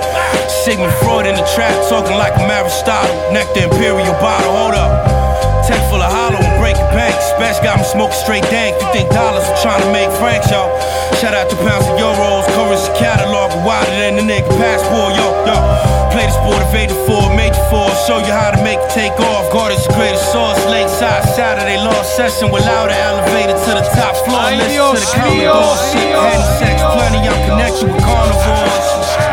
Sigmund 0.63 0.93
Freud 1.01 1.27
in 1.27 1.35
the 1.35 1.47
trap, 1.57 1.75
talking 1.89 2.15
like 2.21 2.37
I'm 2.37 2.51
Aristotle. 2.51 3.33
the 3.33 3.65
Imperial 3.65 4.15
bottle, 4.21 4.53
hold 4.53 4.77
up. 4.77 4.93
Tech 5.67 5.81
full 5.91 6.01
of 6.01 6.13
hollow 6.13 6.58
breaking 6.93 7.39
banks. 7.39 7.61
Got 7.61 7.79
me 7.79 7.85
smoking 7.85 8.17
straight 8.17 8.47
dank. 8.49 8.81
You 8.81 8.89
think 8.93 9.11
dollars 9.11 9.45
are 9.45 9.61
trying 9.61 9.83
to 9.83 9.91
make 9.93 10.11
francs, 10.19 10.51
yo? 10.51 10.69
Shout 11.21 11.35
out 11.35 11.51
to 11.51 11.57
pounds 11.57 11.87
of 11.87 11.99
euros, 11.99 12.47
currency 12.55 12.93
catalog 12.95 13.51
wider 13.67 13.91
than 13.91 14.17
the 14.17 14.25
nigga 14.25 14.49
passport, 14.57 15.17
yo, 15.19 15.27
yo. 15.45 15.57
Play 16.15 16.27
the 16.27 16.33
sport 16.33 16.63
of 16.63 16.75
84, 16.75 17.37
major 17.37 17.61
four, 17.69 17.89
show 18.09 18.19
you 18.19 18.33
how 18.33 18.51
to 18.51 18.61
make 18.65 18.79
it 18.79 18.91
take 18.91 19.13
off. 19.21 19.53
God 19.53 19.73
is 19.73 19.85
the 19.87 19.93
greatest 19.95 20.33
source. 20.33 20.59
Late 20.67 20.89
side 20.89 21.25
Saturday 21.37 21.77
long 21.77 22.05
session 22.05 22.51
with 22.51 22.65
louder 22.65 22.95
elevator 22.95 23.53
to 23.53 23.71
the 23.77 23.85
top 23.93 24.17
floor. 24.25 24.49
Listen 24.57 24.95
to 24.95 25.01
the 25.01 25.11
counter. 25.13 25.61
Shit, 25.93 26.17
sex, 26.59 26.81
plenty, 26.81 27.29
I'm 27.29 27.39
connected 27.45 27.93
with 27.93 28.03
carnivores. 28.03 29.28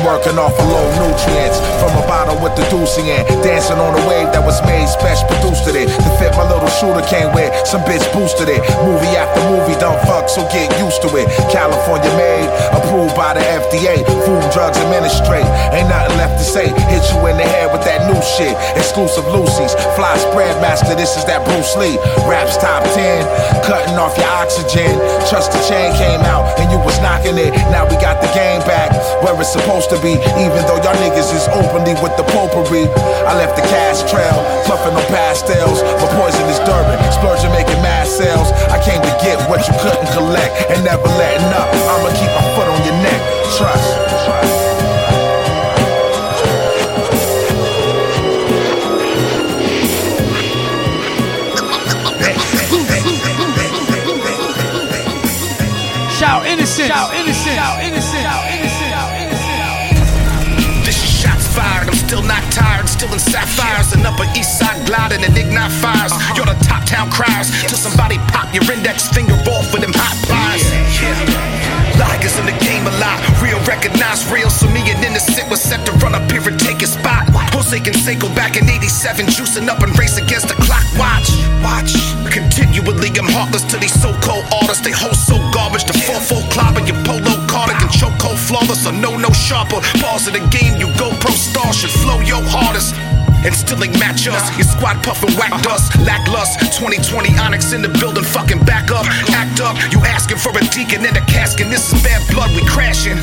I'm 0.00 0.08
working 0.08 0.40
off 0.40 0.56
of 0.56 0.64
low 0.64 0.88
nutrients 0.96 1.60
from 1.76 1.92
a 1.92 2.04
bottle 2.08 2.40
with 2.40 2.56
the 2.56 2.64
deuce 2.72 2.96
in. 2.96 3.20
Dancing 3.44 3.76
on 3.76 3.92
a 3.92 4.02
wave 4.08 4.32
that 4.32 4.40
was 4.40 4.56
made, 4.64 4.88
special 4.88 5.28
produced 5.28 5.68
it. 5.68 5.92
To 5.92 6.08
fit 6.16 6.32
my 6.40 6.48
little 6.48 6.72
shooter 6.80 7.04
came 7.04 7.28
with 7.36 7.52
some 7.68 7.84
bitch 7.84 8.00
boosted 8.16 8.48
it. 8.48 8.64
Movie 8.80 9.12
after 9.12 9.44
movie, 9.52 9.76
don't 9.76 10.00
fuck, 10.08 10.32
so 10.32 10.48
get 10.48 10.72
used 10.80 11.04
to 11.04 11.12
it. 11.20 11.28
California 11.52 12.08
made, 12.16 12.48
approved 12.72 13.12
by 13.12 13.36
the 13.36 13.44
FDA. 13.44 14.00
Food, 14.24 14.40
drugs, 14.56 14.80
administrate. 14.80 15.44
Ain't 15.76 15.92
nothing 15.92 16.16
left 16.16 16.40
to 16.40 16.46
say. 16.48 16.72
Hit 16.88 17.04
you 17.12 17.20
in 17.28 17.36
the 17.36 17.44
head 17.44 17.68
with 17.68 17.84
that 17.84 18.08
new 18.08 18.16
shit. 18.24 18.56
Exclusive 18.80 19.28
Lucy's. 19.28 19.76
Fly 20.00 20.16
spread 20.16 20.56
master, 20.64 20.96
this 20.96 21.12
is 21.20 21.28
that 21.28 21.44
Bruce 21.44 21.76
Lee. 21.76 22.00
Raps 22.24 22.56
top 22.56 22.88
10, 22.96 23.68
cutting 23.68 24.00
off 24.00 24.16
your 24.16 24.32
oxygen. 24.40 24.96
Trust 25.28 25.52
the 25.52 25.60
chain 25.68 25.92
came 26.00 26.24
out 26.24 26.56
and 26.56 26.72
you 26.72 26.80
was 26.80 26.96
knocking 27.04 27.36
it. 27.36 27.52
Now 27.68 27.84
we 27.84 28.00
got 28.00 28.24
the 28.24 28.32
game 28.32 28.64
back 28.64 28.96
where 29.20 29.36
it's 29.36 29.52
supposed 29.52 29.89
to 29.90 29.98
be. 29.98 30.14
Even 30.38 30.62
though 30.70 30.78
y'all 30.86 30.94
niggas 31.02 31.34
is 31.34 31.50
openly 31.50 31.98
with 31.98 32.14
the 32.14 32.22
popery. 32.30 32.86
I 33.26 33.34
left 33.34 33.58
the 33.58 33.66
cash 33.66 34.06
trail, 34.06 34.38
puffing 34.64 34.94
on 34.94 35.06
pastels. 35.10 35.82
My 35.98 36.08
poison 36.14 36.46
is 36.46 36.62
Durban, 36.62 36.96
splurging 37.10 37.50
making 37.50 37.82
mass 37.82 38.08
sales. 38.08 38.54
I 38.70 38.78
came 38.78 39.02
to 39.02 39.14
get 39.18 39.36
what 39.50 39.66
you 39.66 39.74
couldn't 39.82 40.06
collect 40.14 40.54
and 40.70 40.84
never 40.84 41.10
letting 41.18 41.50
up. 41.58 41.68
I'ma 41.90 42.10
keep 42.14 42.30
my 42.30 42.46
foot 42.54 42.68
on 42.70 42.80
your 42.86 42.96
neck. 43.02 43.20
Trust. 43.58 43.90
Shout 56.20 56.46
innocent. 56.46 56.88
Shout 56.88 57.14
innocent. 57.14 57.29
Sapphires 63.20 63.92
and 63.92 64.06
upper 64.06 64.24
east 64.32 64.58
side 64.58 64.80
gliding 64.86 65.22
and 65.24 65.36
ignite 65.36 65.72
fires. 65.84 66.12
Uh-huh. 66.12 66.34
You're 66.36 66.48
the 66.48 66.58
top 66.64 66.84
town 66.88 67.10
criers. 67.10 67.52
Till 67.68 67.76
somebody 67.76 68.16
pop 68.32 68.48
your 68.54 68.64
index 68.72 69.08
finger 69.08 69.36
off 69.52 69.68
with 69.72 69.82
them 69.84 69.92
hot 69.94 70.16
pliers. 70.24 70.64
Ligers 72.00 72.40
in 72.40 72.46
the 72.48 72.56
game 72.64 72.86
a 72.88 72.94
lot. 72.96 73.20
Real 73.44 73.60
recognize 73.68 74.24
real. 74.32 74.48
So 74.48 74.66
me 74.72 74.80
and 74.88 75.04
Innocent 75.04 75.50
was 75.50 75.60
set 75.60 75.84
to 75.86 75.92
run 76.00 76.14
up 76.14 76.24
here 76.32 76.40
and 76.48 76.58
take 76.58 76.80
his 76.80 76.96
spot. 76.96 77.28
Jose 77.52 77.76
Canseco 77.76 78.32
back 78.34 78.56
in 78.56 78.68
87. 78.68 79.26
Juicing 79.26 79.68
up 79.68 79.82
and 79.84 79.92
race 79.98 80.16
against 80.16 80.48
the 80.48 80.56
clock. 80.64 80.84
Watch. 80.96 81.28
Watch. 81.60 81.92
Continually, 82.32 83.10
I'm 83.18 83.28
heartless 83.28 83.64
to 83.74 83.76
these 83.76 83.92
so-called 84.00 84.44
artists. 84.62 84.80
They 84.80 84.92
hold 84.92 85.16
so 85.16 85.36
garbage. 85.52 85.84
The 85.84 85.92
4-4 85.92 86.50
clobber, 86.52 86.80
your 86.86 86.96
polo 87.04 87.34
cardigan, 87.50 87.88
chokehold 87.88 88.38
flawless, 88.38 88.86
a 88.86 88.92
no-no 88.92 89.30
sharper. 89.32 89.80
Pause 90.00 90.28
of 90.28 90.32
the 90.34 90.44
game, 90.48 90.78
you 90.80 90.88
go 90.96 91.10
pro 91.20 91.32
star 91.32 91.72
should 91.72 91.90
flow 91.90 92.20
your 92.20 92.42
hardest. 92.44 92.94
And 93.44 93.54
still 93.54 93.82
ain't 93.82 93.98
match 93.98 94.28
us. 94.28 94.44
Your 94.56 94.68
squad 94.68 95.02
puffin' 95.02 95.32
whack 95.40 95.54
dust, 95.62 95.92
lacklust. 96.04 96.60
2020 96.76 97.38
Onyx 97.38 97.72
in 97.72 97.80
the 97.82 97.88
building, 97.88 98.24
fucking 98.24 98.64
back 98.64 98.90
up, 98.90 99.06
act 99.32 99.60
up. 99.60 99.76
You 99.92 100.00
asking 100.04 100.38
for 100.38 100.52
a 100.52 100.62
deacon 100.68 101.04
in 101.04 101.16
a 101.16 101.24
casket. 101.24 101.68
This 101.72 101.92
is 101.92 102.02
bad 102.02 102.20
blood, 102.28 102.52
we 102.52 102.64
crashing. 102.68 103.16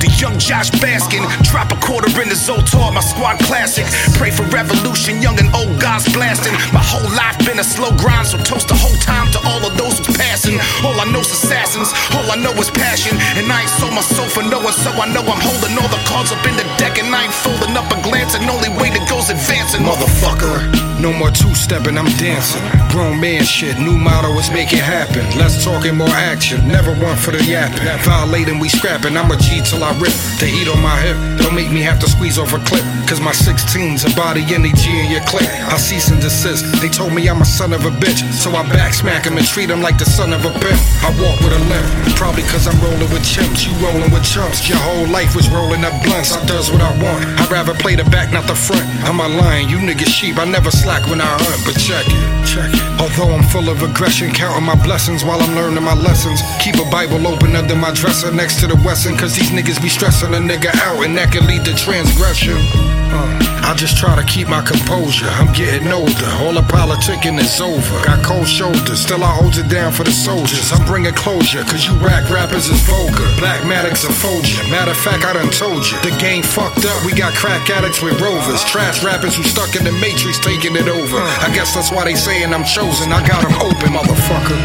The 0.00 0.08
young 0.16 0.38
Josh 0.38 0.70
Baskin, 0.80 1.24
drop 1.44 1.72
a 1.72 1.78
quarter 1.84 2.08
in 2.20 2.28
the 2.28 2.38
Zoltar, 2.38 2.92
my 2.92 3.00
squad 3.00 3.38
classic. 3.44 3.84
Pray 4.16 4.30
for 4.30 4.44
revolution, 4.48 5.20
young 5.20 5.38
and 5.38 5.52
old 5.54 5.80
guys 5.80 6.08
blasting. 6.12 6.52
My 6.72 6.82
whole 6.82 7.04
life 7.12 7.36
been 7.44 7.60
a 7.60 7.64
slow 7.64 7.92
grind, 7.96 8.26
so 8.28 8.38
toast 8.38 8.68
the 8.68 8.78
whole 8.78 8.96
time 9.04 9.28
to 9.32 9.38
all 9.44 9.60
of 9.64 9.76
those 9.76 10.00
who's 10.00 10.16
passing. 10.16 10.56
All 10.80 10.96
I 10.96 11.04
know's 11.12 11.28
assassins, 11.28 11.92
all 12.16 12.24
I 12.32 12.36
know 12.40 12.56
is 12.56 12.70
passion. 12.70 13.16
And 13.36 13.50
I 13.52 13.68
ain't 13.68 13.74
sold 13.76 13.92
my 13.92 14.04
soul 14.04 14.28
for 14.28 14.42
no 14.42 14.60
one, 14.64 14.72
so 14.72 14.90
I 14.96 15.06
know 15.12 15.20
I'm 15.20 15.42
holding 15.44 15.76
all 15.76 15.88
the 15.92 16.00
cards 16.08 16.32
up 16.32 16.40
in 16.48 16.56
the 16.56 16.64
deck. 16.80 16.96
And 16.96 17.12
I 17.12 17.28
ain't 17.28 17.36
folding 17.44 17.76
up 17.76 17.88
a 17.92 17.98
glance, 18.00 18.34
and 18.34 18.48
only 18.48 18.72
way 18.80 18.88
to 18.88 19.00
go's 19.10 19.30
advancing. 19.42 19.82
Motherfucker, 19.82 21.00
no 21.00 21.12
more 21.12 21.30
two 21.30 21.54
stepping, 21.54 21.98
I'm 21.98 22.10
dancing. 22.16 22.62
Grown 22.90 23.20
man 23.20 23.44
shit, 23.44 23.78
new 23.78 23.98
motto 23.98 24.30
is 24.38 24.50
make 24.50 24.72
it 24.72 24.84
happen. 24.84 25.24
Less 25.38 25.64
talking, 25.64 25.96
more 25.96 26.16
action. 26.32 26.66
Never 26.68 26.94
one 26.94 27.16
for 27.16 27.32
the 27.32 27.42
yapping. 27.42 27.84
That 27.84 28.00
violating, 28.04 28.58
we 28.58 28.68
scrapping. 28.68 29.16
I'm 29.16 29.30
a 29.30 29.36
G 29.36 29.60
till 29.64 29.82
I 29.82 29.90
rip. 29.98 30.14
The 30.38 30.46
heat 30.46 30.68
on 30.68 30.80
my 30.80 30.96
hip, 31.00 31.16
don't 31.40 31.54
make 31.54 31.70
me 31.72 31.80
have 31.82 31.98
to 32.00 32.08
squeeze 32.08 32.38
off 32.38 32.52
a 32.52 32.60
clip. 32.62 32.84
Cause 33.08 33.20
my 33.20 33.32
16's 33.32 34.04
embody 34.04 34.42
any 34.54 34.72
G 34.72 34.88
in 34.88 35.10
your 35.10 35.24
clip. 35.26 35.48
I 35.68 35.76
cease 35.76 36.08
and 36.08 36.20
desist. 36.20 36.64
They 36.80 36.88
told 36.88 37.12
me 37.12 37.28
I'm 37.28 37.42
a 37.42 37.44
son 37.44 37.72
of 37.72 37.84
a 37.84 37.90
bitch. 37.90 38.22
So 38.32 38.50
I 38.52 38.62
back 38.70 38.94
smack 38.94 39.26
him 39.26 39.36
and 39.36 39.46
treat 39.46 39.68
him 39.68 39.82
like 39.82 39.98
the 39.98 40.06
son 40.06 40.32
of 40.32 40.44
a 40.44 40.52
pimp. 40.52 40.80
I 41.02 41.10
walk 41.20 41.40
with 41.40 41.52
a 41.52 41.62
limp. 41.68 42.16
Probably 42.16 42.42
cause 42.42 42.66
I'm 42.66 42.78
rolling 42.80 43.10
with 43.10 43.24
chimps. 43.24 43.66
You 43.66 43.72
rolling 43.84 44.10
with 44.12 44.24
chumps. 44.24 44.68
Your 44.68 44.78
whole 44.78 45.08
life 45.08 45.34
was 45.34 45.48
rolling 45.50 45.84
up 45.84 45.92
blunts. 46.04 46.32
I 46.32 46.44
does 46.46 46.70
what 46.70 46.80
I 46.80 46.92
want. 47.02 47.24
I'd 47.40 47.50
rather 47.50 47.74
play 47.74 47.96
the 47.96 48.04
back, 48.04 48.32
not 48.32 48.46
the 48.46 48.54
front. 48.54 48.84
I'm 49.04 49.20
a 49.20 49.31
lion, 49.36 49.68
you 49.68 49.78
niggas 49.78 50.08
sheep. 50.08 50.38
I 50.38 50.44
never 50.44 50.70
slack 50.70 51.08
when 51.08 51.20
I 51.20 51.26
hunt, 51.26 51.60
but 51.64 51.76
check 51.80 52.06
it, 52.06 52.46
check 52.46 52.70
it. 52.72 52.82
Although 53.00 53.34
I'm 53.34 53.44
full 53.44 53.68
of 53.68 53.82
aggression, 53.82 54.30
counting 54.32 54.64
my 54.64 54.74
blessings 54.74 55.24
while 55.24 55.40
I'm 55.40 55.54
learning 55.54 55.82
my 55.82 55.94
lessons. 55.94 56.40
Keep 56.60 56.76
a 56.76 56.88
Bible 56.90 57.26
open 57.26 57.56
under 57.56 57.76
my 57.76 57.92
dresser 57.92 58.32
next 58.32 58.60
to 58.60 58.66
the 58.66 58.76
Wesson, 58.84 59.16
cause 59.16 59.34
these 59.34 59.50
niggas 59.50 59.82
be 59.82 59.88
stressing 59.88 60.34
a 60.34 60.38
nigga 60.38 60.74
out, 60.82 61.04
and 61.04 61.16
that 61.16 61.32
can 61.32 61.46
lead 61.46 61.64
to 61.64 61.74
transgression. 61.74 63.01
Uh, 63.12 63.68
I 63.68 63.76
just 63.76 63.96
try 63.96 64.16
to 64.16 64.24
keep 64.24 64.48
my 64.48 64.60
composure. 64.64 65.28
I'm 65.38 65.52
getting 65.52 65.92
older, 65.92 66.30
all 66.40 66.52
the 66.52 66.64
politicking 66.64 67.38
is 67.38 67.60
over. 67.60 67.96
Got 68.04 68.24
cold 68.24 68.48
shoulders, 68.48 69.00
still 69.00 69.22
I 69.22 69.32
hold 69.36 69.56
it 69.56 69.68
down 69.68 69.92
for 69.92 70.02
the 70.04 70.10
soldiers. 70.10 70.72
I'm 70.72 70.84
bringing 70.84 71.14
closure, 71.14 71.62
cause 71.64 71.86
you 71.86 71.94
rap 72.00 72.28
rappers 72.28 72.68
is 72.68 72.80
vulgar. 72.88 73.28
Black 73.38 73.64
Maddox 73.64 74.04
a 74.04 74.12
phobia. 74.12 74.64
Matter 74.72 74.90
of 74.90 75.00
fact, 75.00 75.24
I 75.24 75.32
done 75.34 75.52
told 75.52 75.84
you. 75.84 75.96
The 76.02 76.16
game 76.18 76.42
fucked 76.42 76.84
up, 76.84 76.98
we 77.04 77.12
got 77.12 77.32
crack 77.34 77.68
addicts 77.70 78.02
with 78.02 78.20
rovers. 78.20 78.64
Trash 78.64 79.04
rappers 79.04 79.36
who 79.36 79.44
stuck 79.44 79.76
in 79.76 79.84
the 79.84 79.92
matrix 80.00 80.40
taking 80.40 80.74
it 80.74 80.88
over. 80.88 81.20
I 81.20 81.52
guess 81.54 81.74
that's 81.74 81.92
why 81.92 82.04
they 82.04 82.16
saying 82.16 82.52
I'm 82.52 82.64
chosen. 82.64 83.12
I 83.12 83.20
got 83.28 83.40
them 83.44 83.54
open, 83.62 83.92
motherfucker. 83.94 84.58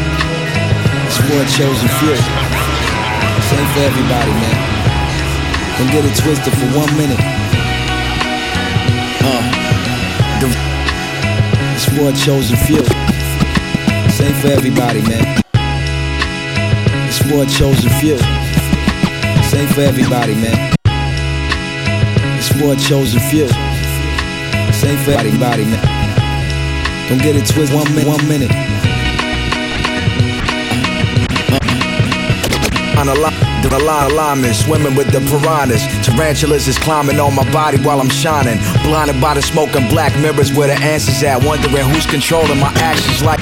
It's 1.06 1.16
for 1.16 1.44
chosen 1.56 1.88
few. 2.00 2.16
Ain't 3.48 3.70
for 3.72 3.80
everybody, 3.80 4.32
man. 4.44 4.58
Don't 5.78 5.90
get 5.90 6.04
it 6.04 6.14
twisted 6.20 6.52
for 6.52 6.68
one 6.76 6.94
minute. 6.98 7.47
Uh, 9.30 10.40
the 10.40 10.48
it's 11.74 11.84
for 11.84 12.08
a 12.08 12.12
chosen 12.24 12.56
few. 12.56 12.80
Ain't 14.24 14.36
for 14.36 14.48
everybody, 14.48 15.02
man. 15.02 15.42
It's 17.06 17.18
for 17.18 17.42
a 17.42 17.46
chosen 17.46 17.90
few. 18.00 18.14
Ain't 18.14 19.70
for 19.74 19.82
everybody, 19.82 20.34
man. 20.34 20.74
It's 22.38 22.48
for 22.48 22.72
a 22.72 22.76
chosen 22.76 23.20
few. 23.28 23.44
Ain't 23.44 25.00
for 25.04 25.10
everybody, 25.10 25.64
man. 25.64 27.08
Don't 27.10 27.20
get 27.20 27.36
it 27.36 27.46
twisted. 27.46 27.76
One 27.76 27.94
minute. 27.94 28.08
One 28.08 28.28
minute. 28.28 28.87
On 32.98 33.06
a 33.06 33.14
lot, 33.14 33.32
the 33.62 33.78
line 33.78 34.10
alignment, 34.10 34.56
swimming 34.56 34.96
with 34.96 35.12
the 35.12 35.20
piranhas. 35.30 35.86
Tarantulas 36.04 36.66
is 36.66 36.76
climbing 36.76 37.20
on 37.20 37.32
my 37.32 37.48
body 37.52 37.78
while 37.78 38.00
I'm 38.00 38.10
shining. 38.10 38.58
Blinded 38.82 39.20
by 39.20 39.34
the 39.34 39.42
smoke 39.42 39.76
and 39.76 39.88
black 39.88 40.18
mirrors 40.18 40.52
where 40.52 40.66
the 40.66 40.74
answers 40.82 41.22
at. 41.22 41.44
Wondering 41.44 41.86
who's 41.90 42.06
controlling 42.06 42.58
my 42.58 42.72
actions 42.82 43.22
like. 43.22 43.38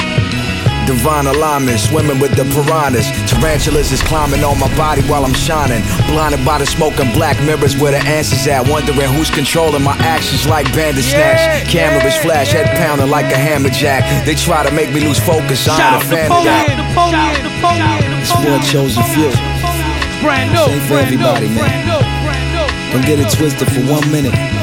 Divine 0.86 1.26
alignment, 1.26 1.80
swimming 1.80 2.20
with 2.20 2.36
the 2.36 2.44
piranhas. 2.54 3.11
Tarantulas 3.26 3.90
is 3.90 4.02
climbing 4.02 4.44
on 4.44 4.61
my 4.61 4.68
body 4.76 5.02
while 5.09 5.24
I'm 5.24 5.34
shining. 5.34 5.82
Blinded 6.07 6.44
by 6.44 6.59
the 6.59 6.66
smoke 6.66 7.00
and 7.00 7.12
black 7.12 7.40
mirrors 7.42 7.76
where 7.76 7.90
the 7.90 7.98
answers 8.07 8.46
at. 8.46 8.68
Wondering 8.68 9.11
who's 9.11 9.30
controlling 9.30 9.82
my 9.82 9.96
actions 9.98 10.46
like 10.46 10.70
bandit 10.76 11.02
snatch. 11.02 11.66
Cameras 11.66 12.14
flash, 12.18 12.52
head 12.52 12.66
pounding 12.76 13.11
like 13.11 13.32
a 13.32 13.36
hammer 13.36 13.70
jack. 13.70 14.04
They 14.26 14.36
try 14.36 14.62
to 14.68 14.70
make 14.72 14.92
me 14.92 15.00
lose 15.00 15.18
focus. 15.18 15.66
I 15.66 15.96
ain't 15.96 16.04
a 16.04 16.07
fan 16.07 16.30
of 16.30 16.44
that. 16.44 16.68
Napoleon, 16.76 17.42
Napoleon, 17.42 18.05
It's 18.29 18.35
for 18.35 18.51
a 18.51 18.61
chosen 18.61 19.05
few. 19.14 19.31
Brand 20.20 20.51
new, 20.53 20.81
for 20.89 20.95
everybody, 20.95 21.47
man. 21.47 21.59
brand 21.59 21.87
new, 21.87 22.01
brand 22.27 22.51
new. 22.51 22.93
Don't 22.93 23.07
get 23.07 23.20
it 23.20 23.31
twisted 23.31 23.70
for 23.70 23.83
one 23.83 24.11
minute. 24.11 24.55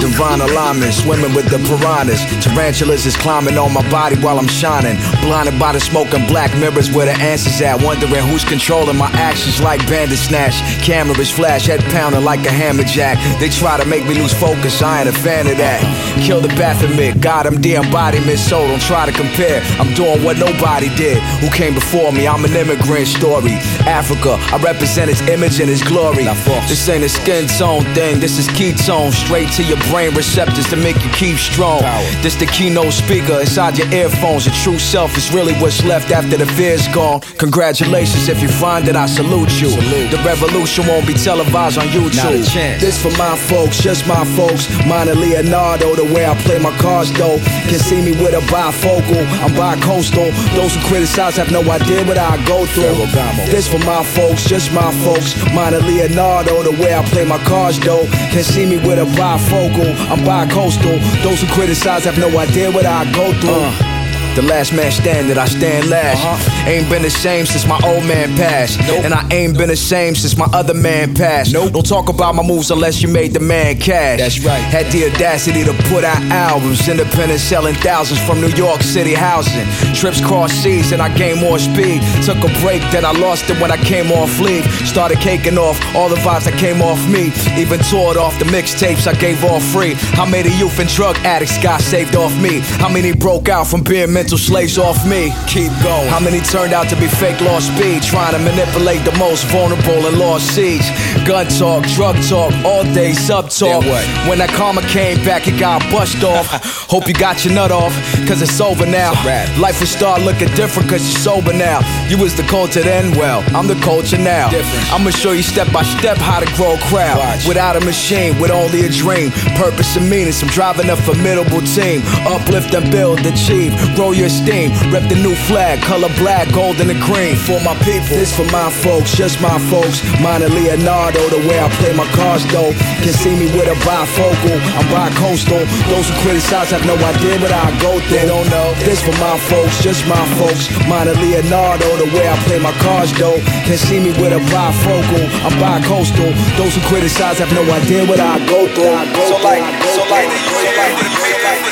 Divine 0.00 0.40
alignment, 0.40 0.92
swimming 0.92 1.34
with 1.34 1.48
the 1.48 1.58
piranhas. 1.58 2.20
Tarantulas 2.44 3.06
is 3.06 3.16
climbing 3.16 3.56
on 3.56 3.72
my 3.72 3.88
body 3.90 4.16
while 4.16 4.38
I'm 4.38 4.48
shining. 4.48 4.96
Blinded 5.22 5.58
by 5.58 5.72
the 5.72 5.80
smoke 5.80 6.12
and 6.12 6.26
black 6.26 6.52
mirrors 6.58 6.90
where 6.90 7.06
the 7.06 7.12
answers 7.22 7.62
at. 7.62 7.80
Wondering 7.82 8.26
who's 8.26 8.44
controlling 8.44 8.96
my 8.96 9.10
actions 9.12 9.60
like 9.62 9.80
bandit 9.86 10.18
snatch. 10.18 10.60
Cameras 10.84 11.30
flash, 11.30 11.66
head 11.66 11.80
pounding 11.94 12.24
like 12.24 12.44
a 12.44 12.50
hammer 12.50 12.82
jack. 12.82 13.16
They 13.40 13.48
try 13.48 13.78
to 13.78 13.86
make 13.86 14.04
me 14.06 14.14
lose 14.14 14.34
focus, 14.34 14.82
I 14.82 15.00
ain't 15.00 15.08
a 15.08 15.12
fan 15.12 15.46
of 15.46 15.56
that. 15.58 15.80
Kill 16.20 16.40
the 16.40 16.48
Baphomet, 16.48 17.20
God, 17.20 17.46
I'm 17.46 17.60
the 17.62 17.76
embodiment, 17.76 18.38
so 18.38 18.66
don't 18.66 18.82
try 18.82 19.06
to 19.06 19.12
compare. 19.12 19.62
I'm 19.78 19.94
doing 19.94 20.24
what 20.24 20.36
nobody 20.36 20.88
did. 20.96 21.22
Who 21.40 21.48
came 21.50 21.74
before 21.74 22.12
me? 22.12 22.26
I'm 22.26 22.44
an 22.44 22.52
immigrant 22.52 23.06
story. 23.06 23.54
Africa, 23.86 24.36
I 24.52 24.58
represent 24.58 25.10
its 25.10 25.22
image 25.22 25.60
and 25.60 25.70
its 25.70 25.82
glory. 25.82 26.24
This 26.68 26.88
ain't 26.88 27.04
a 27.04 27.08
skin 27.08 27.46
tone 27.46 27.84
thing, 27.94 28.20
this 28.20 28.38
is 28.38 28.41
ketone. 28.48 29.12
Straight 29.12 29.50
to 29.52 29.62
your 29.62 29.78
brain 29.90 30.14
receptors 30.14 30.68
to 30.70 30.76
make 30.76 30.96
you 31.04 31.10
keep 31.10 31.36
strong. 31.36 31.80
This 32.22 32.36
the 32.36 32.46
keynote 32.46 32.92
speaker 32.92 33.40
inside 33.40 33.78
your 33.78 33.88
earphones. 33.92 34.46
Your 34.46 34.54
true 34.56 34.78
self 34.78 35.16
is 35.16 35.32
really 35.32 35.54
what's 35.54 35.84
left 35.84 36.10
after 36.10 36.36
the 36.36 36.46
fear's 36.46 36.86
gone. 36.88 37.20
Congratulations 37.38 38.28
if 38.28 38.40
you 38.40 38.48
find 38.48 38.88
it, 38.88 38.96
I 38.96 39.06
salute 39.06 39.60
you. 39.60 39.70
The 40.10 40.20
revolution 40.24 40.86
won't 40.86 41.06
be 41.06 41.14
televised 41.14 41.78
on 41.78 41.86
YouTube. 41.88 42.24
Not 42.24 42.34
a 42.34 42.44
chance. 42.44 42.80
This 42.80 43.00
for 43.00 43.10
my 43.18 43.36
folks, 43.36 43.78
just 43.80 44.06
my 44.06 44.24
folks. 44.36 44.68
Mine 44.86 45.08
and 45.08 45.20
Leonardo, 45.20 45.94
the 45.94 46.04
way 46.04 46.26
I 46.26 46.34
play 46.42 46.58
my 46.58 46.76
cards 46.78 47.12
though. 47.12 47.38
Can 47.68 47.78
see 47.78 48.00
me 48.02 48.12
with 48.12 48.34
a 48.34 48.42
bifocal, 48.52 49.24
I'm 49.42 49.54
bi-coastal. 49.54 50.30
Those 50.54 50.74
who 50.74 50.80
criticize 50.88 51.36
have 51.36 51.50
no 51.50 51.62
idea 51.70 52.04
what 52.04 52.18
I 52.18 52.42
go 52.46 52.66
through. 52.66 53.06
This 53.50 53.68
for 53.68 53.78
my 53.80 54.02
folks, 54.02 54.44
just 54.44 54.72
my 54.72 54.92
folks. 55.04 55.34
Mine 55.52 55.74
and 55.74 55.86
Leonardo, 55.86 56.62
the 56.62 56.72
way 56.82 56.94
I 56.94 57.04
play 57.06 57.24
my 57.24 57.38
cards 57.44 57.78
though. 57.80 58.04
Can 58.32 58.42
see 58.42 58.64
me 58.64 58.78
with 58.78 58.98
a 58.98 59.04
bifocal, 59.04 59.94
I'm 60.10 60.24
bi-coastal. 60.24 60.98
Those 61.22 61.42
who 61.42 61.46
criticize 61.48 62.04
have 62.04 62.16
no 62.18 62.28
idea 62.38 62.70
what 62.70 62.86
I 62.86 63.04
go 63.12 63.30
through. 63.40 63.91
The 64.34 64.40
last 64.40 64.72
man 64.72 64.90
standing, 64.90 65.36
I 65.36 65.44
stand 65.44 65.90
last. 65.90 66.24
Uh-huh. 66.24 66.70
Ain't 66.70 66.88
been 66.88 67.02
the 67.02 67.10
same 67.10 67.44
since 67.44 67.66
my 67.66 67.78
old 67.84 68.06
man 68.06 68.34
passed. 68.36 68.80
And 68.80 69.12
I 69.12 69.28
ain't 69.30 69.58
been 69.58 69.68
the 69.68 69.76
same 69.76 70.14
since 70.14 70.38
my 70.38 70.46
other 70.54 70.72
man 70.72 71.14
passed. 71.14 71.52
Don't 71.52 71.84
talk 71.84 72.08
about 72.08 72.34
my 72.34 72.42
moves 72.42 72.70
unless 72.70 73.02
you 73.02 73.08
made 73.08 73.34
the 73.34 73.40
man 73.40 73.78
cash. 73.78 74.20
That's 74.20 74.40
right. 74.40 74.60
Had 74.60 74.86
the 74.90 75.12
audacity 75.12 75.64
to 75.64 75.74
put 75.90 76.02
out 76.02 76.22
albums. 76.32 76.88
Independent 76.88 77.40
selling 77.40 77.74
thousands 77.74 78.24
from 78.24 78.40
New 78.40 78.48
York 78.56 78.80
City 78.80 79.12
housing. 79.12 79.66
Trips 79.94 80.24
cross 80.24 80.50
seas 80.50 80.92
and 80.92 81.02
I 81.02 81.14
gained 81.14 81.40
more 81.40 81.58
speed. 81.58 82.00
Took 82.24 82.38
a 82.38 82.48
break, 82.64 82.80
then 82.90 83.04
I 83.04 83.12
lost 83.12 83.50
it 83.50 83.60
when 83.60 83.70
I 83.70 83.76
came 83.76 84.10
off 84.12 84.40
leave. 84.40 84.64
Started 84.88 85.18
caking 85.18 85.58
off 85.58 85.76
all 85.94 86.08
the 86.08 86.16
vibes 86.16 86.44
that 86.44 86.58
came 86.58 86.80
off 86.80 87.00
me. 87.06 87.32
Even 87.60 87.80
toured 87.80 88.16
off 88.16 88.38
the 88.38 88.46
mixtapes 88.46 89.06
I 89.06 89.12
gave 89.20 89.44
off 89.44 89.62
free. 89.62 89.92
How 90.16 90.24
many 90.24 90.48
youth 90.56 90.78
and 90.78 90.88
drug 90.88 91.16
addicts 91.18 91.62
got 91.62 91.82
saved 91.82 92.16
off 92.16 92.34
me? 92.40 92.60
How 92.80 92.88
many 92.88 93.12
broke 93.12 93.50
out 93.50 93.66
from 93.66 93.82
being 93.82 94.08
mental 94.22 94.38
slaves 94.38 94.78
off 94.78 95.04
me? 95.04 95.34
Keep 95.48 95.72
going. 95.82 96.06
How 96.06 96.20
many 96.20 96.38
turned 96.38 96.72
out 96.72 96.88
to 96.90 96.94
be 96.94 97.08
fake 97.08 97.40
lost 97.40 97.74
speed? 97.74 98.04
Trying 98.04 98.34
to 98.34 98.38
manipulate 98.38 99.04
the 99.04 99.10
most 99.18 99.44
vulnerable 99.46 100.06
and 100.06 100.16
lost 100.16 100.54
seeds. 100.54 100.88
Gun 101.26 101.48
talk, 101.48 101.82
drug 101.88 102.14
talk, 102.28 102.52
all 102.64 102.84
day 102.94 103.14
sub 103.14 103.50
talk. 103.50 103.82
When 104.28 104.38
that 104.38 104.50
karma 104.50 104.82
came 104.82 105.18
back, 105.24 105.48
it 105.48 105.58
got 105.58 105.82
bust 105.90 106.22
off. 106.22 106.46
Hope 106.92 107.08
you 107.08 107.14
got 107.14 107.44
your 107.44 107.54
nut 107.54 107.72
off, 107.72 107.94
cause 108.28 108.40
it's 108.42 108.60
over 108.60 108.86
now. 108.86 109.10
Life 109.58 109.80
will 109.80 109.88
start 109.88 110.22
looking 110.22 110.48
different 110.54 110.88
cause 110.88 111.02
you're 111.02 111.18
sober 111.18 111.52
now. 111.52 111.80
You 112.06 112.16
was 112.16 112.36
the 112.36 112.44
culture 112.44 112.82
then, 112.82 113.18
well, 113.18 113.42
I'm 113.56 113.66
the 113.66 113.80
culture 113.82 114.18
now. 114.18 114.50
I'ma 114.94 115.10
show 115.10 115.32
you 115.32 115.42
step 115.42 115.72
by 115.72 115.82
step 115.82 116.18
how 116.18 116.38
to 116.38 116.46
grow 116.54 116.74
a 116.74 116.78
crowd. 116.86 117.18
Without 117.48 117.74
a 117.74 117.80
machine, 117.80 118.38
with 118.38 118.52
only 118.52 118.86
a 118.86 118.88
dream. 118.88 119.32
Purpose 119.58 119.96
and 119.96 120.08
meaning, 120.08 120.32
I'm 120.40 120.48
driving 120.48 120.90
a 120.90 120.96
formidable 120.96 121.62
team. 121.74 122.02
Uplift 122.30 122.72
and 122.74 122.88
build, 122.92 123.18
achieve, 123.26 123.74
grow 123.96 124.11
your 124.14 124.26
esteem. 124.26 124.72
Rep 124.92 125.08
the 125.08 125.16
new 125.16 125.34
flag, 125.34 125.80
color 125.82 126.12
black, 126.18 126.52
gold 126.52 126.80
and 126.80 126.90
the 126.90 126.98
green. 127.08 127.36
For 127.36 127.58
my 127.60 127.74
people, 127.82 128.16
this 128.16 128.34
for 128.34 128.46
my 128.52 128.70
folks, 128.70 129.14
just 129.16 129.40
my 129.40 129.58
folks. 129.70 130.02
Mine 130.20 130.42
and 130.42 130.54
Leonardo, 130.54 131.20
the 131.28 131.42
way 131.48 131.58
I 131.58 131.68
play 131.80 131.92
my 131.96 132.06
cards 132.12 132.44
though. 132.52 132.72
Can 133.02 133.14
see 133.14 133.34
me 133.34 133.46
with 133.52 133.68
a 133.68 133.76
bifocal, 133.86 134.58
I'm 134.78 134.86
bi-coastal. 134.92 135.64
Those 135.90 136.06
who 136.08 136.14
criticize 136.22 136.70
have 136.70 136.84
no 136.86 136.96
idea 136.96 137.38
what 137.40 137.52
I 137.52 137.70
go 137.80 137.98
through. 137.98 138.10
They 138.12 138.26
don't 138.26 138.48
know. 138.50 138.74
This 138.84 139.00
for 139.02 139.16
my 139.18 139.38
folks, 139.48 139.82
just 139.82 140.06
my 140.06 140.24
folks. 140.38 140.68
Mine 140.86 141.08
and 141.08 141.18
Leonardo, 141.18 141.88
the 141.96 142.08
way 142.12 142.28
I 142.28 142.36
play 142.44 142.58
my 142.58 142.72
cards 142.84 143.12
though. 143.18 143.40
Can 143.64 143.78
see 143.78 143.98
me 143.98 144.12
with 144.20 144.32
a 144.32 144.42
bifocal, 144.52 145.24
I'm 145.46 145.54
bi-coastal. 145.58 146.30
Those 146.60 146.74
who 146.76 146.82
criticize 146.88 147.38
have 147.38 147.52
no 147.52 147.64
idea 147.72 148.04
what 148.04 148.20
I 148.20 148.38
go 148.46 148.66
through. 148.74 148.96
So 149.28 149.36
like, 149.42 149.64
so 149.96 150.02
like, 150.10 150.28
so 150.28 150.62
like. 150.76 151.02
Pop 151.42 151.71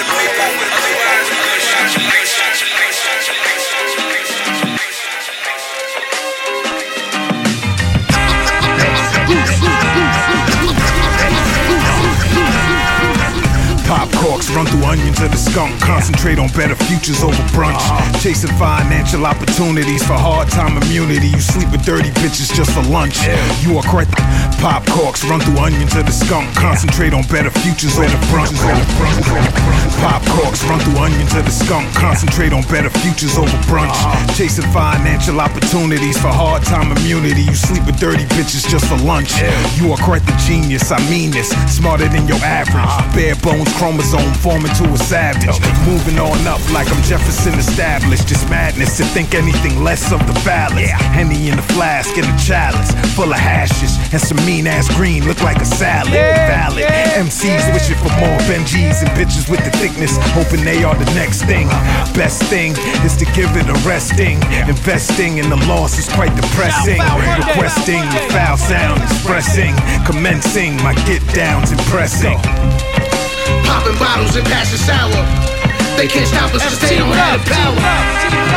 run 14.60 14.68
through 14.68 14.84
onions 14.84 15.20
of 15.24 15.30
the 15.30 15.40
skunk. 15.40 15.72
Concentrate 15.80 16.38
on 16.38 16.48
better 16.52 16.76
futures 16.84 17.22
over 17.24 17.40
brunch. 17.56 17.80
Chasing 18.20 18.52
financial 18.60 19.24
opportunities 19.24 20.04
for 20.04 20.12
hard 20.12 20.48
time 20.48 20.76
immunity. 20.76 21.28
You 21.28 21.40
sleep 21.40 21.72
with 21.72 21.84
dirty 21.84 22.10
bitches 22.20 22.52
just 22.52 22.68
for 22.76 22.84
lunch. 22.92 23.16
You 23.64 23.78
are 23.80 23.86
correct. 23.88 24.12
Pop 24.60 24.84
corks, 24.92 25.24
run 25.24 25.40
through 25.40 25.56
onions 25.64 25.96
of 25.96 26.04
the 26.04 26.12
skunk. 26.12 26.52
Concentrate 26.54 27.14
on 27.14 27.24
better 27.32 27.48
futures 27.64 27.96
over 27.96 28.20
brunch. 28.28 28.52
Pop 30.04 30.20
corks, 30.36 30.60
run 30.68 30.80
through 30.84 31.00
onions 31.00 31.32
of 31.32 31.44
the 31.48 31.54
skunk. 31.54 31.88
Concentrate 31.96 32.52
on 32.52 32.60
better 32.68 32.90
futures 33.00 33.38
over 33.38 33.56
brunch. 33.64 33.96
Chasing 34.36 34.68
financial 34.76 35.40
opportunities 35.40 36.20
for 36.20 36.28
hard 36.28 36.62
time 36.64 36.92
immunity. 36.92 37.48
You 37.48 37.56
sleep 37.56 37.86
with 37.86 37.96
dirty 37.96 38.28
bitches 38.36 38.68
just 38.68 38.84
for 38.92 39.00
lunch. 39.00 39.32
You 39.80 39.88
are 39.92 40.00
quite 40.04 40.24
the 40.28 40.36
genius, 40.44 40.92
I 40.92 41.00
mean 41.08 41.30
this. 41.30 41.48
Smarter 41.72 42.08
than 42.08 42.28
your 42.28 42.42
average. 42.44 42.76
Uh-huh. 42.76 43.16
Bare 43.16 43.36
bones 43.40 43.72
chromosome 43.80 44.34
forming 44.50 44.74
to 44.74 44.84
a 44.90 44.98
savage. 44.98 45.46
Moving 45.86 46.18
on 46.18 46.42
up 46.46 46.58
like 46.74 46.90
I'm 46.90 47.02
Jefferson 47.04 47.54
established. 47.54 48.26
Just 48.26 48.50
madness 48.50 48.96
to 48.96 49.04
think 49.04 49.34
anything 49.34 49.84
less 49.84 50.10
of 50.10 50.18
the 50.26 50.34
phallus. 50.40 50.90
Henny 51.14 51.48
in 51.48 51.56
the 51.56 51.62
flask 51.74 52.18
in 52.18 52.24
a 52.24 52.36
chalice. 52.36 52.90
Full 53.14 53.30
of 53.30 53.38
hashes 53.38 53.94
and 54.12 54.20
some 54.20 54.42
mean 54.44 54.66
ass 54.66 54.88
green. 54.96 55.24
Look 55.26 55.42
like 55.42 55.58
a 55.58 55.64
salad. 55.64 56.12
Valid. 56.50 56.84
MCs 57.14 57.62
wishing 57.72 57.98
for 58.02 58.10
more 58.18 58.38
Benjis 58.50 59.06
and 59.06 59.10
bitches 59.14 59.48
with 59.48 59.62
the 59.62 59.70
thickness. 59.78 60.18
Hoping 60.34 60.64
they 60.64 60.82
are 60.82 60.96
the 60.96 61.10
next 61.14 61.42
thing. 61.42 61.68
Best 62.18 62.42
thing 62.50 62.74
is 63.06 63.16
to 63.18 63.26
give 63.38 63.54
it 63.54 63.68
a 63.70 63.78
resting. 63.86 64.42
Investing 64.66 65.38
in 65.38 65.48
the 65.48 65.60
loss 65.70 65.96
is 65.98 66.08
quite 66.08 66.34
depressing. 66.34 66.98
Requesting 67.46 68.02
the 68.10 68.20
foul 68.34 68.56
sound, 68.56 69.00
expressing. 69.02 69.74
Commencing 70.04 70.74
my 70.82 70.94
get 71.06 71.22
downs, 71.34 71.70
impressing. 71.70 72.38
Popping 73.70 73.94
bottles 74.02 74.34
and 74.34 74.42
passing 74.50 74.82
sour. 74.82 75.22
They 75.94 76.10
can't 76.10 76.26
stop 76.26 76.50
us 76.50 76.58
cause 76.66 76.82
they 76.82 76.98
don't 76.98 77.14
have 77.14 77.38
the 77.38 77.54
power. 77.54 77.78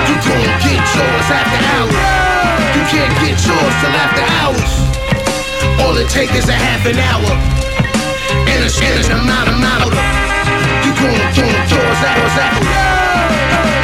You 0.09 0.17
gon' 0.25 0.49
get 0.57 0.81
yours 0.81 1.27
after 1.29 1.59
hours. 1.77 2.01
You 2.73 2.83
can't 2.89 3.13
get 3.21 3.37
yours 3.45 3.73
till 3.77 3.93
after 3.93 4.25
hours. 4.41 4.71
All 5.85 5.93
it 6.01 6.09
take 6.09 6.33
is 6.33 6.49
a 6.49 6.57
half 6.57 6.81
an 6.89 6.97
hour. 6.97 7.29
And 8.49 8.65
a 8.65 8.69
and 8.73 9.05
an 9.05 9.21
amount 9.21 9.53
of 9.53 9.55
amount. 9.61 9.93
You 10.81 10.91
gon' 10.97 11.21
get 11.37 11.61
yours 11.69 11.99
after 12.09 12.33
hours. 12.49 12.73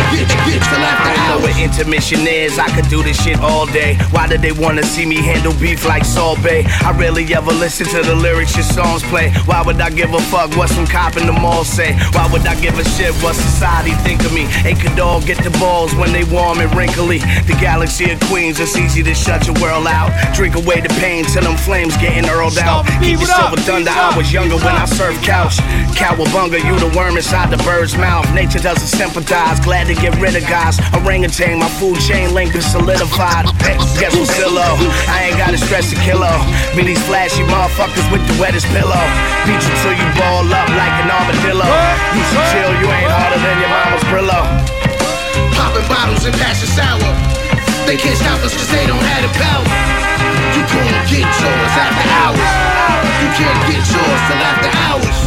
Get, 0.09 0.25
get 0.49 0.61
till 0.65 0.81
after 0.81 0.98
hours. 1.39 1.49
intermission 1.59 2.27
is. 2.27 2.57
I 2.59 2.69
could 2.75 2.89
do 2.89 3.03
this 3.03 3.21
shit 3.23 3.39
all 3.39 3.65
day. 3.67 3.95
Why 4.11 4.27
did 4.27 4.41
they 4.41 4.51
wanna 4.51 4.83
see 4.83 5.05
me 5.05 5.17
handle 5.17 5.53
beef 5.53 5.85
like 5.85 6.03
Salt 6.05 6.41
Bae? 6.43 6.63
I 6.83 6.91
rarely 6.97 7.23
ever 7.33 7.51
listen 7.51 7.85
to 7.87 8.01
the 8.01 8.15
lyrics 8.15 8.55
your 8.55 8.63
songs 8.63 9.03
play. 9.03 9.31
Why 9.45 9.61
would 9.61 9.79
I 9.79 9.89
give 9.89 10.13
a 10.13 10.19
fuck 10.31 10.55
what 10.57 10.69
some 10.69 10.87
cop 10.87 11.17
in 11.17 11.25
the 11.25 11.33
mall 11.33 11.63
say? 11.63 11.93
Why 12.13 12.27
would 12.31 12.45
I 12.45 12.59
give 12.59 12.77
a 12.79 12.83
shit 12.83 13.13
what 13.23 13.35
society 13.35 13.91
think 14.03 14.23
of 14.25 14.33
me? 14.33 14.43
Hey, 14.45 14.73
could 14.73 14.99
all 14.99 15.21
get 15.21 15.43
the 15.43 15.51
balls 15.59 15.93
when 15.95 16.11
they 16.11 16.23
warm 16.25 16.59
and 16.59 16.73
wrinkly. 16.75 17.19
The 17.47 17.57
galaxy 17.59 18.11
of 18.11 18.19
queens, 18.21 18.59
it's 18.59 18.75
easy 18.75 19.03
to 19.03 19.13
shut 19.13 19.47
your 19.47 19.55
world 19.61 19.87
out. 19.87 20.11
Drink 20.35 20.55
away 20.55 20.81
the 20.81 20.89
pain 20.99 21.25
till 21.25 21.43
them 21.43 21.57
flames 21.57 21.95
getting 21.97 22.29
earled 22.29 22.57
out. 22.57 22.85
Keep 23.01 23.19
your 23.19 23.27
silver 23.27 23.57
thunder. 23.57 23.91
I 23.91 24.15
was 24.17 24.31
younger 24.33 24.57
when 24.57 24.75
I 24.75 24.85
surfed 24.85 25.23
couch. 25.23 25.57
Cowabunga, 25.95 26.59
you 26.63 26.75
the 26.79 26.91
worm 26.97 27.15
inside 27.17 27.49
the 27.49 27.61
bird's 27.63 27.95
mouth. 27.95 28.25
Nature 28.33 28.59
doesn't 28.59 28.87
sympathize. 28.87 29.59
Glad 29.59 29.87
to 29.87 29.95
get 29.95 30.19
rid 30.19 30.35
of 30.35 30.43
guys. 30.43 30.79
Orangutan, 30.93 31.28
my 31.37 31.69
food 31.77 31.93
chain 32.01 32.33
link 32.33 32.55
is 32.57 32.65
solidified. 32.65 33.45
Guess 34.01 34.17
what's 34.17 34.33
still? 34.33 34.57
I 34.57 35.29
ain't 35.29 35.37
gotta 35.37 35.61
stress 35.61 35.93
a 35.93 35.97
kilo. 36.01 36.33
Me 36.73 36.81
these 36.81 37.01
flashy 37.05 37.45
motherfuckers 37.45 38.01
with 38.09 38.25
the 38.25 38.33
wettest 38.41 38.65
pillow. 38.73 38.97
Beat 39.45 39.61
you 39.61 39.73
till 39.85 39.93
you 39.93 40.09
ball 40.17 40.41
up 40.49 40.69
like 40.73 40.95
an 41.05 41.13
armadillo. 41.13 41.69
You 42.17 42.23
should 42.33 42.45
chill, 42.49 42.71
you 42.81 42.87
ain't 42.89 43.13
harder 43.13 43.37
than 43.45 43.55
your 43.61 43.69
mama's 43.69 44.05
Brillo. 44.09 44.41
Popping 45.53 45.85
bottles 45.85 46.25
and 46.25 46.33
passing 46.33 46.73
sour. 46.73 47.13
They 47.85 47.95
can't 47.95 48.17
stop 48.17 48.41
us 48.41 48.57
cause 48.57 48.71
they 48.73 48.89
don't 48.89 49.05
have 49.13 49.21
the 49.21 49.33
power. 49.37 49.69
You 50.57 50.65
gon' 50.65 50.97
get 51.13 51.29
yours 51.29 51.73
after 51.77 52.05
hours. 52.25 52.51
You 53.21 53.29
can't 53.37 53.61
get 53.69 53.83
yours 53.85 54.21
till 54.25 54.41
after 54.49 54.71
hours. 54.89 55.17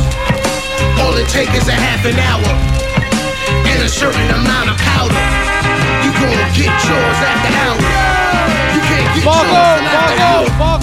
All 0.99 1.15
it 1.15 1.31
takes 1.31 1.55
is 1.55 1.71
a 1.71 1.79
half 1.79 2.03
an 2.11 2.19
hour 2.19 2.51
and 3.71 3.79
a 3.87 3.89
certain 3.89 4.29
amount 4.35 4.75
of 4.75 4.77
powder. 4.83 5.52
You 6.03 6.11
gon' 6.19 6.35
get 6.59 6.75
yours 6.89 7.21
after 7.31 7.53
hours. 7.63 8.72
You 8.72 8.72
can't. 8.83 9.13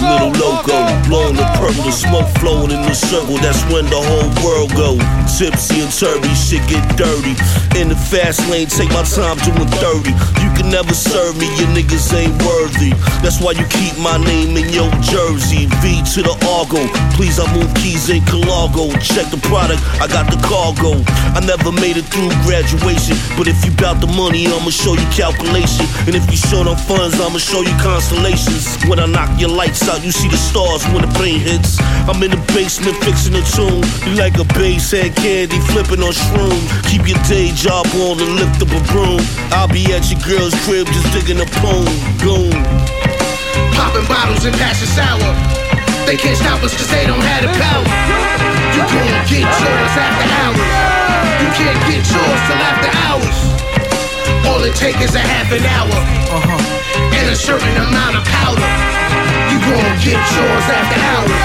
Little 0.00 0.32
loco, 0.32 0.78
blowing 1.08 1.36
the 1.36 1.44
purple, 1.60 1.92
smoke 1.92 2.28
flowing 2.40 2.70
in 2.70 2.82
the 2.82 2.94
circle. 2.94 3.36
That's 3.38 3.62
when 3.72 3.84
the 3.86 4.00
whole 4.00 4.30
world 4.44 4.72
go 4.74 4.96
tipsy 5.40 5.80
and 5.80 5.92
turvy. 5.92 6.28
Shit 6.36 6.60
get 6.68 6.84
dirty. 7.00 7.32
In 7.80 7.88
the 7.88 7.96
fast 7.96 8.44
lane, 8.52 8.68
take 8.68 8.92
my 8.92 9.04
time 9.08 9.40
doing 9.40 9.68
30. 9.80 10.12
You 10.44 10.50
can 10.52 10.68
never 10.68 10.92
serve 10.92 11.36
me, 11.40 11.48
your 11.56 11.72
niggas 11.72 12.12
ain't 12.12 12.36
worthy. 12.44 12.92
That's 13.24 13.40
why 13.40 13.52
you 13.56 13.64
keep 13.72 13.96
my 13.96 14.20
name 14.20 14.56
in 14.56 14.68
your 14.68 14.92
jersey. 15.00 15.64
V 15.80 16.04
to 16.12 16.20
the 16.20 16.36
Argo. 16.44 16.84
Please, 17.16 17.40
I 17.40 17.48
move 17.56 17.72
keys 17.80 18.12
in 18.12 18.20
Calago. 18.28 18.92
Check 19.00 19.32
the 19.32 19.40
product, 19.48 19.80
I 19.96 20.06
got 20.08 20.28
the 20.28 20.36
cargo. 20.44 21.00
I 21.32 21.40
never 21.40 21.72
made 21.72 21.96
it 21.96 22.04
through 22.12 22.28
graduation. 22.44 23.16
But 23.40 23.48
if 23.48 23.64
you 23.64 23.72
bout 23.80 24.00
the 24.00 24.10
money, 24.12 24.44
I'ma 24.44 24.68
show 24.68 24.92
you 24.92 25.08
calculation. 25.08 25.88
And 26.04 26.12
if 26.12 26.28
you 26.28 26.36
short 26.36 26.68
on 26.68 26.76
funds, 26.76 27.16
I'ma 27.16 27.40
show 27.40 27.64
you 27.64 27.72
constellations. 27.90 28.78
When 28.86 28.98
I 29.02 29.06
knock 29.06 29.30
your 29.40 29.50
lights 29.50 29.82
out, 29.90 30.04
you 30.06 30.12
see 30.14 30.28
the 30.28 30.38
stars 30.38 30.86
when 30.94 31.02
the 31.02 31.12
pain 31.18 31.40
hits. 31.42 31.82
I'm 32.06 32.22
in 32.22 32.30
the 32.30 32.42
basement 32.54 32.94
fixing 33.02 33.34
a 33.34 33.42
tune. 33.42 33.82
You 34.06 34.14
like 34.14 34.38
a 34.38 34.46
bass 34.54 34.94
head 34.94 35.10
candy 35.18 35.58
flipping 35.74 35.98
on 36.06 36.14
shroom. 36.14 36.60
Keep 36.86 37.10
your 37.10 37.18
day 37.26 37.50
job 37.50 37.86
on 38.06 38.22
and 38.22 38.38
lift 38.38 38.62
up 38.62 38.70
a 38.70 38.80
broom. 38.94 39.18
I'll 39.50 39.66
be 39.66 39.82
at 39.90 40.06
your 40.06 40.22
girl's 40.22 40.54
crib 40.62 40.86
just 40.94 41.10
digging 41.10 41.42
a 41.42 41.48
poem. 41.58 41.90
Goon. 42.22 42.54
Popping 43.74 44.06
bottles 44.06 44.46
and 44.46 44.54
passing 44.54 44.90
sour. 44.94 45.30
They 46.06 46.14
can't 46.14 46.38
stop 46.38 46.62
us 46.62 46.72
cause 46.78 46.90
they 46.94 47.06
don't 47.10 47.26
have 47.26 47.42
the 47.42 47.52
power. 47.58 47.86
You 48.74 48.82
gon' 48.86 49.10
get 49.26 49.46
yours 49.50 49.94
after 49.98 50.26
hours. 50.38 50.70
You 51.42 51.48
can't 51.58 51.80
get 51.90 52.02
yours 52.06 52.40
till 52.46 52.60
after 52.70 52.90
hours. 53.10 53.38
All 54.46 54.62
it 54.62 54.74
takes 54.78 55.02
is 55.02 55.14
a 55.14 55.20
half 55.20 55.50
an 55.52 55.64
hour 55.66 56.20
uh-huh. 56.30 56.79
And 57.20 57.28
a 57.28 57.36
certain 57.36 57.76
amount 57.76 58.16
of 58.16 58.24
powder. 58.24 58.64
You 59.52 59.60
gon' 59.60 59.92
get 60.00 60.16
yours 60.16 60.66
after 60.72 60.98
hours. 61.12 61.40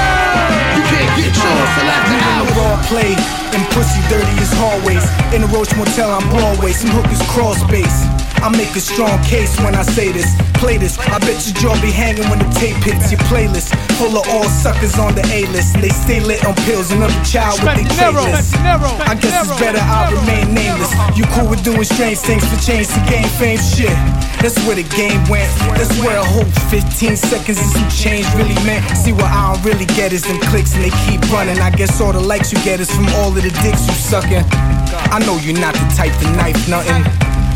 You 0.76 0.82
can't 0.88 1.11
get 1.19 1.32
yours 1.36 1.69
till 1.76 1.89
after 1.91 2.15
hours. 2.15 2.51
Raw 2.55 2.76
play 2.88 3.11
and 3.51 3.63
pussy 3.76 3.99
dirty 4.07 4.36
as 4.39 4.51
hallways. 4.55 5.03
In 5.36 5.43
the 5.43 5.49
Roach 5.51 5.76
Motel, 5.76 6.07
I'm 6.07 6.23
Broadway. 6.32 6.71
Some 6.71 6.91
hookers 6.95 7.19
crawl 7.28 7.55
space. 7.55 8.07
I 8.39 8.49
make 8.55 8.71
a 8.76 8.80
strong 8.80 9.19
case 9.23 9.59
when 9.59 9.76
I 9.76 9.84
say 9.84 10.11
this. 10.11 10.32
Play 10.63 10.78
this. 10.78 10.97
I 10.99 11.19
bet 11.19 11.43
your 11.43 11.55
jaw 11.59 11.76
be 11.82 11.91
hanging 11.91 12.30
when 12.30 12.39
the 12.39 12.47
tape 12.55 12.78
hits 12.80 13.11
your 13.11 13.19
playlist. 13.28 13.76
Full 13.99 14.15
of 14.15 14.23
all 14.30 14.47
suckers 14.47 14.95
on 14.99 15.15
the 15.15 15.26
A 15.28 15.43
list. 15.51 15.76
They 15.82 15.89
stay 15.89 16.19
lit 16.21 16.45
on 16.45 16.55
pills. 16.63 16.91
Another 16.91 17.19
child 17.26 17.59
with 17.59 17.76
their 17.99 18.11
playlist. 18.15 18.55
I 19.03 19.15
guess 19.15 19.49
it's 19.49 19.59
better 19.59 19.80
I 19.82 20.07
remain 20.11 20.53
nameless. 20.55 20.93
You 21.17 21.26
cool 21.36 21.49
with 21.49 21.63
doing 21.63 21.84
strange 21.84 22.19
things 22.19 22.47
for 22.47 22.59
change 22.63 22.88
to 22.95 23.01
gain 23.11 23.28
fame? 23.36 23.59
Shit. 23.59 23.95
That's 24.46 24.62
where 24.70 24.78
the 24.78 24.86
game 24.93 25.26
went. 25.26 25.50
That's 25.74 25.89
where 26.06 26.22
a 26.22 26.24
whole 26.24 26.46
15 26.70 27.18
seconds 27.18 27.58
and 27.58 27.66
some 27.66 27.89
change 27.89 28.30
really 28.38 28.54
meant. 28.62 28.86
See 28.93 29.10
what 29.10 29.26
I 29.26 29.50
don't 29.50 29.66
really 29.66 29.89
get 29.98 30.14
is 30.14 30.22
them 30.22 30.38
clicks 30.54 30.78
and 30.78 30.86
they 30.86 30.93
keep 31.10 31.18
running. 31.34 31.58
I 31.58 31.74
guess 31.74 31.98
all 31.98 32.14
the 32.14 32.22
likes 32.22 32.54
you 32.54 32.62
get 32.62 32.78
is 32.80 32.86
from 32.93 33.10
all 33.18 33.34
of 33.34 33.41
the 33.41 33.50
dicks 33.66 33.89
you 33.89 33.98
sucking. 33.98 34.46
I 35.10 35.18
know 35.26 35.41
you're 35.41 35.58
not 35.58 35.74
the 35.74 35.89
type 35.98 36.14
to 36.22 36.30
knife 36.38 36.62
nothing. 36.70 37.02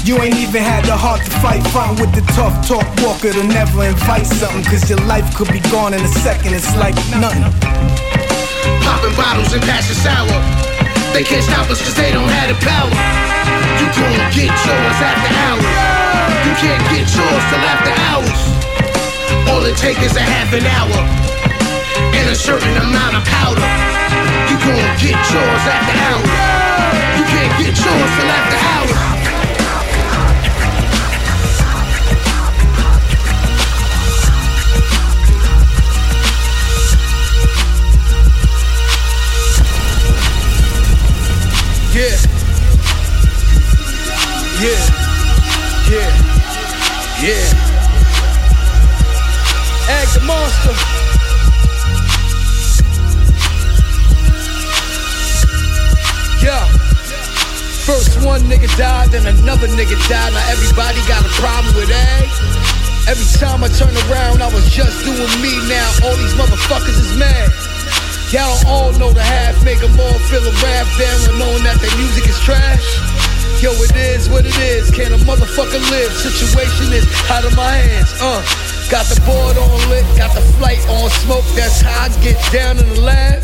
You 0.02 0.18
ain't 0.18 0.34
even 0.42 0.66
had 0.66 0.82
the 0.90 0.98
heart 0.98 1.22
to 1.22 1.30
fight 1.46 1.62
frontin' 1.70 2.02
with 2.02 2.10
the 2.18 2.26
tough 2.34 2.58
talk 2.66 2.90
walker 3.06 3.38
to 3.38 3.44
never 3.46 3.86
invite 3.86 4.26
something. 4.26 4.66
Cause 4.66 4.90
your 4.90 4.98
life 5.06 5.30
could 5.38 5.54
be 5.54 5.62
gone 5.70 5.94
in 5.94 6.02
a 6.02 6.14
second, 6.26 6.58
it's 6.58 6.74
like 6.74 6.98
nothing. 7.22 7.46
Popping 8.82 9.14
bottles 9.14 9.54
and 9.54 9.62
passing 9.62 9.94
sour. 9.94 10.42
They 11.14 11.22
can't 11.22 11.46
stop 11.46 11.70
us 11.70 11.86
cause 11.86 11.94
they 11.94 12.10
don't 12.10 12.34
have 12.34 12.50
the 12.50 12.58
power. 12.66 12.90
You 13.78 13.86
gon' 13.94 14.34
get 14.34 14.50
yours 14.50 15.00
after 15.06 15.39
can't 16.60 16.84
get 16.92 17.08
yours 17.16 17.44
till 17.48 17.64
after 17.72 17.94
hours. 18.12 18.42
All 19.48 19.64
it 19.64 19.78
takes 19.78 20.04
is 20.04 20.18
a 20.18 20.20
half 20.20 20.52
an 20.52 20.66
hour 20.68 21.00
and 22.20 22.30
a 22.30 22.36
certain 22.36 22.76
amount 22.76 23.16
of 23.16 23.24
powder. 23.24 23.70
You 24.52 24.58
gon' 24.68 24.92
get 25.00 25.16
yours 25.32 25.64
after 25.72 25.96
hours. 26.08 26.32
You 27.16 27.24
can't 27.32 27.54
get 27.64 27.76
yours 27.80 28.12
till 28.18 28.30
after 28.40 28.58
hours. 28.60 29.19
Yeah. 47.30 47.36
Egg 49.86 50.10
the 50.18 50.22
monster. 50.26 50.74
Yeah. 56.42 56.66
First 57.86 58.26
one 58.26 58.42
nigga 58.50 58.66
died, 58.80 59.12
then 59.12 59.28
another 59.28 59.68
nigga 59.68 59.94
died. 60.10 60.34
Now 60.34 60.42
everybody 60.50 60.98
got 61.06 61.22
a 61.22 61.30
problem 61.38 61.76
with 61.76 61.94
egg. 61.94 62.30
Every 63.06 63.30
time 63.38 63.64
I 63.64 63.68
turn 63.78 63.94
around, 64.10 64.42
I 64.42 64.50
was 64.52 64.66
just 64.74 65.06
doing 65.06 65.30
me. 65.38 65.54
Now 65.70 66.10
all 66.10 66.18
these 66.18 66.34
motherfuckers 66.34 66.98
is 66.98 67.14
mad. 67.16 67.54
Y'all 68.34 68.58
don't 68.58 68.66
all 68.66 68.92
know 68.94 69.14
the 69.14 69.22
half, 69.22 69.64
make 69.64 69.78
them 69.78 69.94
all 70.00 70.20
feel 70.34 70.42
a 70.42 70.54
rap 70.66 70.88
down 70.98 71.18
when 71.30 71.38
knowing 71.38 71.64
that 71.64 71.78
their 71.78 71.96
music 71.96 72.26
is 72.26 72.40
trash. 72.42 73.29
Yo, 73.60 73.76
it 73.76 73.92
is 73.92 74.30
what 74.30 74.46
it 74.46 74.56
is. 74.56 74.90
Can 74.90 75.12
a 75.12 75.18
motherfucker 75.28 75.84
live? 75.92 76.14
Situation 76.14 76.94
is 76.94 77.04
out 77.30 77.44
of 77.44 77.54
my 77.58 77.68
hands. 77.68 78.08
Uh, 78.22 78.40
got 78.90 79.04
the 79.12 79.20
board 79.28 79.58
on 79.58 79.90
lit, 79.90 80.06
got 80.16 80.34
the 80.34 80.40
flight 80.56 80.80
on 80.88 81.10
smoke. 81.28 81.44
That's 81.60 81.82
how 81.82 82.08
I 82.08 82.24
get 82.24 82.40
down 82.54 82.80
in 82.80 82.88
the 82.88 83.02
lab. 83.02 83.44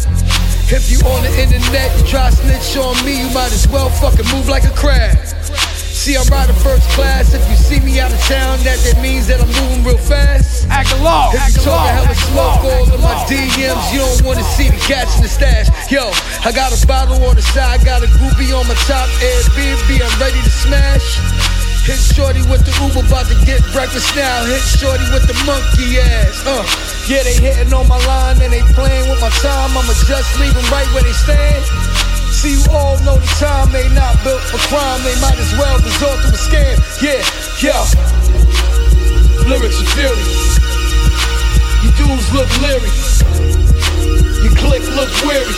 If 0.71 0.89
you 0.89 1.03
on 1.05 1.21
the 1.21 1.35
internet, 1.35 1.91
you 1.99 2.07
try 2.07 2.29
snitch 2.29 2.77
on 2.77 2.95
me, 3.03 3.27
you 3.27 3.29
might 3.35 3.51
as 3.51 3.67
well 3.67 3.89
fucking 3.89 4.25
move 4.31 4.47
like 4.47 4.63
a 4.63 4.71
crab. 4.71 5.34
See, 6.05 6.13
I'm 6.13 6.29
riding 6.29 6.53
first 6.61 6.85
class. 6.93 7.33
If 7.33 7.41
you 7.49 7.57
see 7.57 7.81
me 7.81 7.97
out 7.97 8.13
of 8.13 8.21
town, 8.29 8.61
that 8.61 8.77
that 8.85 9.01
means 9.01 9.25
that 9.25 9.41
I'm 9.41 9.49
moving 9.57 9.81
real 9.81 9.97
fast. 9.97 10.69
Act 10.69 10.93
along, 11.01 11.33
If 11.33 11.41
act 11.41 11.57
you 11.57 11.65
talking 11.65 11.97
hella 11.97 12.13
smoke, 12.29 12.61
all 12.61 12.85
in 12.93 13.01
my. 13.01 13.17
DMs, 13.25 13.89
you 13.89 14.05
don't 14.05 14.21
wanna 14.21 14.45
see 14.53 14.69
the 14.69 14.77
cats 14.85 15.17
in 15.17 15.25
the 15.25 15.33
stash. 15.33 15.65
Yo, 15.89 16.13
I 16.45 16.53
got 16.53 16.69
a 16.69 16.77
bottle 16.85 17.17
on 17.25 17.33
the 17.33 17.41
side, 17.41 17.81
got 17.81 18.05
a 18.05 18.09
groupie 18.21 18.53
on 18.53 18.69
my 18.69 18.77
top 18.85 19.09
Airbnb, 19.17 19.89
I'm 19.97 20.13
ready 20.21 20.37
to 20.45 20.53
smash. 20.53 21.17
Hit 21.89 21.97
shorty 21.97 22.45
with 22.53 22.61
the 22.69 22.73
Uber, 22.85 23.01
about 23.01 23.25
to 23.33 23.37
get 23.41 23.65
breakfast 23.73 24.13
now. 24.13 24.45
Hit 24.45 24.61
shorty 24.61 25.09
with 25.09 25.25
the 25.25 25.33
monkey 25.41 25.97
ass. 25.97 26.37
Uh, 26.45 26.61
yeah, 27.09 27.25
they 27.25 27.33
hitting 27.33 27.73
on 27.73 27.89
my 27.89 27.97
line 28.05 28.37
and 28.45 28.53
they 28.53 28.61
playing 28.77 29.09
with 29.09 29.17
my 29.25 29.33
time. 29.41 29.73
I'ma 29.73 29.97
just 30.05 30.29
leave 30.37 30.53
them 30.53 30.69
right 30.69 30.85
where 30.93 31.01
they 31.01 31.17
stand. 31.17 31.65
See, 32.35 32.51
you 32.51 32.67
all 32.75 32.99
know 33.07 33.15
the 33.15 33.31
time 33.39 33.71
they 33.71 33.87
not 33.95 34.19
built 34.23 34.43
for 34.51 34.59
crime. 34.67 34.99
They 35.07 35.15
might 35.23 35.39
as 35.39 35.55
well 35.55 35.79
resort 35.79 36.19
to 36.19 36.35
a 36.35 36.37
scam. 36.37 36.75
Yeah, 36.99 37.23
yeah. 37.63 37.79
Lyrics 39.47 39.79
are 39.79 39.87
fury. 39.95 40.19
You 41.79 41.95
dudes 41.95 42.27
look 42.35 42.51
leery. 42.59 42.91
You 44.43 44.51
click 44.59 44.83
look 44.99 45.07
weary. 45.23 45.55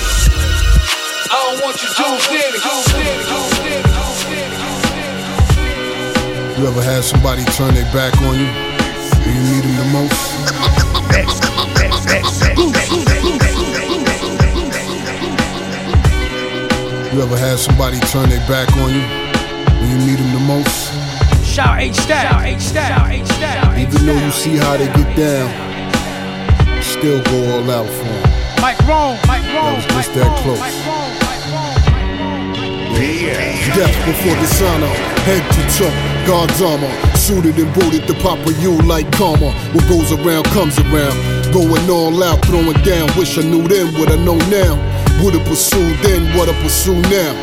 I 1.28 1.36
don't 1.49 1.65
want 1.65 1.82
you 1.82 1.89
dudes 1.97 2.30
near 2.30 2.45
me. 2.53 2.59
Dudes 2.61 2.93
near 2.93 3.17
me. 3.17 3.25
Dudes 3.25 3.57
near 3.65 3.82
me. 3.82 4.57
You 6.61 6.67
ever 6.67 6.78
ever 6.78 6.84
had 6.84 7.03
somebody 7.03 7.43
turn 7.57 7.73
their 7.73 7.91
back 7.91 8.13
on 8.21 8.38
you 8.38 8.45
when 9.25 9.34
you 9.36 9.41
need 9.49 9.63
them 9.65 9.75
the 9.78 9.86
most? 9.93 10.38
You 17.18 17.24
ever 17.24 17.36
had 17.36 17.57
somebody 17.57 17.99
turn 18.13 18.30
their 18.30 18.45
back 18.45 18.70
on 18.78 18.93
you 18.93 19.01
when 19.01 19.89
you 19.89 19.97
need 20.05 20.20
them 20.20 20.34
the 20.38 20.39
most? 20.45 20.93
Shout 21.43 21.80
H 21.80 21.93
Stax. 21.93 22.45
H 22.45 22.59
Stax. 22.59 23.09
H 23.09 23.26
Stax. 23.26 23.74
Even 23.74 24.05
though 24.05 24.24
you 24.24 24.30
see 24.30 24.55
how 24.55 24.78
they 24.78 24.86
get 24.86 25.18
down, 25.18 25.49
you 26.78 26.84
still 26.84 27.18
go 27.24 27.57
all 27.57 27.72
out 27.72 27.89
for 27.89 28.05
them. 28.05 28.61
Mike 28.61 28.78
Rome. 28.86 29.18
Mike 29.26 29.41
Rome. 29.49 29.65
That 29.65 29.82
was 29.82 29.86
just 29.97 30.13
that 30.13 30.30
close. 30.45 30.61
Yeah. 33.01 33.57
Death 33.74 33.97
before 34.05 34.38
dishonor, 34.38 34.86
uh, 34.86 35.22
head 35.26 35.41
to 35.41 35.61
toe, 35.74 35.89
God's 36.26 36.61
armor. 36.61 37.18
Suited 37.18 37.57
and 37.57 37.74
booted 37.74 38.05
to 38.05 38.13
Papa 38.22 38.53
you 38.61 38.78
like 38.84 39.11
karma. 39.13 39.51
What 39.74 39.89
goes 39.89 40.11
around 40.11 40.45
comes 40.53 40.78
around. 40.80 41.18
Going 41.51 41.89
all 41.89 42.24
out, 42.24 42.45
throwing 42.45 42.78
down. 42.84 43.09
Wish 43.18 43.39
I 43.39 43.41
knew 43.41 43.68
then 43.68 43.93
what 43.99 44.11
I 44.11 44.18
know 44.18 44.38
now. 44.53 44.78
Would've 45.24 45.43
pursued 45.45 45.97
then, 46.03 46.38
what 46.38 46.47
I 46.49 46.53
pursue 46.61 47.01
now. 47.09 47.34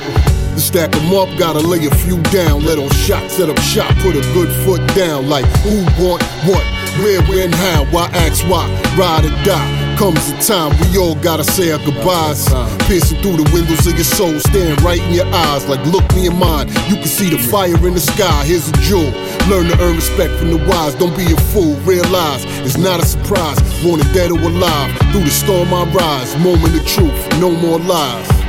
To 0.54 0.60
stack 0.60 0.94
'em 0.94 1.12
up, 1.12 1.28
gotta 1.36 1.58
lay 1.58 1.84
a 1.86 1.90
few 1.90 2.22
down. 2.30 2.64
Let 2.64 2.78
on 2.78 2.88
shot, 2.90 3.28
set 3.30 3.48
up 3.50 3.58
put 4.02 4.14
a 4.14 4.22
good 4.32 4.50
foot 4.64 4.82
down. 4.94 5.28
Like 5.28 5.46
who 5.64 5.82
want 6.00 6.22
what, 6.46 6.62
where, 7.02 7.20
when, 7.22 7.50
how? 7.50 7.84
Why 7.90 8.06
ask 8.12 8.44
why? 8.48 8.68
Ride 8.96 9.24
or 9.24 9.44
die. 9.44 9.83
Comes 9.98 10.28
a 10.28 10.38
time 10.42 10.76
we 10.80 10.98
all 10.98 11.14
gotta 11.14 11.44
say 11.44 11.70
our 11.70 11.78
goodbyes. 11.78 12.48
Piercing 12.86 13.22
through 13.22 13.36
the 13.36 13.50
windows 13.54 13.86
of 13.86 13.94
your 13.94 14.04
soul, 14.04 14.38
staring 14.40 14.76
right 14.84 15.00
in 15.00 15.14
your 15.14 15.26
eyes. 15.26 15.66
Like 15.68 15.84
look 15.86 16.04
me 16.14 16.26
in 16.26 16.36
mine. 16.36 16.68
You 16.88 16.96
can 16.96 17.06
see 17.06 17.30
the 17.30 17.38
fire 17.38 17.74
in 17.86 17.94
the 17.94 18.00
sky. 18.00 18.44
Here's 18.44 18.68
a 18.68 18.72
jewel. 18.82 19.10
Learn 19.48 19.70
to 19.70 19.78
earn 19.80 19.96
respect 19.96 20.34
from 20.34 20.50
the 20.50 20.58
wise. 20.66 20.94
Don't 20.96 21.16
be 21.16 21.32
a 21.32 21.36
fool. 21.52 21.76
Realize 21.86 22.44
it's 22.66 22.76
not 22.76 23.02
a 23.02 23.06
surprise. 23.06 23.58
Wanted 23.84 24.12
dead 24.12 24.32
or 24.32 24.40
alive. 24.40 24.90
Through 25.12 25.24
the 25.24 25.30
storm 25.30 25.72
I 25.72 25.84
rise. 25.84 26.36
Moment 26.38 26.74
of 26.74 26.84
truth. 26.86 27.40
No 27.40 27.52
more 27.52 27.78
lies. 27.78 28.43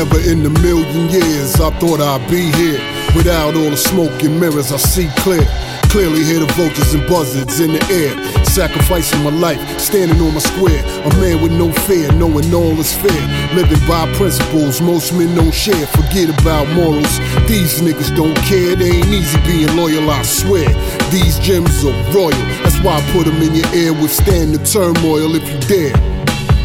Never 0.00 0.30
in 0.30 0.46
a 0.46 0.48
million 0.64 1.10
years 1.10 1.60
I 1.60 1.68
thought 1.76 2.00
I'd 2.00 2.24
be 2.30 2.48
here. 2.56 2.80
Without 3.14 3.54
all 3.54 3.68
the 3.68 3.76
smoke 3.76 4.22
and 4.22 4.40
mirrors, 4.40 4.72
I 4.72 4.78
see 4.78 5.10
clear. 5.20 5.44
Clearly 5.92 6.24
hear 6.24 6.40
the 6.40 6.48
vultures 6.56 6.94
and 6.94 7.06
buzzards 7.06 7.60
in 7.60 7.72
the 7.74 7.84
air. 7.92 8.16
Sacrificing 8.46 9.22
my 9.22 9.28
life, 9.28 9.60
standing 9.78 10.18
on 10.22 10.32
my 10.32 10.40
square. 10.40 10.80
A 11.04 11.10
man 11.20 11.42
with 11.42 11.52
no 11.52 11.70
fear, 11.84 12.10
knowing 12.12 12.48
all 12.54 12.80
is 12.80 12.96
fair. 12.96 13.52
Living 13.52 13.78
by 13.86 14.10
principles 14.14 14.80
most 14.80 15.12
men 15.12 15.36
don't 15.36 15.52
share. 15.52 15.86
Forget 15.88 16.32
about 16.40 16.66
morals. 16.72 17.18
These 17.44 17.82
niggas 17.84 18.16
don't 18.16 18.40
care. 18.48 18.74
They 18.76 19.04
ain't 19.04 19.12
easy 19.12 19.36
being 19.44 19.76
loyal, 19.76 20.08
I 20.08 20.22
swear. 20.22 20.64
These 21.12 21.38
gems 21.40 21.84
are 21.84 21.92
royal. 22.16 22.40
That's 22.64 22.80
why 22.80 22.96
I 22.96 23.02
put 23.12 23.26
them 23.26 23.36
in 23.42 23.52
your 23.54 23.68
ear. 23.74 23.92
Withstand 23.92 24.54
the 24.54 24.64
turmoil 24.64 25.36
if 25.36 25.44
you 25.44 25.60
dare. 25.68 25.92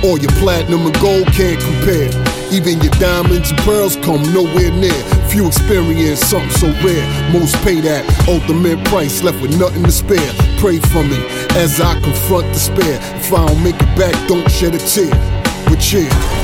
All 0.07 0.17
your 0.17 0.31
platinum 0.39 0.86
and 0.86 0.95
gold 1.01 1.27
can't 1.36 1.59
compare. 1.59 2.34
Even 2.56 2.80
your 2.80 2.93
diamonds 2.93 3.51
and 3.51 3.60
pearls 3.60 3.97
come 3.97 4.24
nowhere 4.34 4.72
near. 4.72 5.03
Few 5.28 5.45
experience 5.45 6.22
something 6.22 6.49
so 6.51 6.68
rare. 6.86 7.34
Most 7.34 7.53
pay 7.66 7.82
that 7.82 8.06
ultimate 8.30 8.82
price, 8.86 9.22
left 9.22 9.41
with 9.41 9.60
nothing 9.60 9.84
to 9.84 9.91
spare. 9.91 10.32
Pray 10.58 10.80
for 10.80 11.03
me 11.03 11.18
as 11.60 11.82
I 11.82 11.99
confront 11.99 12.47
despair. 12.53 12.97
If 13.20 13.34
I 13.34 13.45
don't 13.45 13.62
make 13.62 13.76
it 13.76 13.97
back, 13.97 14.16
don't 14.30 14.49
shed 14.49 14.74
a 14.74 14.78
tear. 14.78 15.12
But 15.66 15.82
cheer. 15.82 16.10
Just 16.10 16.34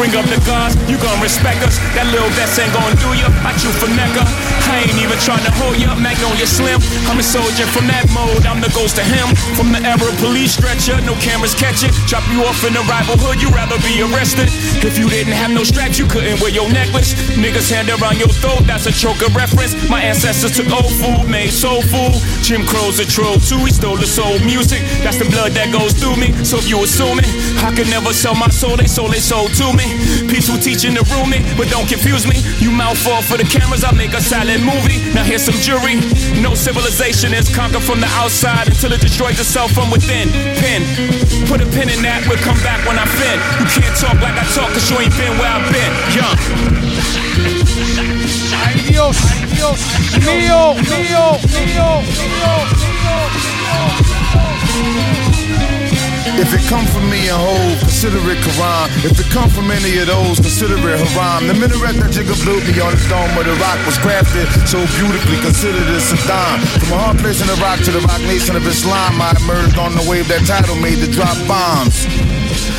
bring 0.00 0.16
up 0.16 0.24
the 0.32 0.40
guns, 0.48 0.72
you 0.88 0.96
gon' 0.96 1.20
respect 1.20 1.60
us. 1.60 1.76
That 1.92 2.08
little 2.08 2.32
vest 2.32 2.56
ain't 2.56 2.72
gon' 2.72 2.96
do 3.04 3.12
ya. 3.20 3.28
I 3.44 3.52
chew 3.60 3.68
for 3.68 3.84
necker. 3.92 4.24
I 4.72 4.88
ain't 4.88 4.96
even 4.96 5.20
trying 5.20 5.44
to 5.44 5.52
hold 5.60 5.76
ya. 5.76 5.92
Magnolia 5.92 6.48
Slim. 6.48 6.80
I'm 7.04 7.20
a 7.20 7.26
soldier 7.26 7.68
from 7.68 7.84
that 7.92 8.08
mode. 8.16 8.48
I'm 8.48 8.64
the 8.64 8.72
ghost 8.72 8.96
of 8.96 9.04
him. 9.04 9.28
From 9.60 9.76
the 9.76 9.80
era 9.84 10.08
police 10.16 10.56
stretcher, 10.56 10.96
no 11.04 11.12
cameras 11.20 11.52
catch 11.52 11.84
it. 11.84 11.92
Drop 12.08 12.24
you 12.32 12.40
off 12.48 12.64
in 12.64 12.72
the 12.72 12.80
rival 12.88 13.20
hood, 13.20 13.44
you'd 13.44 13.52
rather 13.52 13.76
be 13.84 14.00
arrested. 14.00 14.48
If 14.80 14.96
you 14.96 15.04
didn't 15.12 15.36
have 15.36 15.52
no 15.52 15.68
straps, 15.68 16.00
you 16.00 16.08
couldn't 16.08 16.40
wear 16.40 16.48
your 16.48 16.72
necklace. 16.72 17.12
Niggas 17.36 17.68
hand 17.68 17.92
around 17.92 18.16
your 18.16 18.32
throat, 18.40 18.64
that's 18.64 18.88
a 18.88 18.94
choker 18.96 19.28
reference. 19.36 19.76
My 19.92 20.00
ancestors 20.00 20.56
took 20.56 20.72
old 20.72 20.88
food, 20.96 21.28
made 21.28 21.52
soul 21.52 21.84
food. 21.84 22.16
Jim 22.40 22.64
Crow's 22.64 22.96
a 23.04 23.04
troll 23.04 23.36
too, 23.36 23.60
he 23.68 23.72
stole 23.74 24.00
the 24.00 24.08
soul 24.08 24.40
music. 24.48 24.80
That's 25.04 25.20
the 25.20 25.28
blood 25.28 25.52
that 25.60 25.68
goes 25.68 25.92
through 25.92 26.16
me. 26.16 26.32
So 26.40 26.56
if 26.56 26.72
you 26.72 26.80
assuming 26.80 27.28
I 27.60 27.68
could 27.76 27.92
never 27.92 28.16
sell 28.16 28.34
my 28.34 28.48
soul, 28.48 28.80
they 28.80 28.88
sold 28.88 29.12
they 29.12 29.20
sold 29.20 29.52
to 29.60 29.76
me. 29.76 29.89
Peaceful 30.28 30.58
teaching 30.58 30.94
the 30.94 31.02
rule 31.12 31.26
me, 31.26 31.42
but 31.56 31.68
don't 31.68 31.88
confuse 31.88 32.26
me. 32.26 32.38
You 32.58 32.70
mouth 32.70 32.98
fall 32.98 33.22
for 33.22 33.36
the 33.36 33.44
cameras, 33.44 33.84
I 33.84 33.92
make 33.92 34.12
a 34.14 34.20
silent 34.20 34.64
movie. 34.64 34.98
Now 35.12 35.24
here's 35.24 35.44
some 35.44 35.58
jury. 35.60 36.00
No 36.40 36.54
civilization 36.54 37.34
is 37.34 37.48
conquered 37.54 37.82
from 37.82 38.00
the 38.00 38.10
outside 38.18 38.68
until 38.68 38.92
it 38.92 39.00
destroys 39.00 39.38
itself 39.38 39.72
from 39.72 39.90
within. 39.90 40.30
Pin, 40.60 40.82
put 41.46 41.60
a 41.60 41.66
pin 41.74 41.88
in 41.88 42.02
that, 42.02 42.24
we'll 42.28 42.42
come 42.42 42.58
back 42.62 42.84
when 42.86 42.98
I 42.98 43.06
fin. 43.06 43.38
You 43.58 43.66
can't 43.70 43.96
talk 43.96 44.16
like 44.20 44.36
I 44.38 44.44
talk, 44.54 44.70
cause 44.72 44.90
you 44.90 44.98
ain't 44.98 45.16
been 45.16 45.34
where 45.38 45.50
I've 45.50 45.66
been. 45.70 45.92
Young. 46.14 46.38
Dios, 48.90 49.16
Dios, 49.54 49.80
mío, 50.20 50.74
mío, 50.74 51.38
mío, 51.48 52.02
mío, 52.02 52.70
If 56.40 56.56
it 56.56 56.64
come 56.72 56.86
from 56.86 57.04
me 57.12 57.28
and 57.28 57.36
Hove, 57.36 57.80
consider 57.80 58.16
it 58.32 58.40
Quran. 58.40 58.88
If 59.04 59.20
it 59.20 59.28
come 59.28 59.50
from 59.50 59.70
any 59.70 59.98
of 60.00 60.08
those, 60.08 60.40
consider 60.40 60.80
it 60.88 60.96
haram. 60.96 61.46
The 61.46 61.52
minaret 61.52 62.00
that 62.00 62.16
Jigga 62.16 62.32
blew 62.40 62.64
me 62.64 62.72
on 62.80 62.96
the 62.96 63.04
dome 63.12 63.28
of 63.36 63.44
the 63.44 63.52
rock 63.60 63.76
was 63.84 64.00
crafted 64.00 64.48
so 64.64 64.80
beautifully, 64.96 65.36
considered 65.44 65.84
a 65.84 66.00
Saddam. 66.00 66.64
From 66.80 66.96
a 66.96 66.98
hard 66.98 67.18
place 67.18 67.44
in 67.44 67.46
the 67.46 67.60
rock 67.60 67.84
to 67.84 67.92
the 67.92 68.00
rock 68.00 68.20
nation 68.24 68.56
of 68.56 68.66
Islam, 68.66 69.20
I 69.20 69.36
emerged 69.36 69.76
on 69.76 69.92
the 69.92 70.04
wave 70.08 70.28
that 70.28 70.48
title 70.48 70.76
made 70.80 71.04
to 71.04 71.12
drop 71.12 71.36
bombs. 71.44 72.08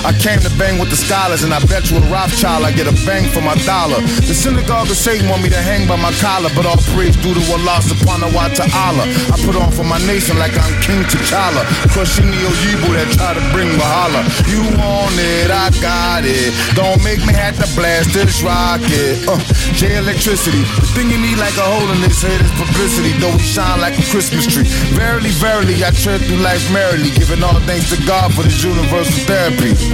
I 0.04 0.14
came 0.18 0.40
to 0.42 0.50
bang 0.58 0.80
with 0.82 0.90
the 0.90 0.98
scholars, 0.98 1.44
and 1.44 1.54
I 1.54 1.60
bet 1.70 1.92
you 1.92 1.98
a 1.98 2.04
Rothschild 2.10 2.66
I 2.66 2.72
get 2.72 2.90
a 2.90 2.96
bang 3.06 3.30
for 3.30 3.42
my 3.42 3.56
dollar. 3.70 4.02
The 4.26 4.34
synagogue 4.34 4.90
of 4.90 4.98
Satan 4.98 5.30
want 5.30 5.44
me 5.44 5.50
to 5.50 5.62
hang 5.62 5.88
by 5.88 5.96
my 5.96 6.12
collar, 6.18 6.50
but 6.58 6.66
all 6.66 6.82
praise 6.98 7.16
due 7.22 7.34
to 7.38 7.44
Allah 7.54 7.78
subhanahu 7.86 8.34
wa 8.34 8.50
ta'ala. 8.50 9.06
I 9.30 9.36
put 9.46 9.56
on 9.56 9.70
for 9.72 9.86
my 9.86 10.02
nation 10.10 10.38
like 10.42 10.58
I'm 10.58 10.74
King 10.82 11.06
T'Challa, 11.06 11.62
crushing 11.94 12.30
the 12.34 12.42
Oyibo 12.50 12.98
that 12.98 13.10
try 13.14 13.38
to 13.38 13.44
bring 13.54 13.70
Wahala. 13.78 14.26
You 14.50 14.66
want 14.74 15.14
it, 15.18 15.54
I 15.54 15.70
got 15.78 16.26
it. 16.26 16.50
Don't 16.74 17.02
make 17.06 17.22
me 17.22 17.34
have 17.38 17.62
to 17.62 17.68
blast 17.78 18.14
this 18.14 18.42
rocket. 18.42 19.22
Uh, 19.30 19.38
J 19.78 20.02
electricity, 20.02 20.66
the 20.82 20.88
thing 20.98 21.14
you 21.14 21.22
need 21.22 21.38
like 21.38 21.56
a 21.62 21.66
hole 21.66 21.90
in 21.94 22.02
this 22.02 22.26
head 22.26 22.42
is 22.42 22.52
publicity, 22.58 23.14
though 23.22 23.34
we 23.38 23.44
shine 23.46 23.78
like 23.78 23.94
a 23.98 24.06
Christmas 24.10 24.50
tree. 24.50 24.66
Verily, 24.98 25.30
verily, 25.38 25.78
I 25.86 25.94
tread 25.94 26.22
through 26.26 26.42
life 26.42 26.66
merrily, 26.74 27.14
giving 27.14 27.46
all 27.46 27.60
thanks 27.70 27.94
to 27.94 28.00
God 28.10 28.34
for 28.34 28.42
this 28.42 28.64
universal 28.66 29.14
therapy. 29.30 29.91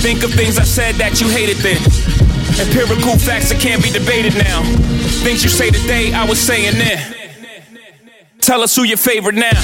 Think 0.00 0.22
of 0.22 0.32
things 0.32 0.58
I 0.58 0.64
said 0.64 0.94
that 0.96 1.20
you 1.20 1.28
hated 1.28 1.58
then. 1.58 1.80
Empirical 2.58 3.18
facts 3.18 3.50
that 3.50 3.60
can't 3.60 3.82
be 3.82 3.90
debated 3.90 4.34
now. 4.34 4.62
Things 5.22 5.42
you 5.42 5.50
say 5.50 5.70
today, 5.70 6.12
I 6.12 6.24
was 6.24 6.38
saying 6.38 6.74
then. 6.74 7.16
Tell 8.40 8.62
us 8.62 8.74
who 8.74 8.82
your 8.82 8.96
favorite 8.96 9.34
now. 9.34 9.60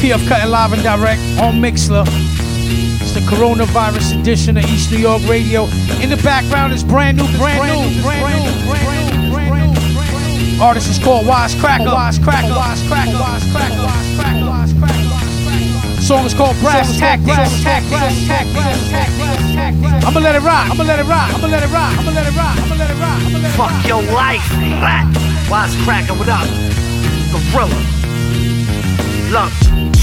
PF 0.00 0.26
Cuttin 0.28 0.50
live 0.50 0.72
and 0.72 0.82
direct 0.82 1.20
on 1.44 1.60
Mixlr. 1.60 2.08
It's 3.04 3.12
the 3.12 3.20
coronavirus 3.20 4.18
edition 4.18 4.56
of 4.56 4.64
East 4.64 4.90
New 4.90 4.96
York 4.96 5.20
Radio. 5.28 5.64
In 6.00 6.08
the 6.08 6.16
background 6.24 6.72
is 6.72 6.82
brand 6.82 7.18
new, 7.18 7.28
brand 7.36 7.60
new, 7.60 8.00
brand 8.00 8.40
new, 8.40 8.64
brand 8.64 9.20
new, 9.20 9.32
brand 9.36 10.56
new. 10.56 10.62
Artist 10.62 10.88
is 10.88 10.98
called 10.98 11.26
Wizecracker. 11.26 11.92
Wise 11.92 12.18
Cracker. 12.18 12.48
Wizecracker. 12.48 13.20
Wise 13.20 13.44
Cracker. 13.52 13.76
Wizecracker. 13.76 14.48
Wise 14.48 14.72
Cracker. 14.80 16.00
Song 16.00 16.24
is 16.24 16.32
called 16.32 16.56
Brass 16.60 16.96
Tactics. 16.98 17.28
I'ma 20.06 20.20
let 20.20 20.34
it 20.34 20.40
rock. 20.40 20.70
I'ma 20.70 20.84
let 20.84 20.98
it 20.98 21.04
rock. 21.04 21.28
I'ma 21.34 21.46
let 21.46 21.62
it 21.62 21.68
rock. 21.68 21.92
I'ma 22.00 22.10
let 22.10 22.26
it 22.26 22.36
rock. 22.40 22.56
I'ma 22.56 22.74
let 22.74 22.88
it 22.88 22.96
rock. 22.96 23.20
I'ma 23.20 23.36
let 23.36 23.52
it 23.52 23.60
rock. 23.60 23.68
Fuck 23.68 23.86
your 23.86 24.02
life, 24.16 24.48
rat. 24.80 25.04
Wizecracker, 25.52 26.16
what 26.18 26.28
up? 26.32 26.48
Gorilla. 27.52 27.76
Look, 29.30 29.52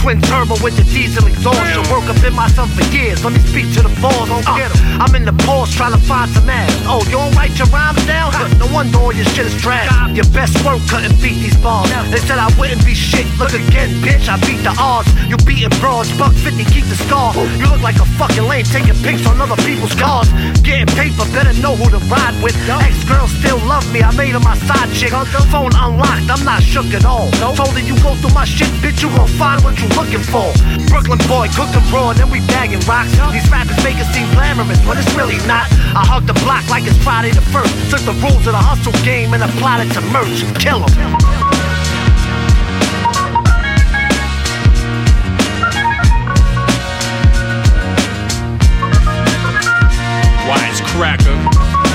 twin 0.07 0.21
turbo 0.21 0.55
with 0.63 0.71
the 0.79 0.87
diesel 0.95 1.27
exhaust. 1.27 1.59
I 1.59 1.83
work 1.91 2.07
up 2.07 2.23
in 2.23 2.33
myself 2.33 2.71
for 2.71 2.85
years. 2.95 3.25
Let 3.25 3.33
me 3.33 3.39
speak 3.39 3.67
to 3.75 3.83
the 3.83 3.91
balls, 3.99 4.29
don't 4.31 4.45
get 4.55 4.71
get 4.71 4.71
'em. 4.71 5.01
I'm 5.01 5.13
in 5.15 5.25
the 5.25 5.35
pause 5.43 5.69
trying 5.75 5.91
to 5.91 5.99
find 5.99 6.31
some 6.31 6.49
ass. 6.49 6.71
Oh, 6.87 7.03
you 7.11 7.19
don't 7.19 7.35
write 7.35 7.59
your 7.59 7.67
rhymes 7.67 7.99
down? 8.05 8.31
Huh, 8.31 8.47
No 8.57 8.67
wonder 8.67 8.97
all 8.99 9.11
your 9.11 9.27
shit 9.35 9.45
is 9.51 9.55
trash. 9.61 9.91
Your 10.15 10.29
best 10.31 10.55
work 10.63 10.79
couldn't 10.87 11.19
beat 11.21 11.37
these 11.43 11.57
bars. 11.57 11.91
They 12.11 12.21
said 12.27 12.39
I 12.39 12.47
wouldn't 12.57 12.85
be 12.85 12.93
shit. 12.93 13.27
Look 13.37 13.53
again, 13.53 13.89
bitch, 14.01 14.29
I 14.29 14.37
beat 14.47 14.63
the 14.63 14.73
odds. 14.79 15.09
You 15.27 15.35
beating 15.49 15.75
broads, 15.81 16.09
buck 16.19 16.33
50, 16.33 16.63
keep 16.63 16.85
the 16.87 16.95
scar. 17.05 17.35
You 17.59 17.67
look 17.67 17.81
like 17.81 17.99
a 17.99 18.07
fucking 18.19 18.47
lame 18.47 18.63
taking 18.63 18.95
pics 19.03 19.27
on 19.27 19.41
other 19.41 19.59
people's 19.67 19.95
cars. 19.95 20.29
Getting 20.63 20.87
paper, 20.95 21.25
better 21.35 21.53
know 21.59 21.75
who 21.75 21.89
to 21.95 21.99
ride 22.07 22.35
with. 22.41 22.55
Ex 22.87 22.95
girls 23.03 23.31
still 23.39 23.59
love 23.73 23.85
me, 23.91 23.99
I 24.03 24.11
made 24.15 24.33
her 24.37 24.39
my 24.39 24.55
side 24.69 24.89
chick. 24.93 25.11
Phone 25.51 25.75
unlocked, 25.75 26.29
I'm 26.33 26.43
not 26.45 26.63
shook 26.63 26.93
at 26.93 27.03
all. 27.03 27.29
Told 27.59 27.75
her 27.77 27.83
you 27.89 27.95
go 27.99 28.15
through 28.15 28.33
my 28.33 28.45
shit, 28.45 28.71
bitch, 28.81 29.01
you 29.03 29.09
gon' 29.09 29.27
find 29.27 29.61
what 29.65 29.75
you 29.81 29.96
looking 29.97 30.21
for. 30.21 30.53
Brooklyn 30.87 31.17
boy, 31.27 31.49
cooking 31.57 31.81
raw, 31.91 32.11
and 32.13 32.19
then 32.19 32.29
we 32.29 32.39
bagging 32.45 32.79
rocks. 32.85 33.09
These 33.33 33.49
rappers 33.49 33.81
make 33.83 33.97
it 33.97 34.05
seem 34.13 34.29
glamorous, 34.37 34.79
but 34.85 34.97
it's 34.97 35.11
really 35.17 35.41
not. 35.49 35.65
I 35.97 36.05
hug 36.05 36.27
the 36.27 36.37
block 36.45 36.69
like 36.69 36.85
it's 36.85 36.97
Friday 37.03 37.31
the 37.31 37.41
first. 37.41 37.73
Took 37.89 38.01
the 38.05 38.13
rules 38.21 38.45
of 38.45 38.53
the 38.53 38.61
hustle 38.61 38.93
game 39.03 39.33
and 39.33 39.43
applied 39.43 39.87
it 39.87 39.93
to 39.97 40.01
merch. 40.13 40.45
Kill 40.61 40.85
'em. 40.85 41.17
Wise 50.47 50.81
cracker. 50.93 51.86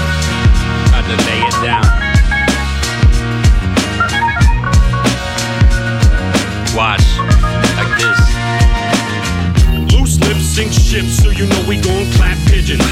So 10.93 11.31
you 11.31 11.47
know 11.47 11.65
we 11.67 11.79
gon' 11.79 12.05
clap 12.13 12.42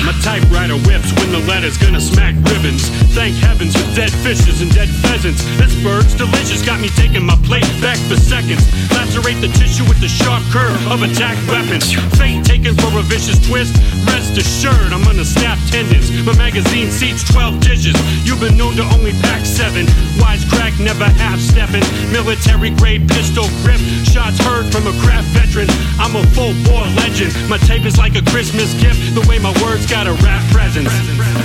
My 0.04 0.12
typewriter 0.20 0.76
whips 0.84 1.12
when 1.16 1.32
the 1.32 1.40
letter's 1.46 1.78
gonna 1.78 2.00
smack 2.00 2.34
ribbons. 2.50 2.88
Thank 3.16 3.36
heavens 3.36 3.72
for 3.72 3.86
dead 3.94 4.10
fishes 4.24 4.60
and 4.60 4.72
dead 4.74 4.88
pheasants. 5.00 5.44
This 5.56 5.74
bird's 5.82 6.14
delicious, 6.14 6.64
got 6.64 6.80
me 6.80 6.88
taking 7.00 7.24
my 7.24 7.36
plate 7.46 7.68
back 7.80 7.96
for 8.08 8.16
seconds. 8.16 8.60
Lacerate 8.92 9.40
the 9.40 9.48
tissue 9.56 9.84
with 9.88 10.00
the 10.00 10.08
sharp 10.08 10.42
curve 10.50 10.80
of 10.90 11.02
attack 11.02 11.36
weapons. 11.48 11.92
Fate 12.18 12.44
taken 12.44 12.74
for 12.76 12.98
a 12.98 13.02
vicious 13.02 13.38
twist. 13.46 13.76
Rest 14.04 14.36
assured, 14.36 14.92
I'm 14.92 15.04
gonna 15.04 15.24
snap 15.24 15.58
tendons. 15.70 16.10
My 16.26 16.36
magazine 16.36 16.90
seats 16.90 17.24
12 17.32 17.60
dishes. 17.60 17.96
You've 18.24 18.40
been 18.40 18.56
known 18.56 18.76
to 18.76 18.84
only 18.96 19.12
pack 19.24 19.46
seven. 19.46 19.86
Wisecrack, 20.20 20.78
never 20.80 21.04
half 21.04 21.38
stepping. 21.38 21.84
Military 22.12 22.70
grade 22.76 23.08
pistol 23.08 23.48
grip. 23.62 23.80
Shots 24.04 24.38
heard 24.44 24.66
from 24.72 24.86
a 24.86 24.94
craft 25.00 25.28
veteran. 25.32 25.68
I'm 25.98 26.16
a 26.16 26.24
full 26.34 26.52
bore 26.64 26.86
legend. 27.00 27.32
My 27.48 27.58
tape 27.68 27.84
is 27.84 27.96
like 27.96 28.16
a 28.16 28.24
Christmas 28.30 28.74
gift. 28.80 29.00
The 29.14 29.24
way 29.28 29.38
my 29.38 29.52
words 29.70 29.86
got 29.86 30.08
a 30.08 30.12
rap 30.12 30.42
presence. 30.50 31.39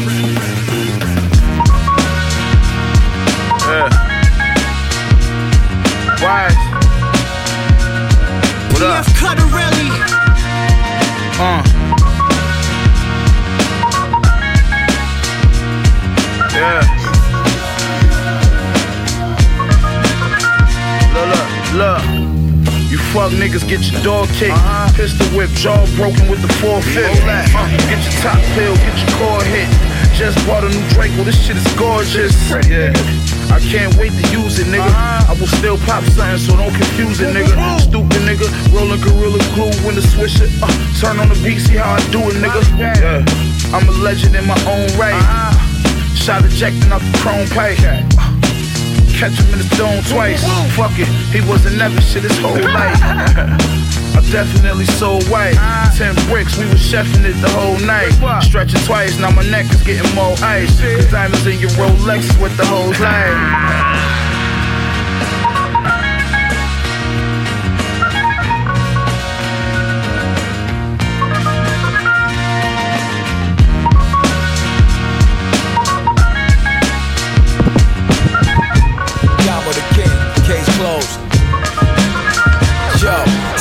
Get 23.67 23.91
your 23.91 24.01
dog 24.01 24.29
kicked. 24.29 24.57
Pistol 24.95 25.27
whip, 25.37 25.49
jaw 25.51 25.85
broken 25.95 26.29
with 26.29 26.41
the 26.41 26.51
forfeit. 26.61 27.05
Uh, 27.25 27.67
get 27.89 28.01
your 28.03 28.15
top 28.21 28.39
pill, 28.53 28.75
get 28.75 28.95
your 28.97 29.11
core 29.17 29.43
hit. 29.43 29.69
Just 30.13 30.37
bought 30.47 30.63
a 30.63 30.69
new 30.69 30.85
Draco, 30.89 31.23
this 31.23 31.35
shit 31.35 31.57
is 31.57 31.67
gorgeous. 31.75 32.35
Yeah. 32.69 32.93
I 33.51 33.59
can't 33.59 33.93
wait 33.97 34.13
to 34.13 34.25
use 34.31 34.59
it, 34.59 34.67
nigga. 34.67 34.87
I 34.87 35.35
will 35.39 35.47
still 35.47 35.77
pop 35.77 36.03
something, 36.15 36.39
so 36.39 36.55
don't 36.55 36.73
confuse 36.73 37.19
it, 37.21 37.35
nigga. 37.35 37.79
Stupid 37.81 38.21
nigga, 38.23 38.47
rolling 38.73 39.01
gorilla 39.01 39.39
glue 39.53 39.73
when 39.85 39.95
the 39.95 40.01
swisher. 40.01 40.49
Uh, 40.61 40.71
turn 40.99 41.19
on 41.19 41.29
the 41.29 41.35
beat, 41.43 41.59
see 41.59 41.77
how 41.77 41.93
I 41.93 41.99
do 42.11 42.19
it, 42.29 42.35
nigga. 42.37 42.61
Yeah. 42.79 43.75
I'm 43.75 43.87
a 43.89 43.91
legend 43.91 44.35
in 44.35 44.45
my 44.45 44.57
own 44.65 44.87
right. 44.97 45.19
Shot 46.15 46.45
ejecting 46.45 46.91
out 46.91 47.01
the 47.01 47.17
chrome 47.19 47.47
pipe. 47.49 47.77
Catch 49.15 49.39
him 49.39 49.53
in 49.53 49.59
the 49.59 49.75
dome 49.77 50.03
twice. 50.11 50.43
Fuck 50.75 50.91
it, 50.99 51.07
he 51.31 51.39
wasn't 51.47 51.77
never 51.77 51.99
shit 52.01 52.23
his 52.23 52.37
whole 52.39 52.53
life. 52.75 52.99
I 53.01 54.21
definitely 54.31 54.85
sold 54.85 55.23
white. 55.29 55.55
Ten 55.95 56.15
bricks, 56.27 56.57
we 56.57 56.65
was 56.65 56.79
chefing 56.81 57.23
it 57.23 57.39
the 57.41 57.49
whole 57.49 57.79
night. 57.87 58.11
Stretching 58.43 58.81
twice, 58.81 59.17
now 59.17 59.31
my 59.31 59.43
neck 59.49 59.71
is 59.71 59.83
getting 59.83 60.13
more 60.15 60.35
ice. 60.43 60.79
Cause 60.81 61.09
diamonds 61.11 61.45
in 61.47 61.59
your 61.59 61.71
Rolex 61.71 62.29
is 62.29 62.37
what 62.37 62.55
the 62.57 62.65
hoes 62.65 62.99
like. 62.99 63.84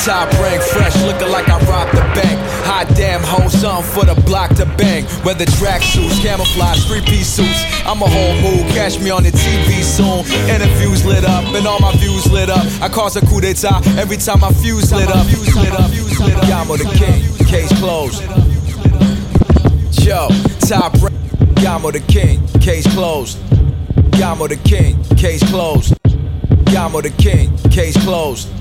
Top 0.05 0.31
rank 0.37 0.61
fresh, 0.61 0.95
looking 1.01 1.29
like 1.31 1.49
I 1.49 1.57
robbed 1.65 1.97
the 1.97 2.05
bank. 2.13 2.37
Hot 2.69 2.87
damn 2.95 3.21
hoe, 3.23 3.49
something 3.49 3.89
for 3.91 4.05
the 4.05 4.13
block 4.21 4.53
to 4.61 4.65
bang. 4.77 5.03
Whether 5.25 5.45
track 5.57 5.81
suits, 5.81 6.19
camouflage, 6.21 6.85
three 6.85 7.01
piece 7.01 7.27
suits. 7.27 7.65
I'm 7.85 8.01
a 8.03 8.07
whole 8.07 8.35
mood, 8.37 8.69
catch 8.77 8.99
me 8.99 9.09
on 9.09 9.23
the 9.23 9.31
TV 9.31 9.81
soon. 9.81 10.21
Interviews 10.47 11.03
lit 11.05 11.25
up, 11.25 11.43
and 11.55 11.65
all 11.65 11.79
my 11.79 11.91
views 11.97 12.31
lit 12.31 12.51
up. 12.51 12.63
I 12.81 12.87
cause 12.87 13.15
a 13.15 13.25
coup 13.25 13.41
d'etat 13.41 13.81
every 13.97 14.17
time 14.17 14.41
my 14.41 14.53
fuse 14.53 14.93
lit 14.93 15.09
up. 15.09 15.25
Fuse 15.25 15.55
lit 15.55 15.73
up, 15.73 15.89
fuse 15.89 16.19
lit 16.19 16.35
up. 16.35 16.43
Yamo 16.45 16.77
the 16.77 16.85
king, 16.93 17.25
case 17.47 17.73
closed. 17.79 18.21
Yo, 20.05 20.29
top 20.69 20.93
rank, 21.01 21.17
Yamo 21.65 21.91
the 21.91 21.99
king, 22.01 22.45
case 22.59 22.85
closed. 22.93 23.39
Yamo 24.21 24.47
the 24.47 24.57
king, 24.57 25.01
case 25.17 25.41
closed. 25.49 25.95
Yamo 26.69 27.01
the 27.01 27.09
king, 27.09 27.57
case 27.69 27.97
closed. 28.03 28.54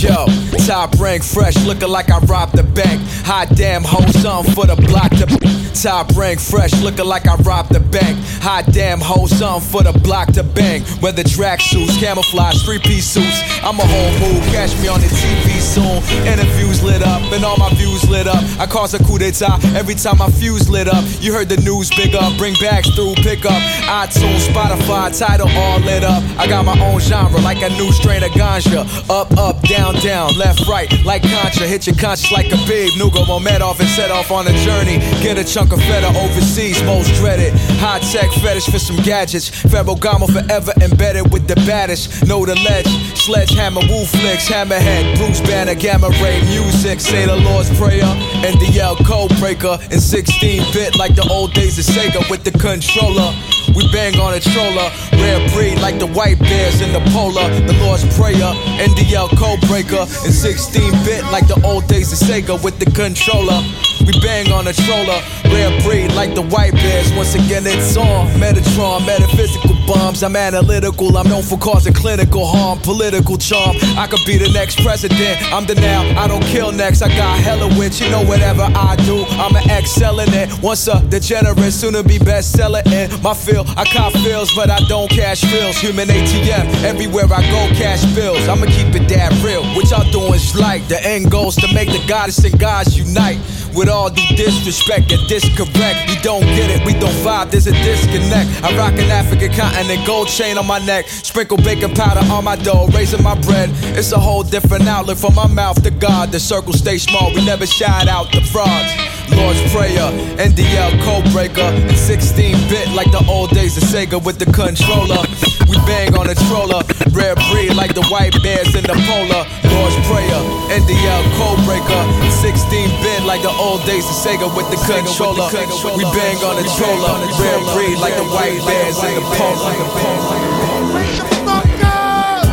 Yo, 0.00 0.26
top 0.64 0.94
rank 1.00 1.24
fresh, 1.24 1.56
looking 1.64 1.88
like 1.88 2.08
I 2.08 2.18
robbed 2.20 2.56
the 2.56 2.62
bank. 2.62 3.02
Hot 3.24 3.48
damn 3.56 3.82
hoe, 3.82 4.06
something 4.12 4.54
for 4.54 4.64
the 4.64 4.76
block 4.76 5.10
to. 5.10 5.57
Top 5.74 6.14
rank, 6.16 6.40
fresh, 6.40 6.72
looking 6.82 7.06
like 7.06 7.26
I 7.26 7.36
robbed 7.36 7.72
the 7.72 7.80
bank. 7.80 8.18
Hot 8.42 8.66
damn 8.72 9.00
hoe, 9.00 9.26
something 9.26 9.68
for 9.70 9.82
the 9.82 9.92
block 10.00 10.32
to 10.32 10.42
bang. 10.42 10.82
Whether 11.00 11.22
track 11.22 11.60
suits, 11.60 11.96
camouflage, 11.98 12.64
three 12.64 12.78
piece 12.78 13.06
suits. 13.06 13.42
I'm 13.62 13.78
a 13.78 13.86
whole 13.86 14.12
move, 14.20 14.42
catch 14.52 14.76
me 14.80 14.88
on 14.88 15.00
the 15.00 15.06
TV 15.06 15.58
soon. 15.60 16.02
Interviews 16.26 16.82
lit 16.82 17.02
up, 17.02 17.22
and 17.32 17.44
all 17.44 17.56
my 17.56 17.72
views 17.74 18.08
lit 18.08 18.26
up. 18.26 18.42
I 18.58 18.66
cause 18.66 18.94
a 18.94 18.98
coup 19.04 19.18
d'etat 19.18 19.58
every 19.76 19.94
time 19.94 20.18
my 20.18 20.30
fuse 20.30 20.68
lit 20.68 20.88
up. 20.88 21.04
You 21.20 21.32
heard 21.32 21.48
the 21.48 21.58
news 21.58 21.90
big 21.90 22.14
up, 22.14 22.36
bring 22.38 22.54
bags 22.60 22.88
through, 22.94 23.14
pick 23.16 23.44
up. 23.44 23.60
iTunes, 23.88 24.46
Spotify, 24.48 25.16
title 25.16 25.48
all 25.48 25.80
lit 25.80 26.04
up. 26.04 26.22
I 26.38 26.46
got 26.46 26.64
my 26.64 26.78
own 26.80 27.00
genre, 27.00 27.40
like 27.40 27.62
a 27.62 27.70
new 27.70 27.92
strain 27.92 28.22
of 28.22 28.30
ganja. 28.30 28.86
Up, 29.10 29.30
up, 29.36 29.60
down, 29.62 29.94
down, 29.96 30.36
left, 30.36 30.66
right, 30.66 30.88
like 31.04 31.22
Contra. 31.22 31.66
Hit 31.66 31.86
your 31.86 31.96
conscience 31.96 32.32
like 32.32 32.46
a 32.52 32.56
babe. 32.66 32.90
Nugo 32.98 33.24
Momedov 33.24 33.80
and 33.80 33.88
set 33.90 34.10
off 34.10 34.30
on 34.30 34.46
a 34.46 34.52
journey. 34.64 34.98
Get 35.22 35.38
a 35.38 35.44
chunk 35.58 35.72
of 35.72 35.80
feta 35.80 36.06
overseas, 36.20 36.80
most 36.84 37.12
dreaded. 37.14 37.52
High 37.82 37.98
tech 37.98 38.30
fetish 38.42 38.66
for 38.66 38.78
some 38.78 38.96
gadgets. 39.02 39.50
Ferragamo 39.50 40.30
forever 40.30 40.72
embedded 40.80 41.32
with 41.32 41.48
the 41.48 41.56
baddest. 41.66 42.24
Know 42.28 42.46
the 42.46 42.54
ledge. 42.54 42.86
Sledgehammer, 43.18 43.80
woo 43.88 44.04
flicks, 44.04 44.48
hammerhead, 44.48 45.16
Bruce 45.16 45.40
Banner, 45.40 45.74
gamma 45.74 46.10
ray 46.22 46.40
music. 46.42 47.00
Say 47.00 47.26
the 47.26 47.34
Lord's 47.34 47.76
Prayer. 47.76 48.04
NDL 48.46 49.04
code 49.04 49.36
breaker. 49.40 49.78
In 49.90 50.00
16 50.00 50.62
bit 50.72 50.96
like 50.96 51.16
the 51.16 51.26
old 51.28 51.52
days 51.54 51.76
of 51.76 51.92
Sega 51.92 52.30
with 52.30 52.44
the 52.44 52.52
controller. 52.52 53.34
We 53.74 53.90
bang 53.92 54.18
on 54.20 54.34
a 54.34 54.40
troller, 54.40 54.90
rare 55.12 55.40
breed 55.50 55.80
like 55.80 55.98
the 55.98 56.06
white 56.06 56.38
bears 56.38 56.80
in 56.80 56.92
the 56.92 57.00
polar. 57.12 57.48
The 57.66 57.74
Lord's 57.84 58.04
Prayer, 58.16 58.52
NDL 58.82 59.36
code 59.38 59.60
breaker. 59.68 60.02
In 60.26 60.32
16 60.32 60.92
bit 61.04 61.24
like 61.32 61.46
the 61.46 61.60
old 61.64 61.86
days 61.86 62.12
of 62.12 62.18
Sega 62.18 62.62
with 62.62 62.78
the 62.78 62.90
controller. 62.90 63.62
We 64.06 64.12
bang 64.20 64.52
on 64.52 64.66
a 64.66 64.72
troller, 64.72 65.20
rare 65.44 65.72
breed 65.82 66.12
like 66.12 66.34
the 66.34 66.42
white 66.42 66.74
bears. 66.74 67.12
Once 67.12 67.34
again, 67.34 67.66
it's 67.66 67.96
on 67.96 68.28
Metatron, 68.40 69.06
metaphysical 69.06 69.77
bombs. 69.88 70.22
I'm 70.22 70.36
analytical, 70.36 71.16
I'm 71.16 71.28
known 71.28 71.42
for 71.42 71.58
causing 71.58 71.94
clinical 71.94 72.46
harm, 72.46 72.78
political 72.80 73.38
charm. 73.38 73.76
I 73.96 74.06
could 74.06 74.24
be 74.26 74.36
the 74.36 74.52
next 74.52 74.80
president. 74.84 75.40
I'm 75.52 75.64
the 75.64 75.74
now, 75.74 76.02
I 76.22 76.28
don't 76.28 76.44
kill 76.44 76.70
next. 76.70 77.02
I 77.02 77.08
got 77.08 77.38
hella 77.40 77.66
wits, 77.78 78.00
you 78.00 78.10
know 78.10 78.22
whatever 78.24 78.62
I 78.62 78.96
do, 79.06 79.24
I'm 79.40 79.56
an 79.56 79.68
excel 79.70 80.20
in 80.20 80.32
it. 80.34 80.48
Once 80.62 80.86
a 80.86 81.00
degenerate, 81.08 81.72
soon 81.72 81.94
to 81.94 82.04
be 82.04 82.18
bestseller 82.18 82.84
in 82.86 83.10
my 83.22 83.34
field. 83.34 83.66
I 83.76 83.84
cop 83.84 84.12
feels, 84.12 84.54
but 84.54 84.70
I 84.70 84.78
don't 84.86 85.10
cash 85.10 85.40
bills. 85.50 85.78
Human 85.78 86.08
ATM, 86.08 86.84
everywhere 86.84 87.24
I 87.32 87.42
go, 87.50 87.74
cash 87.74 88.04
bills. 88.14 88.46
I'ma 88.46 88.66
keep 88.66 88.94
it 88.94 89.08
that 89.08 89.32
real. 89.42 89.64
What 89.74 89.90
y'all 89.90 90.10
doing 90.12 90.34
is 90.34 90.54
like 90.54 90.86
the 90.88 91.02
end 91.04 91.30
goals 91.30 91.56
to 91.56 91.72
make 91.72 91.88
the 91.88 92.04
goddess 92.06 92.44
and 92.44 92.58
gods 92.58 92.98
unite. 92.98 93.38
With 93.74 93.88
all 93.88 94.10
due 94.10 94.36
disrespect 94.36 95.12
and 95.12 95.26
discorrect, 95.28 96.08
you 96.08 96.16
don't 96.22 96.42
get 96.42 96.70
it, 96.70 96.84
we 96.84 96.92
don't 96.94 97.14
vibe, 97.24 97.50
there's 97.50 97.66
a 97.66 97.72
disconnect. 97.72 98.64
I 98.64 98.76
rock 98.76 98.94
an 98.94 99.10
African 99.10 99.52
continent, 99.52 100.06
gold 100.06 100.28
chain 100.28 100.58
on 100.58 100.66
my 100.66 100.78
neck, 100.78 101.08
sprinkle 101.08 101.58
baking 101.58 101.94
powder 101.94 102.20
on 102.32 102.44
my 102.44 102.56
dough, 102.56 102.88
raising 102.94 103.22
my 103.22 103.38
bread. 103.40 103.70
It's 103.96 104.12
a 104.12 104.18
whole 104.18 104.42
different 104.42 104.86
outlet 104.88 105.18
from 105.18 105.34
my 105.34 105.46
mouth 105.46 105.82
to 105.82 105.90
God. 105.90 106.32
The 106.32 106.40
circle 106.40 106.72
stay 106.72 106.98
small, 106.98 107.32
we 107.34 107.44
never 107.44 107.66
shout 107.66 108.08
out 108.08 108.32
the 108.32 108.40
frauds. 108.42 109.17
Lord's 109.36 109.60
Prayer, 109.72 110.08
NDL 110.38 110.92
code 111.04 111.26
breaker, 111.32 111.68
16 111.96 112.56
bit 112.68 112.88
like 112.94 113.10
the 113.10 113.24
old 113.28 113.50
days 113.50 113.76
of 113.76 113.84
Sega 113.84 114.22
with 114.22 114.38
the 114.38 114.46
controller. 114.46 115.20
We 115.68 115.76
bang 115.84 116.14
on 116.16 116.30
a 116.30 116.36
troller, 116.48 116.82
rare 117.12 117.36
breed 117.50 117.74
like 117.74 117.94
the 117.94 118.04
white 118.08 118.34
bears 118.42 118.74
in 118.74 118.84
the 118.84 118.96
polar. 119.08 119.44
Lord's 119.74 119.96
Prayer, 120.08 120.40
NDL 120.72 121.24
code 121.36 121.60
breaker, 121.64 122.02
16 122.40 122.88
bit 123.02 123.22
like 123.24 123.42
the 123.42 123.52
old 123.52 123.84
days 123.84 124.06
of 124.08 124.16
Sega 124.16 124.48
with 124.56 124.68
the 124.70 124.80
controller. 124.88 125.48
We 125.96 126.04
bang 126.16 126.38
on 126.44 126.56
a 126.56 126.66
troller, 126.76 127.16
rare 127.36 127.62
breed 127.74 127.98
like 127.98 128.16
the 128.16 128.26
white 128.32 128.60
bears 128.64 128.98
in 129.04 129.14
the 129.16 129.24
polar. 129.36 130.57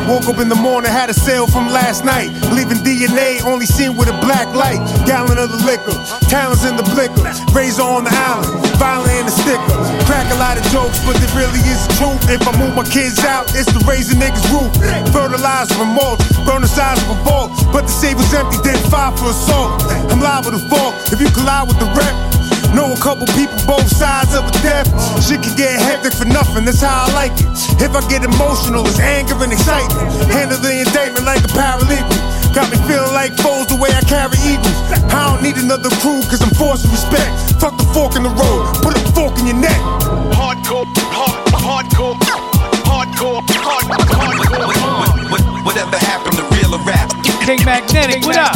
Woke 0.06 0.30
up 0.30 0.38
in 0.38 0.50
the 0.50 0.56
morning, 0.56 0.92
had 0.92 1.10
a 1.10 1.18
sale 1.18 1.48
from 1.48 1.66
last 1.74 2.06
night. 2.06 2.30
Leaving 2.54 2.78
DNA 2.86 3.42
only 3.42 3.66
seen 3.66 3.98
with 3.98 4.08
a 4.08 4.18
black 4.22 4.46
light. 4.54 4.78
Gallon 5.10 5.42
of 5.42 5.50
the 5.50 5.58
liquor, 5.66 5.98
talents 6.30 6.62
in 6.62 6.78
the 6.78 6.86
blicker. 6.94 7.26
Razor 7.58 7.82
on 7.82 8.06
the 8.06 8.14
island, 8.14 8.54
violent 8.78 9.10
in 9.18 9.26
the 9.26 9.34
sticker. 9.34 9.66
Crack 10.06 10.30
a 10.30 10.38
lot 10.38 10.62
of 10.62 10.64
jokes, 10.70 11.02
but 11.10 11.18
there 11.18 11.34
really 11.34 11.58
is 11.66 11.82
the 11.90 11.94
truth. 11.98 12.22
If 12.30 12.46
I 12.46 12.54
move 12.54 12.78
my 12.78 12.86
kids 12.86 13.26
out, 13.26 13.50
it's 13.58 13.66
the 13.74 13.82
raising 13.90 14.22
niggas' 14.22 14.46
roof. 14.54 14.70
Fertilize 15.10 15.74
remorse, 15.74 16.22
burn 16.46 16.62
the 16.62 16.70
size 16.70 17.02
of 17.02 17.10
a 17.10 17.18
vault. 17.26 17.50
But 17.74 17.90
the 17.90 17.96
safe 17.96 18.18
was 18.18 18.30
empty, 18.30 18.62
didn't 18.62 18.86
file 18.94 19.10
for 19.18 19.34
assault. 19.34 19.82
I'm 20.14 20.22
liable 20.22 20.54
to 20.54 20.62
fall 20.70 20.94
if 21.10 21.18
you 21.18 21.34
collide 21.34 21.66
with 21.66 21.80
the 21.82 21.90
rep. 21.98 22.35
Know 22.74 22.94
a 22.94 23.00
couple 23.00 23.28
people 23.38 23.56
both 23.68 23.88
sides 23.88 24.34
of 24.34 24.48
a 24.48 24.54
death. 24.66 24.88
Shit 25.22 25.44
can 25.44 25.56
get 25.56 25.78
hectic 25.78 26.14
for 26.14 26.26
nothing, 26.26 26.66
that's 26.66 26.82
how 26.82 27.06
I 27.06 27.14
like 27.14 27.36
it. 27.38 27.50
If 27.84 27.92
I 27.94 28.02
get 28.10 28.24
emotional, 28.24 28.88
it's 28.88 29.00
anger 29.00 29.36
and 29.44 29.52
excitement. 29.52 30.08
Handle 30.32 30.58
the 30.58 30.82
indictment 30.82 31.26
like 31.26 31.44
a 31.44 31.52
paralegal. 31.52 32.18
Got 32.56 32.72
me 32.72 32.78
feeling 32.88 33.12
like 33.12 33.36
foes 33.38 33.68
the 33.68 33.76
way 33.76 33.92
I 33.92 34.02
carry 34.08 34.40
eagles. 34.48 34.74
I 35.12 35.36
don't 35.36 35.44
need 35.44 35.58
another 35.60 35.92
crew, 36.00 36.24
cause 36.32 36.42
I'm 36.42 36.56
forcing 36.56 36.90
respect. 36.90 37.60
Fuck 37.60 37.76
the 37.78 37.88
fork 37.92 38.16
in 38.16 38.24
the 38.24 38.32
road, 38.32 38.64
put 38.80 38.96
a 38.96 39.02
fork 39.12 39.38
in 39.44 39.48
your 39.52 39.60
neck. 39.60 39.82
Hardcore, 40.32 40.88
hard, 41.12 41.36
hardcore, 41.52 42.16
hardcore, 42.88 43.44
hard, 43.60 43.86
hardcore. 44.08 45.30
What, 45.30 45.32
what, 45.32 45.56
Whatever 45.66 45.98
happened 45.98 46.38
to 46.38 46.46
real 46.54 46.78
rap? 46.86 47.10
King 47.42 47.66
Magnetic. 47.66 48.24
What 48.24 48.38
up? 48.38 48.54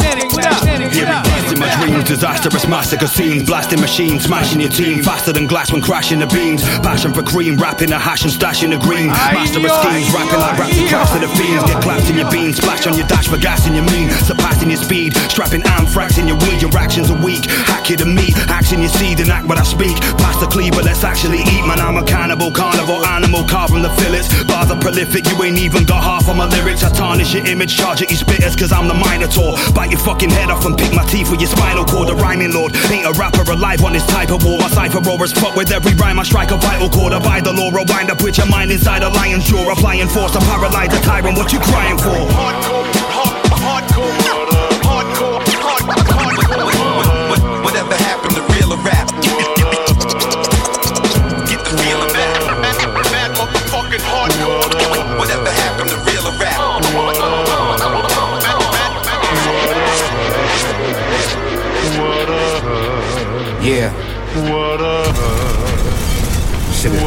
Disastrous 2.10 2.66
massacre 2.66 3.06
scenes, 3.06 3.44
blasting 3.44 3.80
machines, 3.80 4.24
smashing 4.24 4.60
your 4.60 4.68
team, 4.68 5.00
faster 5.00 5.32
than 5.32 5.46
glass 5.46 5.70
when 5.70 5.80
crashing 5.80 6.18
the 6.18 6.26
beams. 6.26 6.60
Passion 6.82 7.14
for 7.14 7.22
cream, 7.22 7.56
rapping 7.56 7.92
a 7.92 7.98
hash 7.98 8.24
and 8.24 8.32
stashing 8.34 8.74
the 8.74 8.78
green. 8.82 9.06
Master 9.06 9.62
of 9.62 9.70
schemes, 9.78 10.10
rapping 10.10 10.42
like 10.42 10.58
raps 10.58 10.76
and 10.76 10.88
craps 10.90 11.12
to 11.14 11.20
the 11.22 11.30
fiends. 11.38 11.62
Get 11.70 11.80
clapped 11.80 12.10
in 12.10 12.18
your 12.18 12.28
beans, 12.28 12.56
splash 12.56 12.84
on 12.88 12.98
your 12.98 13.06
dash 13.06 13.28
for 13.28 13.38
gas 13.38 13.68
in 13.68 13.74
your 13.78 13.86
mean, 13.94 14.10
surpassing 14.26 14.70
your 14.70 14.82
speed, 14.82 15.14
strapping 15.30 15.62
anthrax 15.78 16.18
in 16.18 16.26
your 16.26 16.36
weed. 16.42 16.60
Your 16.60 16.74
actions 16.76 17.12
are 17.12 17.22
weak, 17.22 17.46
hack 17.46 17.88
you 17.88 17.96
to 18.02 18.06
me, 18.06 18.34
action 18.50 18.80
your 18.80 18.90
seed 18.90 19.20
and 19.20 19.30
act 19.30 19.46
what 19.46 19.58
I 19.58 19.62
speak. 19.62 19.94
Pass 20.18 20.34
the 20.42 20.48
cleaver, 20.50 20.82
let's 20.82 21.04
actually 21.04 21.46
eat, 21.46 21.62
man. 21.62 21.78
I'm 21.78 21.96
a 21.96 22.02
cannibal, 22.02 22.50
carnivore 22.50 23.06
animal, 23.06 23.46
carving 23.46 23.82
the 23.82 23.94
fillets. 24.02 24.26
Bars 24.50 24.72
are 24.72 24.80
prolific, 24.80 25.30
you 25.30 25.40
ain't 25.44 25.58
even 25.62 25.84
got 25.84 26.02
half 26.02 26.28
of 26.28 26.34
my 26.34 26.46
lyrics. 26.50 26.82
I 26.82 26.90
tarnish 26.90 27.34
your 27.34 27.46
image, 27.46 27.78
charge 27.78 28.02
at 28.02 28.10
you 28.10 28.16
spitters, 28.16 28.58
cause 28.58 28.72
I'm 28.72 28.88
the 28.88 28.98
Minotaur. 28.98 29.54
Bite 29.74 29.92
your 29.92 30.00
fucking 30.00 30.30
head 30.30 30.50
off 30.50 30.66
and 30.66 30.76
pick 30.76 30.92
my 30.92 31.06
teeth 31.06 31.30
with 31.30 31.40
your 31.40 31.50
spinal 31.50 31.84
cord. 31.84 31.99
A 32.08 32.14
rhyming 32.14 32.52
lord 32.52 32.74
ain't 32.90 33.06
a 33.06 33.12
rapper 33.12 33.42
alive 33.50 33.84
on 33.84 33.92
this 33.92 34.06
type 34.06 34.30
of 34.30 34.44
war. 34.44 34.58
My 34.58 34.68
cipher 34.68 35.00
roar 35.00 35.22
as 35.22 35.32
fuck 35.32 35.54
with 35.54 35.70
every 35.70 35.92
rhyme. 35.94 36.18
I 36.18 36.22
strike 36.22 36.50
a 36.50 36.56
vital 36.56 36.88
chord. 36.88 37.12
Abide 37.12 37.44
the 37.44 37.52
law, 37.52 37.70
rewind 37.70 38.10
up 38.10 38.22
with 38.22 38.38
your 38.38 38.46
mind 38.46 38.72
inside 38.72 39.02
a 39.02 39.08
lion's 39.10 39.44
jaw. 39.44 39.70
Applying 39.70 40.08
force, 40.08 40.34
I 40.34 40.40
paralyze 40.40 40.92
a 40.94 41.00
tyrant. 41.02 41.36
What 41.36 41.52
you 41.52 41.60
crying 41.60 41.98
for? 41.98 42.16
Hardcore, 42.32 42.84
hardcore, 43.10 43.58
hardcore, 43.60 44.19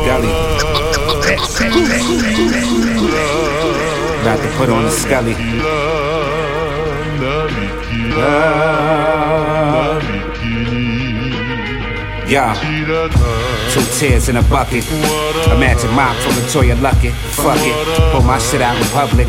gully. 0.05 0.29
About 4.21 4.39
to 4.41 4.49
put 4.57 4.69
on 4.69 4.83
the 4.83 4.91
scully. 4.91 5.35
Yeah. 12.27 12.53
Two 13.71 13.83
tears 13.97 14.29
in 14.29 14.37
a 14.37 14.41
bucket. 14.43 14.85
Imagine 15.51 15.91
mop 15.93 16.15
from 16.17 16.33
LeToya 16.33 16.75
Luckett. 16.77 17.13
Fuck 17.35 17.59
it. 17.59 18.11
Pull 18.11 18.21
my 18.21 18.39
shit 18.39 18.61
out 18.61 18.75
in 18.77 18.87
public. 18.89 19.27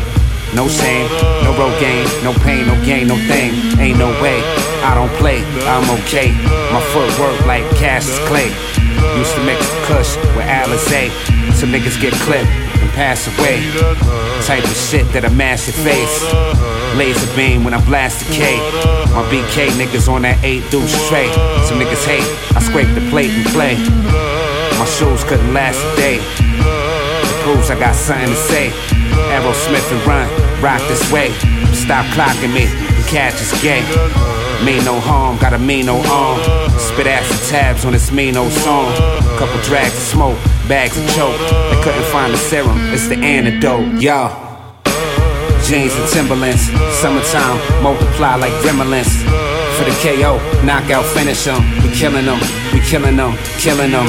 No 0.53 0.69
shame, 0.69 1.09
no 1.43 1.51
road 1.59 1.77
game, 1.81 2.07
no 2.23 2.31
pain, 2.31 2.65
no 2.65 2.75
gain, 2.85 3.07
no 3.07 3.15
thing. 3.27 3.51
Ain't 3.77 3.99
no 3.99 4.07
way. 4.21 4.39
I 4.83 4.95
don't 4.95 5.11
play, 5.19 5.43
I'm 5.67 5.89
okay. 5.99 6.31
My 6.71 6.81
footwork 6.93 7.45
like 7.45 7.63
Cassius 7.75 8.19
Clay. 8.27 8.49
Used 9.15 9.33
to 9.35 9.43
mix 9.45 9.63
the 9.63 9.81
kush 9.87 10.17
with 10.35 10.45
Alizé. 10.45 11.09
Some 11.55 11.71
niggas 11.71 11.99
get 12.01 12.13
clipped 12.27 12.51
and 12.51 12.91
pass 12.91 13.27
away. 13.31 13.63
Type 14.43 14.63
of 14.63 14.75
shit 14.75 15.07
that 15.13 15.23
a 15.23 15.29
massive 15.29 15.75
face. 15.75 16.19
Laser 16.99 17.27
beam 17.35 17.63
when 17.63 17.73
I 17.73 17.79
blast 17.85 18.27
the 18.27 18.33
K. 18.35 18.59
My 19.15 19.23
BK 19.31 19.71
niggas 19.79 20.11
on 20.11 20.23
that 20.23 20.43
8 20.43 20.69
deuce 20.69 20.91
tray. 21.07 21.31
Some 21.63 21.79
niggas 21.79 22.03
hate, 22.03 22.27
I 22.55 22.59
scrape 22.59 22.91
the 22.91 23.07
plate 23.09 23.31
and 23.31 23.47
play. 23.55 23.79
My 24.75 24.85
shoes 24.85 25.23
couldn't 25.23 25.53
last 25.53 25.79
a 25.79 25.95
day. 25.95 26.19
It 26.19 27.35
proves 27.47 27.71
I 27.71 27.79
got 27.79 27.95
something 27.95 28.27
to 28.27 28.35
say. 28.35 28.69
Aerosmith 29.31 29.87
and 29.95 30.03
run, 30.05 30.27
rock 30.61 30.83
this 30.91 31.03
way. 31.11 31.31
Stop 31.71 32.05
clocking 32.11 32.51
me, 32.53 32.67
the 32.67 33.03
catch 33.07 33.39
is 33.39 33.51
gay. 33.63 33.79
Mean 34.63 34.83
no 34.83 34.99
harm, 34.99 35.37
gotta 35.39 35.57
mean 35.57 35.85
no 35.85 36.01
harm. 36.03 36.64
Spit 36.77 37.07
acid 37.07 37.49
tabs 37.49 37.85
on 37.85 37.93
this 37.93 38.11
mean 38.11 38.37
old 38.37 38.51
song. 38.51 38.93
Couple 39.37 39.59
drags 39.61 39.93
of 39.93 40.03
smoke, 40.03 40.37
bags 40.67 40.97
of 40.97 41.07
choke. 41.15 41.37
They 41.71 41.81
couldn't 41.83 42.05
find 42.11 42.33
the 42.33 42.37
serum, 42.37 42.77
it's 42.93 43.07
the 43.07 43.17
antidote, 43.17 44.01
y'all. 44.01 44.45
Jeans 45.65 45.95
and 45.95 46.07
Timberlands, 46.09 46.69
summertime, 47.01 47.57
multiply 47.81 48.35
like 48.35 48.53
gremlins. 48.61 49.09
For 49.77 49.83
the 49.83 49.95
KO, 49.99 50.37
knockout, 50.63 51.05
finish 51.05 51.43
them. 51.43 51.59
We 51.81 51.91
killing 51.93 52.25
them, 52.25 52.39
we 52.71 52.79
killing 52.81 53.17
them, 53.17 53.35
killing 53.57 53.91
them. 53.91 54.05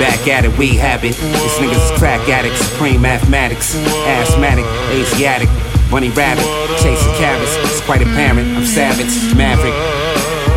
Back 0.00 0.26
at 0.26 0.46
it, 0.46 0.56
we 0.56 0.76
habit. 0.76 1.14
These 1.14 1.58
niggas 1.60 1.92
is 1.92 1.98
crack 1.98 2.26
addicts, 2.28 2.60
supreme 2.60 3.02
mathematics, 3.02 3.76
asthmatic, 4.06 4.64
Asiatic, 4.90 5.48
bunny 5.90 6.08
rabbit, 6.10 6.46
chasing 6.80 7.12
carrots. 7.20 7.54
It's 7.70 7.82
quite 7.82 8.00
apparent, 8.00 8.56
I'm 8.56 8.64
savage, 8.64 9.36
maverick. 9.36 9.99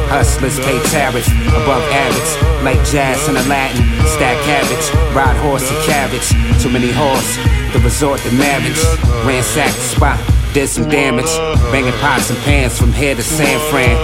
Hustlers 0.09 0.59
pay 0.59 0.79
tariffs 0.91 1.29
above 1.49 1.83
average, 1.91 2.63
like 2.63 2.79
jazz 2.87 3.27
and 3.27 3.37
Latin. 3.49 3.83
Stack 4.05 4.37
cabbage, 4.45 4.87
ride 5.15 5.37
horse 5.37 5.69
and 5.69 5.79
cabbage. 5.85 6.27
Too 6.61 6.69
many 6.69 6.91
horse, 6.91 7.37
the 7.73 7.79
resort 7.79 8.19
to 8.21 8.31
marriage. 8.33 8.79
Ransack 9.25 9.71
the 9.73 9.85
spot, 9.95 10.19
did 10.53 10.67
some 10.67 10.89
damage. 10.89 11.31
Banging 11.71 11.93
pots 11.99 12.29
and 12.29 12.39
pans 12.45 12.77
from 12.77 12.93
here 12.93 13.15
to 13.15 13.23
San 13.23 13.59
Fran. 13.71 13.97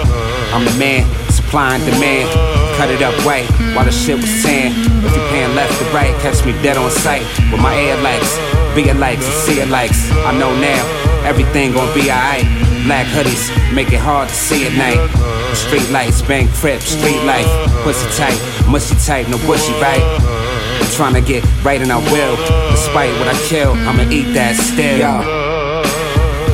I'm 0.52 0.64
the 0.64 0.74
man, 0.78 1.06
supply 1.30 1.76
and 1.76 1.84
demand. 1.84 2.28
Cut 2.76 2.90
it 2.90 3.02
up 3.02 3.14
white 3.24 3.46
while 3.76 3.84
the 3.84 3.92
shit 3.92 4.16
was 4.16 4.42
tan. 4.42 4.72
If 5.04 5.14
you 5.14 5.22
pan 5.30 5.54
left 5.54 5.78
to 5.78 5.84
right, 5.94 6.14
catch 6.22 6.44
me 6.44 6.52
dead 6.62 6.76
on 6.76 6.90
sight 6.90 7.22
with 7.52 7.60
my 7.60 7.74
air 7.76 7.96
lights. 8.02 8.34
Be 8.74 8.88
it 8.88 8.96
likes 8.96 9.24
and 9.26 9.34
see 9.34 9.60
it 9.60 9.68
likes. 9.68 10.10
I 10.26 10.36
know 10.36 10.50
now, 10.58 10.82
everything 11.24 11.72
gon' 11.72 11.92
be 11.94 12.10
alright. 12.10 12.46
Black 12.86 13.06
hoodies 13.08 13.50
make 13.74 13.92
it 13.92 14.00
hard 14.00 14.28
to 14.28 14.34
see 14.34 14.66
at 14.66 14.72
night. 14.74 14.98
Street 15.54 15.88
lights, 15.90 16.22
bang 16.22 16.48
crib, 16.48 16.80
street 16.80 17.22
life. 17.24 17.46
Pussy 17.82 18.06
tight, 18.16 18.38
mushy 18.68 18.94
tight, 19.04 19.28
no 19.28 19.36
bushy, 19.46 19.72
right? 19.80 20.02
I'm 20.80 20.90
trying 20.92 21.14
to 21.14 21.20
get 21.20 21.44
right 21.64 21.80
and 21.80 21.92
I 21.92 21.98
will. 22.12 22.36
Despite 22.70 23.12
what 23.18 23.28
I 23.28 23.36
kill, 23.48 23.72
I'ma 23.72 24.10
eat 24.10 24.32
that 24.34 24.56
still. 24.56 24.98
Yo. 24.98 25.22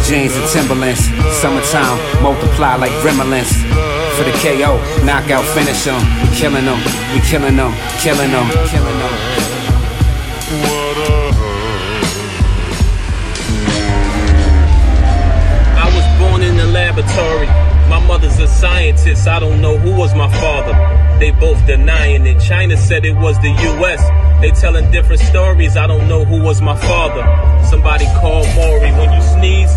Jeans 0.06 0.36
and 0.36 0.48
Timberlands, 0.50 1.02
summertime, 1.40 1.98
multiply 2.22 2.76
like 2.76 2.92
gremlins. 3.02 3.50
For 4.16 4.24
the 4.24 4.32
KO, 4.40 4.78
knockout, 5.04 5.44
finish 5.52 5.84
them. 5.84 6.00
We 6.22 6.34
killing 6.36 6.64
them, 6.64 6.78
we 7.12 7.20
killing 7.20 7.56
them, 7.56 7.74
killing 8.00 8.30
them, 8.30 8.48
killing 8.70 8.98
them. 8.98 9.55
Mother's 18.06 18.38
a 18.38 18.46
scientist. 18.46 19.26
I 19.26 19.40
don't 19.40 19.60
know 19.60 19.76
who 19.76 19.94
was 19.96 20.14
my 20.14 20.30
father. 20.40 20.74
They 21.18 21.32
both 21.32 21.64
denying 21.66 22.26
it. 22.26 22.40
China 22.40 22.76
said 22.76 23.04
it 23.04 23.16
was 23.16 23.36
the 23.40 23.50
US. 23.50 24.02
They 24.40 24.50
telling 24.50 24.90
different 24.90 25.20
stories. 25.20 25.76
I 25.76 25.86
don't 25.86 26.08
know 26.08 26.24
who 26.24 26.42
was 26.42 26.60
my 26.60 26.76
father. 26.76 27.24
Somebody 27.66 28.06
called 28.20 28.46
Maury. 28.54 28.92
When 28.92 29.12
you 29.12 29.22
sneeze, 29.22 29.74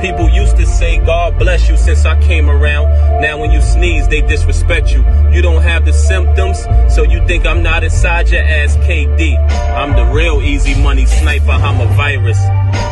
people 0.00 0.28
used 0.28 0.56
to 0.56 0.66
say, 0.66 0.98
God 0.98 1.38
bless 1.38 1.68
you 1.68 1.76
since 1.76 2.04
I 2.04 2.20
came 2.22 2.48
around. 2.48 3.20
Now 3.20 3.38
when 3.38 3.50
you 3.50 3.60
sneeze, 3.60 4.08
they 4.08 4.22
disrespect 4.22 4.92
you. 4.92 5.04
You 5.30 5.42
don't 5.42 5.62
have 5.62 5.84
the 5.84 5.92
symptoms, 5.92 6.58
so 6.94 7.02
you 7.02 7.26
think 7.26 7.46
I'm 7.46 7.62
not 7.62 7.84
inside 7.84 8.30
your 8.30 8.42
ass, 8.42 8.76
KD. 8.78 9.38
I'm 9.76 9.94
the 9.96 10.06
real 10.14 10.40
easy 10.40 10.80
money 10.82 11.06
sniper. 11.06 11.50
I'm 11.50 11.80
a 11.80 11.92
virus. 11.94 12.38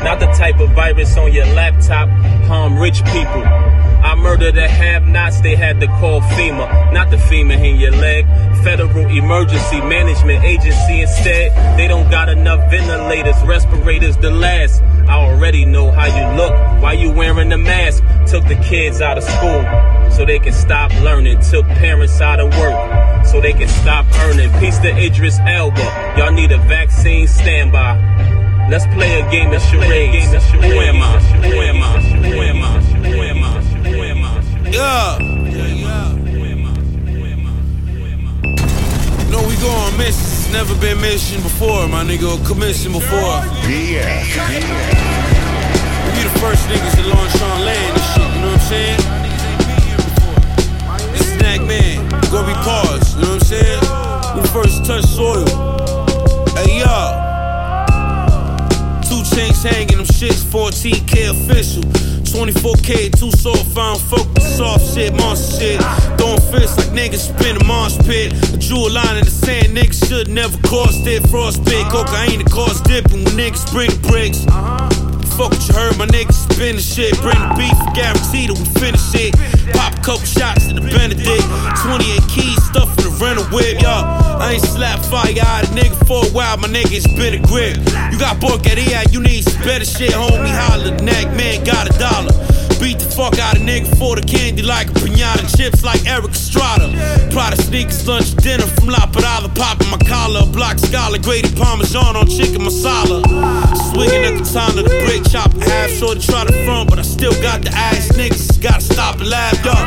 Not 0.05 0.21
the 0.21 0.27
type 0.27 0.61
of 0.61 0.71
virus 0.73 1.17
on 1.17 1.33
your 1.33 1.47
laptop 1.47 2.09
harm 2.47 2.79
rich 2.79 3.03
people. 3.07 3.74
I 4.05 4.15
murdered 4.17 4.55
the 4.55 4.69
have-nots, 4.69 5.41
they 5.41 5.57
had 5.57 5.81
to 5.81 5.87
call 5.87 6.21
FEMA, 6.21 6.93
not 6.93 7.11
the 7.11 7.17
FEMA 7.17 7.57
in 7.57 7.81
your 7.81 7.91
leg. 7.93 8.27
Federal 8.63 9.07
Emergency 9.09 9.81
Management 9.81 10.45
Agency 10.45 11.01
instead. 11.01 11.79
They 11.79 11.89
don't 11.89 12.11
got 12.11 12.29
enough 12.29 12.71
ventilators, 12.71 13.43
respirators 13.45 14.19
to 14.19 14.31
last. 14.31 14.83
I 15.09 15.15
already 15.15 15.65
know 15.65 15.91
how 15.91 16.07
you 16.07 16.37
look. 16.37 16.53
Why 16.83 16.93
you 16.93 17.13
wearing 17.13 17.49
the 17.49 17.57
mask? 17.57 18.05
Took 18.27 18.47
the 18.47 18.57
kids 18.57 19.01
out 19.01 19.17
of 19.17 19.25
school 19.25 19.65
so 20.11 20.27
they 20.27 20.39
can 20.39 20.53
stop 20.53 20.93
learning. 21.01 21.41
Took 21.41 21.67
parents 21.67 22.21
out 22.21 22.41
of 22.41 22.51
work 22.59 23.27
so 23.27 23.41
they 23.41 23.55
can 23.55 23.69
stop 23.69 24.05
earning. 24.21 24.51
Peace 24.61 24.79
to 24.79 24.91
Idris 24.91 25.39
Elba. 25.41 26.15
Y'all 26.19 26.31
need 26.31 26.53
a 26.53 26.59
vaccine 26.59 27.27
standby. 27.27 27.97
Let's 28.71 28.87
play 28.95 29.21
a 29.21 29.31
game 29.31 29.53
of 29.53 29.63
charades. 29.63 30.33
Who 30.53 30.61
am 30.61 31.03
I? 31.03 31.21
Who 31.21 31.61
am 31.61 31.83
I? 31.83 32.01
Who 32.01 32.41
am 32.41 32.63
I? 32.63 32.84
Yeah. 34.75 35.19
No, 39.31 39.39
we 39.47 39.55
go 39.63 39.71
on 39.71 39.97
missions. 39.97 40.51
Never 40.51 40.75
been 40.81 41.01
mission 41.01 41.41
before, 41.43 41.87
my 41.87 42.03
nigga. 42.03 42.45
Commission 42.45 42.91
before. 42.91 43.39
Yeah. 43.71 44.25
We 46.03 46.11
be 46.11 46.23
the 46.27 46.35
first 46.43 46.67
niggas 46.67 46.95
to 46.97 47.07
launch 47.07 47.41
on 47.41 47.61
land 47.65 47.95
and 47.95 48.07
shit, 48.11 48.27
you 48.35 48.41
know 48.41 48.51
what 48.51 48.59
I'm 48.59 48.67
saying? 48.67 49.01
Is 51.15 51.27
Snack 51.39 51.61
Man. 51.69 52.09
Gonna 52.33 52.49
be 52.49 52.55
paused, 52.67 53.15
you 53.15 53.23
know 53.23 53.35
what 53.35 53.43
I'm 53.43 53.47
saying? 53.47 53.81
We 54.35 54.41
the 54.43 54.49
first 54.49 54.75
to 54.79 54.89
touch 54.89 55.05
soil. 55.05 55.47
Hey, 56.59 56.81
yo. 56.81 56.97
Two 59.07 59.23
chains 59.37 59.63
hanging, 59.63 59.99
them 59.99 60.07
shits 60.07 60.43
14K 60.43 61.31
official. 61.31 62.14
24K, 62.35 63.17
two 63.17 63.31
soul 63.31 63.55
found 63.55 64.01
focus, 64.01 64.57
soft 64.57 64.93
shit, 64.93 65.15
monster 65.15 65.57
shit. 65.57 65.81
Throwing 66.19 66.41
fists 66.51 66.77
like 66.77 66.89
niggas 66.89 67.33
spin 67.33 67.57
a 67.57 67.65
marsh 67.65 67.97
pit. 67.99 68.33
A 68.53 68.57
jewel 68.59 68.91
line 68.91 69.19
in 69.19 69.25
the 69.25 69.31
sand, 69.31 69.77
niggas 69.77 70.09
should 70.09 70.29
never 70.29 70.59
crossed 70.67 71.07
it. 71.07 71.23
Frostbit, 71.25 71.89
cocaine, 71.93 72.43
the 72.43 72.51
cause 72.51 72.81
dipping 72.81 73.23
when 73.23 73.35
niggas 73.35 73.71
bring 73.71 73.89
the 73.89 74.09
bricks. 74.09 74.45
Fuck 75.35 75.51
what 75.51 75.67
you 75.67 75.75
heard, 75.75 75.99
my 75.99 76.07
niggas 76.07 76.47
spin 76.47 76.77
the 76.77 76.83
shit. 76.83 77.19
Bring 77.19 77.35
the 77.35 77.51
beef, 77.59 77.75
guaranteed 77.91 78.51
that 78.51 78.59
we 78.59 78.67
finish 78.79 79.03
it. 79.19 79.35
Pop 79.75 79.95
couple 79.99 80.23
shots 80.23 80.71
in 80.71 80.77
the 80.77 80.87
Benedict. 80.87 81.43
28 81.83 82.23
keys, 82.31 82.63
stuff 82.63 82.87
in 82.99 83.11
the 83.11 83.15
rental 83.19 83.43
whip, 83.51 83.83
yo. 83.83 83.91
I 83.91 84.55
ain't 84.55 84.63
slap 84.63 85.03
fire 85.03 85.35
a 85.35 85.67
nigga 85.75 85.99
for 86.07 86.23
a 86.23 86.31
while, 86.31 86.57
my 86.59 86.69
nigga, 86.69 86.95
it's 86.95 87.11
been 87.19 87.35
a 87.35 87.43
grip. 87.43 87.79
You 88.15 88.19
got 88.19 88.39
porqueria, 88.39 89.11
you 89.11 89.21
need 89.21 89.43
some 89.43 89.61
better 89.67 89.85
shit, 89.85 90.13
homie. 90.15 90.55
Holla, 90.55 90.95
neck 91.03 91.27
man 91.35 91.65
got 91.65 91.91
a 91.91 91.99
dollar. 91.99 92.54
Beat 92.85 92.99
the 92.99 93.09
fuck 93.09 93.39
out 93.39 93.57
of 93.57 93.63
nigga 93.63 93.89
for 93.97 94.15
the 94.15 94.21
candy 94.21 94.61
like 94.61 94.91
a 94.91 94.93
pinata. 95.01 95.49
Chips 95.57 95.83
like 95.83 96.05
Erik 96.05 96.37
Estrada. 96.37 96.93
Prada 97.33 97.57
sneakers, 97.57 98.07
lunch, 98.07 98.37
dinner 98.37 98.69
from 98.77 98.93
La 98.93 99.09
Parada. 99.09 99.49
Popping 99.57 99.89
my 99.89 99.97
collar, 100.05 100.45
block 100.53 100.79
scholar, 100.79 101.17
Grady 101.17 101.49
Parmesan 101.57 102.15
on 102.15 102.29
chicken 102.29 102.61
masala. 102.61 103.25
Swinging 103.89 104.29
at 104.29 104.37
the 104.37 104.45
time 104.45 104.77
of 104.77 104.85
the 104.85 104.93
brick, 105.01 105.25
chop 105.33 105.49
half 105.65 105.89
short 105.97 106.21
try 106.21 106.45
to 106.45 106.53
front, 106.67 106.91
but 106.91 106.99
I 106.99 107.03
still 107.09 107.33
got 107.41 107.63
the 107.65 107.73
ass 107.73 108.13
niggas. 108.21 108.61
Gotta 108.61 108.83
stop 108.83 109.17
and 109.17 109.31
laugh, 109.31 109.57
dog. 109.65 109.81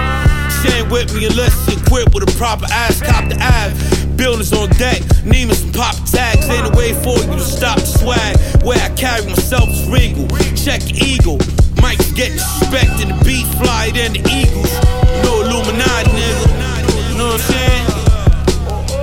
Ain't 0.73 0.89
with 0.89 1.13
me 1.13 1.27
unless 1.27 1.53
she 1.69 1.77
equipped 1.77 2.15
with 2.15 2.27
a 2.27 2.33
proper 2.35 2.65
ass 2.73 2.99
cop 2.99 3.29
to 3.29 3.37
av. 3.37 4.17
Buildings 4.17 4.51
on 4.53 4.69
deck, 4.81 5.05
Neiman's 5.21 5.61
and 5.61 5.71
pop 5.71 5.93
tags. 6.09 6.49
Ain't 6.49 6.65
a 6.65 6.75
way 6.75 6.97
for 7.05 7.13
you 7.13 7.37
to 7.37 7.45
stop 7.45 7.77
the 7.77 7.85
swag. 7.85 8.35
Where 8.65 8.81
I 8.81 8.89
carry 8.95 9.23
myself 9.27 9.69
is 9.69 9.85
regal. 9.85 10.25
Check 10.57 10.81
eagle. 10.97 11.37
Mike's 11.87 12.11
get 12.11 12.33
disrespected, 12.33 13.07
the 13.07 13.23
beat 13.23 13.47
fly 13.63 13.89
than 13.95 14.11
the 14.11 14.19
Eagles. 14.27 14.67
No 15.23 15.39
Illuminati, 15.39 16.11
nigga. 16.11 17.07
You 17.07 17.15
know 17.15 17.31
what 17.31 17.39
I'm 17.39 17.47
saying? 17.47 17.87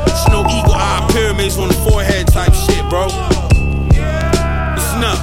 It's 0.05 0.29
no 0.29 0.45
eagle 0.53 0.77
eye 0.77 1.01
pyramids 1.09 1.57
on 1.57 1.69
the 1.69 1.81
forehead 1.89 2.29
type 2.29 2.53
shit, 2.53 2.85
bro. 2.93 3.09
Listen 4.77 5.01
up. 5.01 5.17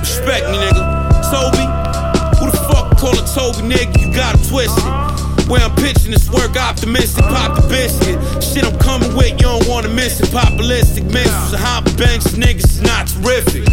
Respect 0.00 0.48
me, 0.48 0.56
nigga. 0.56 0.80
Toby, 1.28 1.68
who 2.40 2.48
the 2.48 2.56
fuck 2.72 2.96
call 2.96 3.12
a 3.12 3.28
Toby, 3.28 3.60
nigga? 3.68 4.00
You 4.00 4.08
got 4.16 4.40
it 4.40 4.48
twisted. 4.48 4.80
Where 5.52 5.60
I'm 5.60 5.76
pitching 5.76 6.12
this 6.12 6.30
work 6.30 6.56
optimistic, 6.56 7.26
pop 7.26 7.60
the 7.60 7.68
biscuit. 7.68 8.16
Shit 8.42 8.64
I'm 8.64 8.78
coming 8.78 9.14
with, 9.14 9.32
you 9.32 9.52
don't 9.52 9.68
wanna 9.68 9.90
miss 9.90 10.18
it. 10.18 10.32
Populistic 10.32 11.04
missiles, 11.12 11.52
and 11.52 11.60
hop 11.60 11.84
bench 12.00 12.24
niggas 12.40 12.80
not 12.80 13.04
terrific. 13.06 13.68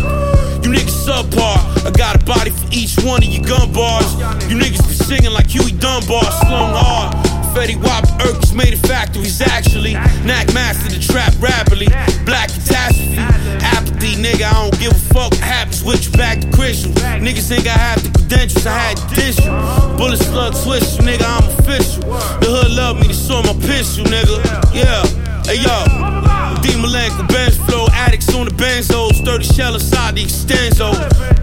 You 0.68 0.74
niggas 0.74 1.08
subpar, 1.08 1.88
I 1.88 1.92
got 1.92 2.22
a 2.22 2.26
body 2.26 2.52
for 2.52 2.68
each 2.72 3.00
one 3.00 3.24
of 3.24 3.30
your 3.30 3.42
gun 3.42 3.72
bars. 3.72 4.12
You 4.52 4.60
niggas 4.60 4.84
be 4.84 4.96
singing 5.00 5.32
like 5.32 5.48
Huey 5.48 5.72
Dunbar, 5.72 6.28
slung 6.44 6.76
hard. 6.76 7.16
Fetty 7.56 7.82
Wap 7.82 8.04
Urkers 8.20 8.54
made 8.54 8.74
it 8.74 8.84
factories 8.84 9.40
actually. 9.40 9.94
Knack 10.28 10.54
master 10.54 10.92
the 10.92 11.00
trap 11.00 11.32
rapidly. 11.40 11.88
Black 12.26 12.50
catastrophe. 12.52 13.16
Apathy, 13.64 14.20
nigga, 14.20 14.44
I 14.44 14.54
don't 14.60 14.78
give 14.78 14.92
a 14.92 15.00
fuck 15.16 15.32
what 15.32 15.40
happens 15.40 15.86
with 15.86 16.04
you 16.04 16.12
back 16.18 16.42
to 16.42 16.52
Christian. 16.52 16.92
Niggas 16.92 17.50
ain't 17.50 17.64
got 17.64 17.80
half 17.80 18.04
the 18.04 18.12
credentials, 18.12 18.66
I 18.68 18.78
had 18.78 18.98
to 18.98 19.16
dish 19.16 19.40
you. 19.40 19.52
Bullet 19.96 20.20
slug 20.20 20.54
twist 20.66 21.00
you, 21.00 21.08
nigga, 21.08 21.24
I'm 21.24 21.48
official. 21.48 22.02
The 22.44 22.48
hood 22.52 22.72
love 22.76 23.00
me, 23.00 23.08
they 23.08 23.14
saw 23.14 23.42
my 23.42 23.56
pistol, 23.66 24.04
nigga. 24.04 24.44
Yeah, 24.76 25.00
hey 25.48 25.64
yo. 25.64 26.28
D 26.60 26.76
Malenko, 26.76 27.24
Benz 27.32 27.56
flow, 27.56 27.87
addicts 28.08 28.34
on 28.34 28.46
the 28.46 28.52
benzos, 28.52 29.24
30 29.26 29.44
shell 29.44 29.74
inside 29.74 30.16
the 30.16 30.24
extenso. 30.24 30.92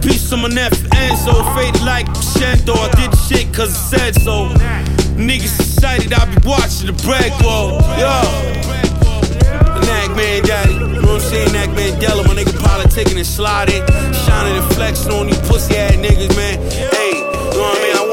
Piece 0.01 0.31
of 0.31 0.39
my 0.39 0.49
nephew 0.49 0.89
Enzo, 0.89 1.33
faded 1.55 1.83
like 1.83 2.07
Crescendo. 2.07 2.73
I 2.73 2.89
did 2.97 3.11
the 3.11 3.17
shit 3.27 3.53
cause 3.53 3.69
it 3.69 3.97
said 3.97 4.15
so. 4.15 4.49
Niggas 5.15 5.59
excited, 5.59 6.13
I 6.13 6.25
be 6.25 6.37
watching 6.47 6.87
the 6.87 6.97
break 7.05 7.31
wall. 7.41 7.79
Yo. 8.01 8.13
Nack 9.85 10.09
man 10.17 10.43
daddy, 10.43 10.73
you 10.73 11.01
know 11.01 11.13
what 11.13 11.21
I'm 11.21 11.29
saying? 11.29 11.53
Nack 11.53 11.69
Mandela, 11.69 12.25
my 12.25 12.33
nigga 12.33 12.57
politicking 12.57 13.17
and 13.17 13.25
sliding, 13.25 13.85
shining 14.25 14.57
and 14.57 14.73
flexing 14.73 15.11
on 15.11 15.29
you 15.29 15.35
pussy 15.45 15.77
ass 15.77 15.93
niggas, 15.93 16.35
man. 16.35 16.57
Hey, 16.71 17.13
you 17.13 17.21
know 17.21 17.61
what 17.61 17.77
I 17.77 17.83
mean? 17.83 17.95
I 17.95 18.04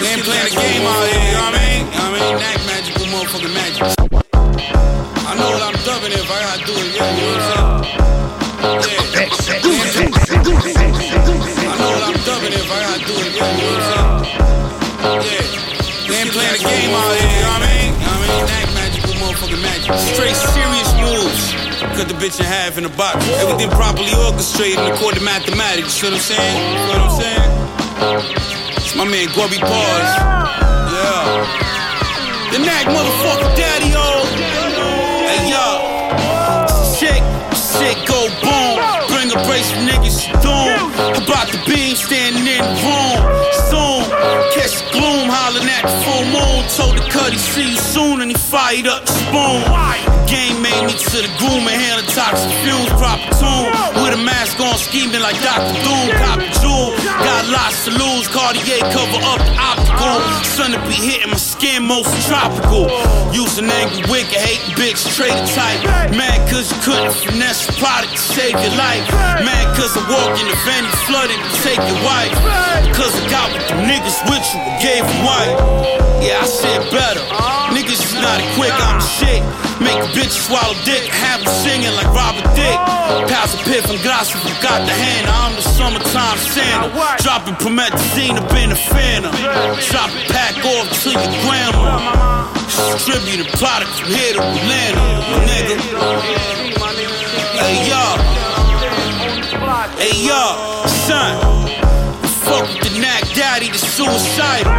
They 0.00 0.08
ain't 0.16 0.24
playing 0.24 0.48
the 0.48 0.56
game 0.56 0.80
out 0.88 1.04
here, 1.04 1.20
you 1.20 1.36
know 1.36 1.44
what 1.44 1.60
I 1.60 1.60
mean? 1.60 1.84
You 1.84 1.92
know 1.92 2.08
what 2.08 2.24
I 2.24 2.32
mean? 2.32 2.40
Nack 2.40 2.56
magical 2.64 3.04
motherfucking 3.12 3.52
magic. 3.52 3.84
I 4.32 5.36
know 5.36 5.52
what 5.52 5.60
I'm 5.60 5.76
dumping 5.84 6.16
if 6.16 6.24
I 6.24 6.40
gotta 6.40 6.64
do 6.64 6.72
it, 6.72 6.88
yeah, 6.96 7.04
you 7.04 7.20
know 7.20 7.36
what 7.36 7.52
I'm 7.52 7.84
saying? 7.84 8.00
Yeah. 8.80 9.28
I 11.68 11.76
know 11.76 12.00
what 12.00 12.04
I'm 12.08 12.16
dumping 12.24 12.56
if 12.56 12.64
I 12.64 12.80
gotta 12.80 13.04
do 13.04 13.12
it, 13.12 13.28
yeah, 13.36 13.44
you 13.44 13.60
know 13.60 13.76
what 13.76 13.92
I'm 13.92 14.24
saying? 14.24 14.40
Yeah. 15.20 15.44
They 16.08 16.16
ain't 16.16 16.32
playing 16.32 16.56
the 16.56 16.64
game 16.64 16.96
out 16.96 17.12
here, 17.12 17.28
you 17.28 17.44
know 17.44 17.60
what 17.60 17.60
I 17.60 17.68
mean? 17.68 17.92
You 17.92 18.08
know 18.08 18.16
what 18.16 18.24
I 18.24 18.40
mean? 18.40 18.48
Nack 18.48 18.72
magical 18.72 19.14
motherfucking 19.20 19.60
magic. 19.60 20.00
Straight 20.16 20.32
serious 20.32 20.90
moves. 20.96 21.52
Cut 22.00 22.08
the 22.08 22.16
bitch 22.16 22.40
in 22.40 22.48
half 22.48 22.80
in 22.80 22.88
the 22.88 22.94
box. 22.96 23.20
Everything 23.36 23.68
properly 23.76 24.16
orchestrated 24.16 24.80
according 24.88 25.20
to 25.20 25.24
mathematics. 25.28 26.00
You 26.00 26.08
know 26.08 26.16
what 26.16 26.24
I'm 26.24 26.40
saying? 26.40 26.56
You 26.56 26.88
know 26.88 27.04
what 27.04 27.04
I'm 27.04 27.20
saying? 27.20 28.59
It's 28.90 28.98
my 28.98 29.04
man 29.04 29.28
Grubby 29.34 29.54
Pawz. 29.54 30.10
Yeah. 30.90 31.46
The 32.50 32.58
Nack 32.58 32.86
motherfucking 32.86 33.54
daddy, 33.54 33.86
yo. 33.94 34.26
Hey, 35.30 35.46
yo. 35.46 35.78
Shake, 36.98 37.22
shake, 37.54 38.04
go 38.08 38.26
boom. 38.42 38.82
Bring 39.06 39.30
a 39.30 39.38
brace 39.46 39.70
for 39.70 39.78
niggas 39.86 40.26
doom. 40.42 40.90
About 41.22 41.46
the 41.52 41.62
beam 41.70 41.94
standing 41.94 42.48
in 42.48 42.58
the 42.58 42.74
room. 42.82 43.49
The 44.20 44.84
gloom, 44.92 45.32
hollering 45.32 45.64
at 45.64 45.82
the 45.82 45.96
full 46.04 46.24
moon. 46.28 46.60
Told 46.76 46.94
the 46.96 47.04
cut 47.08 47.32
he 47.32 47.38
see 47.38 47.70
you 47.72 47.80
soon 47.80 48.20
and 48.20 48.30
he 48.30 48.36
fired 48.36 48.86
up 48.86 49.04
the 49.08 49.12
spoon. 49.12 49.64
Game 50.28 50.62
made 50.62 50.86
me 50.86 50.94
to 50.94 51.18
the 51.24 51.32
groom 51.40 51.66
and 51.66 51.74
handle 51.74 52.06
toxic 52.12 52.52
fumes. 52.62 52.92
Proper 53.00 53.32
tune 53.40 53.66
with 54.04 54.14
a 54.14 54.20
mask 54.22 54.60
on, 54.60 54.76
scheming 54.78 55.24
like 55.24 55.40
Dr. 55.42 55.74
Doom. 55.82 56.06
Cop 56.20 56.38
a 56.38 56.48
jewel, 56.60 56.94
got 57.02 57.48
lots 57.48 57.88
to 57.88 57.90
lose. 57.96 58.28
Cartier 58.28 58.84
cover 58.92 59.20
up 59.26 59.40
the 59.40 59.54
optical. 59.56 60.20
Sun 60.44 60.76
to 60.76 60.80
be 60.86 61.00
hitting 61.00 61.32
my 61.32 61.40
skin, 61.40 61.82
most 61.82 62.12
tropical. 62.28 62.92
Using 63.32 63.66
angry 63.72 64.04
wicked, 64.12 64.38
hating 64.38 64.76
bitch, 64.76 65.00
trader 65.16 65.34
type. 65.56 65.80
Mad 66.14 66.38
cause 66.46 66.70
you 66.70 66.78
couldn't 66.84 67.16
finesse 67.16 67.66
a 67.66 67.74
product 67.80 68.12
to 68.12 68.22
save 68.22 68.54
your 68.54 68.76
life. 68.76 69.02
Mad 69.42 69.66
cause 69.74 69.96
I 69.96 70.02
walk 70.06 70.36
in 70.38 70.46
the 70.46 70.58
van, 70.68 70.84
flooded 71.08 71.40
to 71.40 71.50
take 71.64 71.80
your 71.80 72.00
wife. 72.06 72.34
Cause 72.94 73.10
I 73.16 73.22
got 73.26 73.50
with 73.50 73.66
them 73.66 73.82
niggas 73.88 74.09
with 74.26 74.42
you 74.50 74.58
and 74.58 74.76
gave 74.82 75.02
them 75.06 75.20
white. 75.22 75.54
Yeah, 76.18 76.42
I 76.42 76.46
said 76.46 76.82
better. 76.90 77.22
Niggas 77.70 78.02
is 78.02 78.14
not 78.18 78.42
quick, 78.58 78.74
I'm 78.74 78.98
the 78.98 79.06
shit. 79.06 79.40
Make 79.80 79.96
a 79.96 80.10
bitch 80.12 80.34
swallow 80.34 80.76
dick, 80.84 81.08
have 81.08 81.40
them 81.40 81.54
singing 81.64 81.94
like 81.96 82.10
Robert 82.12 82.44
Dick. 82.52 82.76
Pass 83.30 83.54
a 83.54 83.60
piff 83.64 83.88
and 83.88 83.96
glass 84.02 84.34
if 84.34 84.42
you 84.44 84.52
got 84.60 84.84
the 84.84 84.92
hand. 84.92 85.24
I'm 85.30 85.56
the 85.56 85.62
summertime 85.62 86.36
Santa. 86.36 86.92
Dropping 87.22 87.54
promethazine 87.56 88.36
up 88.36 88.52
in 88.58 88.70
the 88.70 88.76
phantom. 88.76 89.32
Drop 89.88 90.10
a 90.12 90.20
pack 90.28 90.58
off 90.60 90.90
to 91.06 91.10
your 91.14 91.32
grandma. 91.46 92.50
Distributing 92.68 93.48
product 93.56 93.90
from 93.96 94.12
here 94.12 94.34
to 94.34 94.42
Atlanta, 94.42 95.00
my 95.30 95.38
nigga. 95.48 95.76
Hey, 97.56 97.88
y'all. 97.88 98.18
Hey, 99.96 100.14
y'all. 100.26 100.88
Son. 101.06 101.49
Suicidal. 104.00 104.72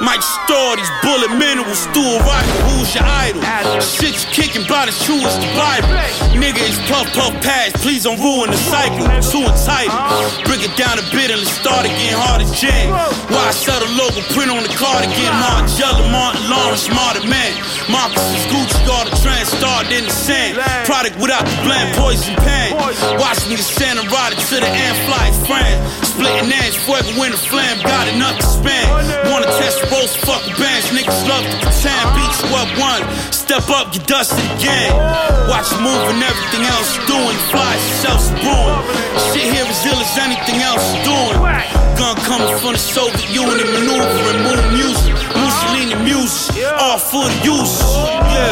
Might 0.00 0.24
store 0.24 0.74
these 0.74 0.90
bullet 1.04 1.30
minerals 1.38 1.86
a 1.86 2.18
rifle. 2.26 2.58
Who's 2.74 2.90
your 2.90 3.06
idol? 3.06 3.38
Shit 3.78 4.18
you 4.18 4.28
kicking 4.34 4.66
by 4.66 4.90
the 4.90 4.94
true 5.06 5.22
as 5.22 5.38
the 5.38 5.46
Bible. 5.54 5.86
Nigga, 6.34 6.58
it's 6.58 6.80
puff 6.90 7.06
puff 7.14 7.30
pass. 7.38 7.70
Please 7.78 8.02
don't 8.02 8.18
ruin 8.18 8.50
the 8.50 8.58
cycle. 8.58 9.06
Too 9.22 9.46
entitled. 9.46 9.94
Break 10.42 10.66
it 10.66 10.74
down 10.74 10.98
a 10.98 11.06
bit 11.14 11.30
and 11.30 11.38
let's 11.38 11.54
start 11.54 11.86
again. 11.86 12.18
Hard 12.18 12.42
as 12.42 12.50
jam. 12.58 12.90
Why 13.30 13.54
sell 13.54 13.78
the 13.78 13.86
logo 13.94 14.26
print 14.34 14.50
on 14.50 14.66
the 14.66 14.74
card 14.74 15.06
again? 15.06 15.30
Margiela, 15.38 16.02
Martin 16.10 16.50
Lawrence, 16.50 16.90
Martin 16.90 17.30
Man. 17.30 17.52
Marcus 17.86 18.26
is 18.34 18.42
Gucci, 18.50 18.82
all 18.90 19.06
the 19.06 19.14
trans 19.22 19.54
started 19.54 19.94
in 19.94 20.02
the 20.02 20.10
sand. 20.10 20.58
Product 20.82 21.14
without 21.22 21.46
the 21.46 21.54
blend, 21.62 21.94
poison 21.94 22.34
pan. 22.42 22.74
Watch 23.22 23.46
me 23.46 23.54
descend 23.54 24.02
and 24.02 24.10
ride 24.10 24.34
to 24.34 24.56
the 24.58 24.66
end, 24.66 24.98
fly 25.06 25.30
friend. 25.46 25.78
Splitting 26.12 26.52
ends, 26.52 26.76
forever 26.84 27.24
in 27.24 27.32
the 27.32 27.40
flame, 27.40 27.80
got 27.88 28.04
enough 28.12 28.36
to 28.36 28.44
spend. 28.44 28.88
Wanna 29.32 29.48
test 29.56 29.80
both 29.88 30.12
fucking 30.28 30.52
bands, 30.60 30.92
niggas 30.92 31.24
love 31.24 31.40
to 31.40 31.56
pretend. 31.64 32.04
Beats 32.12 32.40
what 32.52 32.68
one, 32.76 33.00
step 33.32 33.64
up, 33.72 33.96
get 33.96 34.04
dusted 34.06 34.44
again. 34.60 34.92
Watch 35.48 35.72
you 35.72 35.80
move 35.80 36.04
and 36.12 36.20
everything 36.20 36.68
else 36.68 36.92
doing. 37.08 37.36
Fly 37.48 37.72
yourself 37.80 38.28
brewing. 38.44 38.80
Shit 39.32 39.56
here 39.56 39.64
is 39.64 39.80
ill 39.88 39.96
as 40.04 40.12
anything 40.20 40.60
else 40.60 40.84
doing. 41.00 41.40
Gun 41.96 42.16
coming 42.28 42.52
from 42.60 42.76
the 42.76 42.82
Soviet 42.92 43.32
Union, 43.32 43.64
maneuvering, 43.72 44.40
moon 44.44 44.60
music, 44.76 45.16
Mussolini 45.32 45.96
music, 46.04 46.60
all 46.76 47.00
for 47.00 47.24
the 47.24 47.38
use. 47.40 47.80
Yeah. 48.36 48.51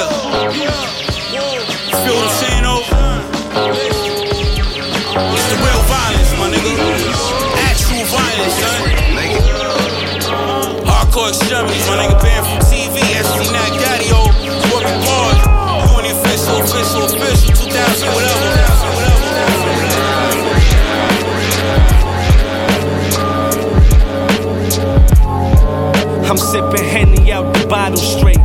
Sipping 26.51 26.85
Henny 26.85 27.31
out 27.31 27.55
the 27.55 27.67
bottle 27.67 27.97
straight. 27.97 28.37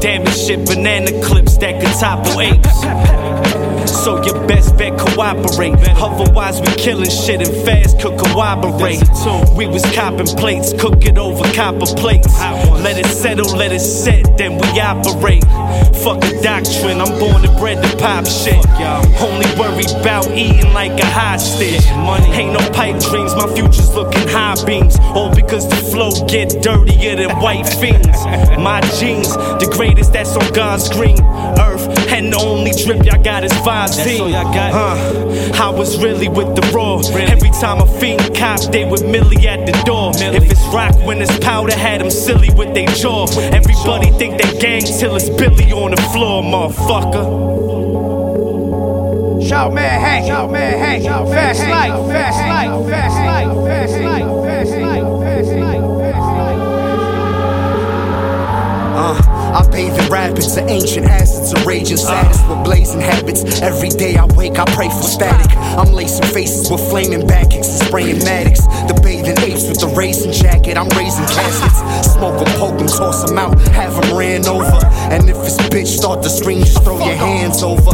Damn 0.00 0.22
it, 0.22 0.32
shit, 0.32 0.66
banana 0.66 1.12
clips 1.22 1.56
that 1.58 1.80
could 1.80 1.94
topple 2.00 2.40
apes. 2.40 3.01
So 4.02 4.20
your 4.24 4.46
best 4.48 4.76
bet 4.76 4.98
cooperate. 4.98 5.74
Otherwise, 5.96 6.60
we 6.60 6.66
killing 6.74 7.08
shit 7.08 7.46
and 7.46 7.64
fast 7.64 8.00
could 8.00 8.18
cooperate. 8.18 9.00
We 9.56 9.68
was 9.68 9.84
copping 9.94 10.26
plates, 10.26 10.72
cook 10.72 11.06
it 11.06 11.18
over 11.18 11.44
copper 11.54 11.86
plates. 11.86 12.36
Let 12.82 12.98
it 12.98 13.06
settle, 13.06 13.56
let 13.56 13.70
it 13.70 13.78
set, 13.78 14.36
then 14.36 14.58
we 14.58 14.80
operate. 14.80 15.44
Fuck 16.02 16.24
a 16.24 16.42
doctrine, 16.42 17.00
I'm 17.00 17.16
born 17.20 17.44
and 17.44 17.56
bred 17.60 17.80
to 17.80 17.96
pop 17.98 18.26
shit. 18.26 18.58
Only 19.22 19.46
worry 19.54 19.86
about 20.00 20.26
eating 20.32 20.72
like 20.74 20.98
a 20.98 21.06
hostage. 21.06 21.86
Ain't 21.86 22.52
no 22.52 22.70
pipe 22.72 22.98
dreams, 22.98 23.36
my 23.36 23.46
future's 23.54 23.94
looking 23.94 24.26
high 24.26 24.56
beams. 24.64 24.96
All 25.14 25.32
because 25.32 25.68
the 25.68 25.76
flow 25.76 26.10
get 26.26 26.60
dirtier 26.60 27.14
than 27.14 27.30
white 27.38 27.68
fiends. 27.68 28.08
My 28.62 28.80
jeans, 28.98 29.34
the 29.62 29.70
greatest 29.76 30.12
that's 30.12 30.36
on 30.36 30.52
God's 30.52 30.88
green 30.88 31.20
earth. 31.58 32.01
And 32.12 32.30
the 32.30 32.38
only 32.38 32.72
drip 32.72 33.06
y'all 33.06 33.22
got 33.22 33.42
is 33.42 33.52
Visine. 33.64 34.32
Huh. 34.32 35.64
I 35.64 35.70
was 35.70 35.96
really 35.96 36.28
with 36.28 36.54
the 36.54 36.62
raw. 36.74 37.00
Every 37.16 37.50
time 37.50 37.80
a 37.80 37.86
fiend 37.98 38.36
cop, 38.36 38.60
they 38.70 38.84
with 38.84 39.02
Millie 39.04 39.48
at 39.48 39.64
the 39.64 39.72
door. 39.84 40.12
If 40.16 40.50
it's 40.50 40.60
rock 40.74 40.94
when 41.06 41.22
it's 41.22 41.38
powder, 41.38 41.74
had 41.74 42.02
them 42.02 42.10
silly 42.10 42.50
with 42.54 42.74
they 42.74 42.84
jaw. 42.86 43.26
Everybody 43.52 44.10
think 44.18 44.40
they 44.40 44.58
gang 44.58 44.82
till 44.82 45.16
it's 45.16 45.30
Billy 45.30 45.72
on 45.72 45.92
the 45.92 46.02
floor, 46.12 46.42
motherfucker. 46.42 47.52
Shout 49.48 49.72
man 49.74 50.00
Hank, 50.00 50.26
shout 50.26 50.50
man 50.52 50.78
Hank, 50.78 51.04
fast 51.04 51.60
life, 51.60 52.06
fast 52.12 52.38
life, 52.38 52.51
Bathe 59.72 60.10
rapids, 60.10 60.54
the 60.54 60.64
ancient 60.68 61.06
acids 61.06 61.54
are 61.54 61.64
raging 61.64 61.96
saddest 61.96 62.46
with 62.48 62.64
blazing 62.64 63.00
habits. 63.00 63.62
Every 63.62 63.88
day 63.88 64.16
I 64.16 64.26
wake, 64.36 64.58
I 64.58 64.66
pray 64.76 64.88
for 64.88 65.02
static. 65.02 65.56
I'm 65.56 65.92
lacing 65.92 66.26
faces 66.26 66.70
with 66.70 66.86
flaming 66.90 67.26
back 67.26 67.54
and 67.54 67.64
spraying 67.64 68.18
Maddox. 68.24 68.66
The 68.86 69.00
bathing 69.02 69.38
apes 69.38 69.66
with 69.68 69.80
the 69.80 69.88
racing 69.96 70.32
jacket, 70.32 70.76
I'm 70.76 70.88
raising 70.90 71.24
caskets. 71.24 72.12
Smoke 72.12 72.44
them, 72.44 72.52
poke 72.58 72.72
Smoke 72.72 72.80
'em, 72.80 72.80
poke 72.80 72.80
'em, 72.80 72.86
toss 72.86 73.30
'em 73.30 73.38
out, 73.38 73.58
have 73.68 73.92
have 73.94 74.04
'em 74.04 74.16
ran 74.16 74.46
over. 74.46 74.80
And 75.10 75.28
if 75.28 75.36
this 75.42 75.56
bitch 75.68 75.86
start 75.86 76.22
to 76.22 76.30
scream, 76.30 76.60
just 76.60 76.82
throw 76.82 76.98
your 76.98 77.16
hands 77.16 77.62
over. 77.62 77.92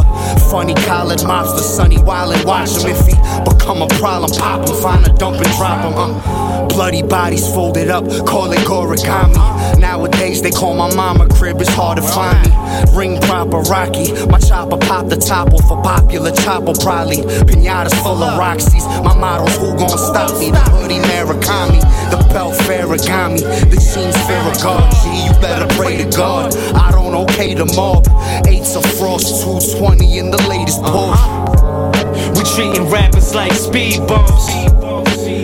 Funny 0.49 0.73
collared 0.73 1.19
mobster, 1.19 1.61
sunny 1.61 1.97
wild 1.97 2.33
and 2.33 2.43
watch 2.45 2.71
him. 2.77 2.91
If 2.91 3.05
he 3.07 3.15
become 3.43 3.81
a 3.81 3.87
problem, 3.99 4.31
pop 4.31 4.67
him, 4.67 4.75
find 4.75 5.05
a 5.05 5.09
dump 5.13 5.37
and 5.37 5.53
drop 5.57 5.83
him. 5.83 5.93
Uh. 5.97 6.65
Bloody 6.67 7.01
bodies 7.01 7.47
folded 7.47 7.89
up, 7.89 8.05
call 8.25 8.51
it 8.51 8.59
origami. 8.67 9.58
Nowadays 9.79 10.41
they 10.41 10.51
call 10.51 10.75
my 10.75 10.93
mama 10.93 11.27
crib 11.29 11.61
it's 11.61 11.73
hard 11.73 11.97
to 11.97 12.03
find 12.03 12.47
me. 12.47 12.55
Ring 12.95 13.19
proper 13.21 13.59
Rocky, 13.61 14.13
my 14.27 14.39
chopper 14.39 14.77
pop 14.77 15.07
the 15.07 15.15
top 15.15 15.53
off 15.53 15.71
a 15.71 15.81
popular 15.81 16.31
chopper 16.31 16.73
probably. 16.79 17.17
Pinatas 17.47 17.95
full 18.03 18.21
of 18.21 18.37
Roxy's, 18.37 18.85
my 19.03 19.15
motto's 19.15 19.55
who 19.57 19.77
gon' 19.77 19.97
stop 19.97 20.37
me? 20.39 20.51
The 20.51 20.59
hoodie 20.59 20.99
Murakami, 20.99 21.81
the 22.11 22.17
belt 22.33 22.55
Farragami, 22.65 23.41
the 23.69 23.77
jeans 23.79 24.17
Farragut. 24.27 24.91
G, 25.01 25.25
you 25.25 25.33
better 25.41 25.67
pray 25.75 25.97
to 25.97 26.09
God. 26.15 26.55
I 26.75 26.91
don't 26.91 27.15
okay 27.29 27.53
the 27.53 27.65
mob. 27.65 28.07
Eights 28.47 28.75
of 28.75 28.85
frost, 28.97 29.43
220 29.43 30.17
in 30.17 30.31
the 30.31 30.41
latest 30.47 30.79
uh-huh. 30.83 31.15
Porsche. 31.15 32.37
We 32.37 32.43
treating 32.55 32.89
rappers 32.89 33.33
like 33.33 33.53
speed 33.53 34.05
bumps. 34.07 34.47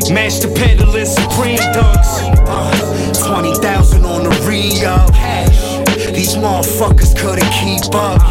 Match 0.10 0.40
the 0.40 0.54
pedal 0.56 0.96
and 0.96 1.08
supreme 1.08 1.58
dunks. 1.74 3.05
20,000 4.56 4.56
re-up. 4.56 5.12
These 6.14 6.36
motherfuckers 6.36 7.16
couldn't 7.18 7.52
keep 7.52 7.84
up. 7.94 8.22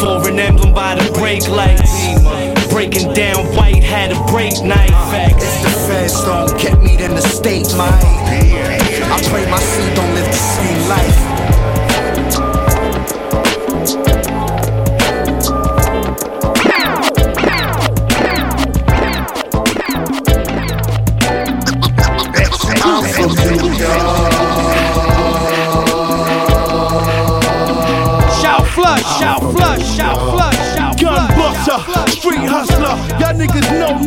Foreign 0.00 0.38
emblem 0.38 0.72
by 0.72 0.94
the 0.94 1.10
brake 1.12 1.48
lights. 1.48 2.06
Breaking 2.72 3.12
down 3.12 3.46
white 3.56 3.82
had 3.82 4.12
a 4.12 4.20
break 4.30 4.62
night. 4.62 4.90
Facts. 5.10 5.44
If 5.44 5.62
the 5.62 5.70
feds 5.86 6.24
don't 6.24 6.58
get 6.58 6.80
me, 6.82 6.96
then 6.96 7.14
the 7.14 7.22
state 7.22 7.74
might. 7.76 8.02
I 9.14 9.20
pray 9.28 9.44
my 9.50 9.58
seed 9.58 9.94
don't 9.96 10.14
live 10.14 10.26
the 10.26 10.32
same 10.32 10.88
life. 10.88 11.71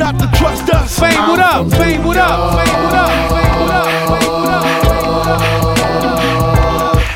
Not 0.05 0.19
to 0.19 0.27
trust 0.37 0.69
us. 0.69 0.99
Fame, 0.99 1.27
what 1.29 1.39
up? 1.39 1.67
Fame, 1.71 2.03
what 2.03 2.17
up? 2.17 2.63
Fame, 2.63 2.83
what 2.83 2.93
up? 2.93 3.09
Fame, 3.31 3.59
what 3.59 3.71
up? 3.71 3.85
Fame, 4.05 4.29
what 4.37 4.49
up? 4.51 4.67
Fame, 4.85 5.09
what 5.09 6.19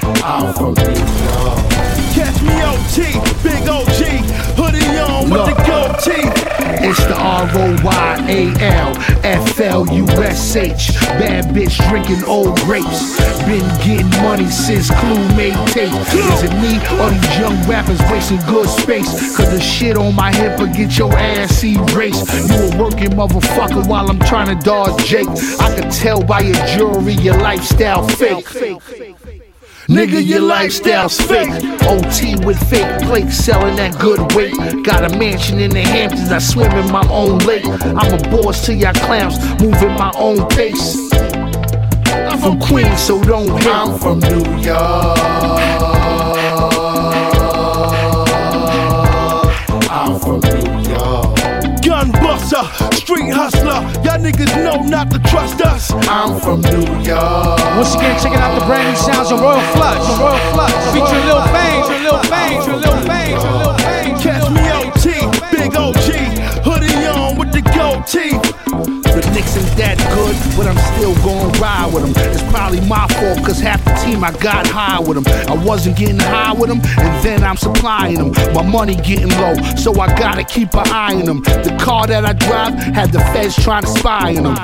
up? 0.07 0.25
I'm 0.25 0.53
from 0.55 0.73
New 0.73 1.18
It's 6.89 7.05
the 7.05 7.13
R-O-Y-A-L 7.13 8.95
F-L-U-S-H 9.23 10.93
Bad 11.21 11.45
bitch 11.53 11.77
drinking 11.87 12.23
old 12.25 12.57
grapes. 12.61 13.15
Been 13.45 13.61
getting 13.85 14.09
money 14.23 14.49
since 14.49 14.89
Clue 14.89 15.27
made 15.37 15.53
tape 15.67 15.93
Is 15.93 16.43
it 16.43 16.53
me 16.57 16.81
or 16.97 17.11
these 17.11 17.37
young 17.37 17.61
rappers 17.69 17.99
wasting 18.09 18.39
good 18.47 18.67
space. 18.67 19.37
Cause 19.37 19.51
the 19.51 19.61
shit 19.61 19.97
on 19.97 20.15
my 20.15 20.33
hip 20.33 20.59
will 20.59 20.73
get 20.73 20.97
your 20.97 21.13
ass 21.13 21.63
erased. 21.63 22.25
You 22.49 22.55
a 22.55 22.81
working 22.81 23.11
motherfucker 23.11 23.87
while 23.87 24.09
I'm 24.09 24.19
trying 24.21 24.47
to 24.47 24.55
dodge 24.65 25.05
Jake. 25.05 25.29
I 25.59 25.75
can 25.79 25.91
tell 25.91 26.23
by 26.23 26.39
your 26.39 26.57
jewelry 26.65 27.13
your 27.13 27.37
lifestyle 27.37 28.07
fake 28.07 28.47
Nigga, 29.89 30.23
your 30.23 30.41
lifestyle's 30.41 31.19
fake. 31.19 31.49
OT 31.81 32.35
with 32.45 32.59
fake 32.69 33.01
plates, 33.01 33.37
selling 33.37 33.75
that 33.77 33.97
good 33.97 34.19
weight. 34.35 34.53
Got 34.85 35.11
a 35.11 35.17
mansion 35.17 35.59
in 35.59 35.71
the 35.71 35.81
Hamptons, 35.81 36.31
I 36.31 36.37
swim 36.37 36.71
in 36.73 36.91
my 36.91 37.07
own 37.09 37.39
lake. 37.39 37.65
I'm 37.65 38.13
a 38.13 38.29
boss 38.29 38.63
to 38.67 38.75
y'all 38.75 38.93
clowns, 38.93 39.39
moving 39.59 39.93
my 39.93 40.11
own 40.15 40.47
pace. 40.49 41.11
I'm 42.13 42.37
from 42.37 42.59
Queens, 42.59 43.01
so 43.01 43.19
don't 43.23 43.49
hate. 43.49 43.67
I'm 43.67 43.97
from 43.97 44.19
New 44.19 44.61
York. 44.61 45.88
Buster, 52.49 52.95
street 52.95 53.29
hustler. 53.29 53.81
Y'all 54.03 54.19
niggas 54.19 54.55
know 54.63 54.81
not 54.81 55.11
to 55.11 55.19
trust 55.29 55.61
us. 55.61 55.91
I'm 56.07 56.39
from 56.39 56.61
New 56.61 56.85
York. 57.03 57.59
Once 57.77 57.95
again, 57.95 58.17
checking 58.21 58.39
out 58.39 58.57
the 58.59 58.65
brand 58.65 58.89
new 58.89 58.95
sounds 58.97 59.31
of 59.31 59.39
Royal 59.39 59.61
Flush. 59.73 60.19
Royal 60.19 60.37
Flush. 60.53 60.73
Featuring 60.93 61.25
Lil 61.25 61.41
Fame, 61.53 61.83
featuring 61.83 62.03
Lil 62.03 62.19
Fame, 62.23 62.61
featuring 62.61 62.81
Lil 62.81 62.97
Fame, 63.05 63.37
featuring 63.37 63.59
Lil 63.59 63.73
Fame. 63.77 64.15
Catch 64.19 64.47
me 64.49 64.63
OT, 64.77 65.05
big 65.51 65.75
OG, 65.75 66.09
hoodie 66.65 67.07
on 67.07 67.37
with 67.37 67.51
the 67.51 67.61
goatee. 67.61 68.37
The 68.37 68.48
Ain't 69.39 69.77
that 69.77 69.97
good, 70.13 70.35
but 70.57 70.67
I'm 70.67 70.77
still 70.91 71.15
gonna 71.23 71.47
ride 71.59 71.93
with 71.93 72.03
them. 72.03 72.13
It's 72.29 72.43
probably 72.51 72.81
my 72.81 73.07
fault, 73.07 73.45
cause 73.45 73.57
half 73.61 73.81
the 73.85 73.93
team 74.03 74.21
I 74.21 74.31
got 74.33 74.67
high 74.67 74.99
with 74.99 75.15
them. 75.15 75.23
I 75.47 75.55
wasn't 75.63 75.95
getting 75.95 76.19
high 76.19 76.51
with 76.51 76.69
them, 76.69 76.81
and 76.97 77.23
then 77.23 77.43
I'm 77.45 77.55
supplying 77.55 78.15
them. 78.15 78.31
My 78.53 78.63
money 78.63 78.95
getting 78.95 79.29
low, 79.29 79.55
so 79.77 79.97
I 80.01 80.07
gotta 80.19 80.43
keep 80.43 80.73
an 80.73 80.87
eye 80.91 81.15
on 81.15 81.23
them. 81.23 81.39
The 81.39 81.77
car 81.79 82.05
that 82.07 82.25
I 82.25 82.33
drive 82.33 82.73
had 82.93 83.13
the 83.13 83.19
feds 83.31 83.55
trying 83.55 83.83
to 83.83 83.87
spy 83.87 84.35
on 84.35 84.43
them. 84.43 84.55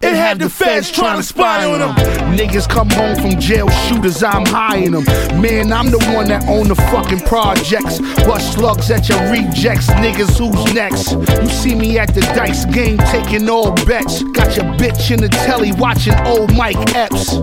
It 0.00 0.14
had 0.14 0.38
the 0.38 0.48
feds 0.48 0.92
trying 0.92 1.16
to 1.16 1.22
spy 1.24 1.64
on 1.64 1.80
them. 1.80 1.94
Niggas 2.36 2.68
come 2.68 2.88
home 2.90 3.16
from 3.16 3.40
jail 3.40 3.68
shooters, 3.68 4.22
I'm 4.22 4.46
high 4.46 4.86
them. 4.86 5.04
Man, 5.40 5.72
I'm 5.72 5.90
the 5.90 5.98
one 6.14 6.28
that 6.28 6.46
own 6.48 6.68
the 6.68 6.76
fucking 6.76 7.20
projects. 7.20 7.98
Bust 8.24 8.54
slugs 8.54 8.90
at 8.92 9.08
your 9.08 9.20
rejects, 9.30 9.88
niggas, 9.90 10.38
who's 10.38 10.72
next? 10.72 11.12
You 11.12 11.48
see 11.48 11.74
me 11.74 11.98
at 11.98 12.14
the 12.14 12.20
dice 12.20 12.64
game 12.66 12.98
taking 12.98 13.48
all 13.50 13.72
bets. 13.86 14.22
Got 14.22 14.56
your 14.56 14.66
bitch 14.78 15.10
in 15.10 15.20
the 15.20 15.28
telly 15.28 15.72
watching 15.72 16.14
old 16.26 16.54
Mike 16.56 16.94
Epps. 16.94 17.34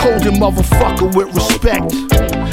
Cold 0.00 0.22
motherfucker 0.38 1.14
with 1.16 1.34
respect. 1.34 1.92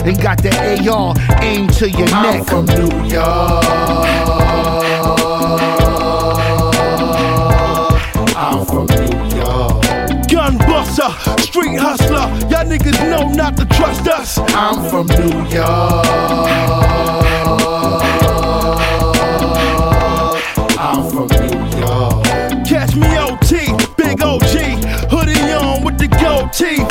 And 0.07 0.19
got 0.22 0.41
the 0.41 0.52
AR 0.90 1.14
aimed 1.44 1.74
to 1.76 1.90
your 1.90 2.07
I'm 2.10 2.40
neck. 2.40 2.48
from 2.48 2.65
New 2.65 3.07
York. 3.07 4.27
Street 10.98 11.78
hustler. 11.78 12.26
Y'all 12.49 12.65
niggas 12.65 12.99
know 13.07 13.30
not 13.30 13.56
to 13.56 13.65
trust 13.68 14.07
us. 14.07 14.40
I'm 14.56 14.90
from 14.90 15.06
New 15.06 15.38
York. 15.53 16.07
I'm 20.80 21.07
from 21.07 21.28
New 21.28 21.78
York. 21.78 22.26
Catch 22.65 22.95
me 22.95 23.15
OT, 23.15 23.78
big 23.95 24.24
OG, 24.24 24.82
hoodie 25.11 25.53
on 25.53 25.84
with 25.84 25.99
the 25.99 26.07
goatee. 26.07 26.84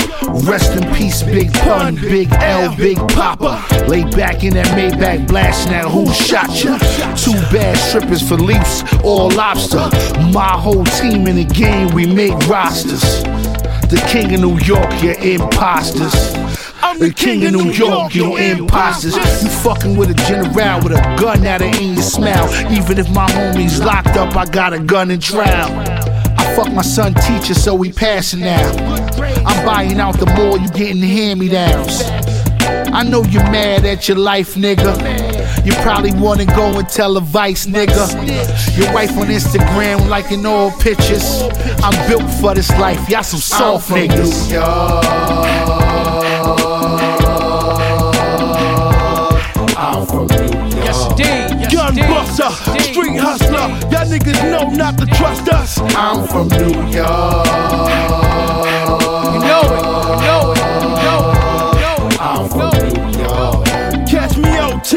Rest 0.49 0.81
in 0.81 0.95
peace, 0.95 1.25
Big 1.25 1.53
Pun, 1.55 1.97
Big 1.97 2.33
L, 2.35 2.77
Big 2.77 2.99
Papa. 3.09 3.61
Lay 3.89 4.05
back 4.05 4.45
in 4.45 4.55
that 4.55 4.67
Maybach 4.79 5.27
blasting 5.27 5.73
now. 5.73 5.89
who 5.89 6.07
shot 6.13 6.63
ya. 6.63 6.79
Two 7.17 7.33
bad 7.53 7.77
strippers 7.77 8.27
for 8.27 8.37
leaps, 8.37 8.85
all 9.03 9.31
lobster. 9.31 9.91
My 10.33 10.53
whole 10.53 10.85
team 10.85 11.27
in 11.27 11.35
the 11.35 11.45
game, 11.45 11.93
we 11.93 12.07
make 12.07 12.35
rosters. 12.47 13.25
The 13.89 14.05
king 14.09 14.35
of 14.35 14.41
New 14.41 14.59
York, 14.59 15.01
you 15.01 15.13
imposters. 15.13 16.13
I'm 16.83 16.99
the 16.99 17.13
king 17.13 17.47
of 17.47 17.53
New 17.53 17.71
York, 17.71 18.17
you 18.17 18.37
imposters. 18.37 19.15
You 19.15 19.49
fucking 19.49 19.97
with 19.97 20.11
a 20.11 20.15
general 20.15 20.81
with 20.83 20.93
a 20.93 21.17
gun 21.21 21.47
at 21.47 21.63
it 21.63 21.81
in 21.81 21.95
your 21.95 22.03
smile. 22.03 22.49
Even 22.73 22.99
if 22.99 23.09
my 23.11 23.29
homie's 23.29 23.79
locked 23.79 24.17
up, 24.17 24.35
I 24.37 24.45
got 24.47 24.73
a 24.73 24.81
gun 24.81 25.13
and 25.13 25.23
trial. 25.23 25.71
I 26.37 26.57
fuck 26.57 26.73
my 26.73 26.83
son 26.83 27.15
teacher, 27.15 27.55
so 27.55 27.77
we 27.77 27.93
passing 27.93 28.41
now. 28.41 28.73
I'm 29.47 29.65
buying 29.65 30.01
out 30.01 30.19
the 30.19 30.27
mall, 30.27 30.59
you 30.59 30.69
getting 30.71 31.01
hand-me-downs. 31.01 32.03
I 32.93 33.05
know 33.05 33.23
you're 33.25 33.51
mad 33.53 33.85
at 33.85 34.09
your 34.09 34.17
life, 34.17 34.57
nigga. 34.57 35.26
You 35.67 35.73
probably 35.83 36.13
wanna 36.13 36.47
go 36.47 36.79
and 36.79 36.89
tell 36.89 37.17
a 37.17 37.21
vice, 37.21 37.67
nigga. 37.67 38.07
Your 38.79 38.93
wife 38.95 39.11
on 39.19 39.27
Instagram 39.27 40.09
liking 40.09 40.47
all 40.47 40.71
pictures. 40.71 41.43
I'm 41.83 42.09
built 42.09 42.29
for 42.41 42.55
this 42.55 42.71
life, 42.79 43.09
y'all 43.09 43.25
some 43.25 43.41
soft 43.41 43.91
I'm 43.91 44.09
from 44.09 44.17
niggas. 44.17 44.49
New 44.49 44.55
York. 44.55 46.17
I'm 49.79 50.07
from 50.07 50.27
New 50.29 50.37
York. 50.37 50.85
Yes, 50.85 51.11
indeed. 51.11 51.27
Yes, 51.27 51.73
Gun 51.75 51.89
indeed. 51.99 52.09
buster, 52.09 52.43
Yes, 52.45 52.67
indeed. 52.69 52.83
street 52.95 53.17
hustler. 53.19 53.69
Y'all 53.91 54.07
niggas 54.07 54.41
know 54.51 54.69
not 54.71 54.99
to 54.99 55.07
trust 55.07 55.49
us. 55.49 55.79
I'm 55.97 56.27
from 56.29 56.49
New 56.49 56.75
York. 56.91 57.47
You 59.33 59.41
know 59.43 59.63
it. 59.67 59.83
You 59.83 60.21
know 60.23 60.53
it. 60.53 60.63
You 60.83 60.91
know 61.03 61.23
it. 61.33 61.43
You 61.75 61.81
know 61.83 62.07
it. 62.07 62.21
I'm 62.21 62.49
from 62.49 62.71
New 62.87 63.23
York. 63.23 63.67
Catch 64.07 64.37
me 64.39 64.51
OT, 64.59 64.93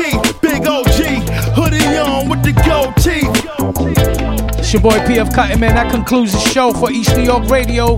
It's 4.70 4.76
your 4.76 4.84
boy 4.84 5.00
PF 5.00 5.34
Cuttin, 5.34 5.60
man. 5.60 5.74
That 5.74 5.90
concludes 5.90 6.32
the 6.32 6.38
show 6.42 6.72
for 6.72 6.92
East 6.92 7.18
New 7.18 7.24
York 7.24 7.50
Radio, 7.50 7.94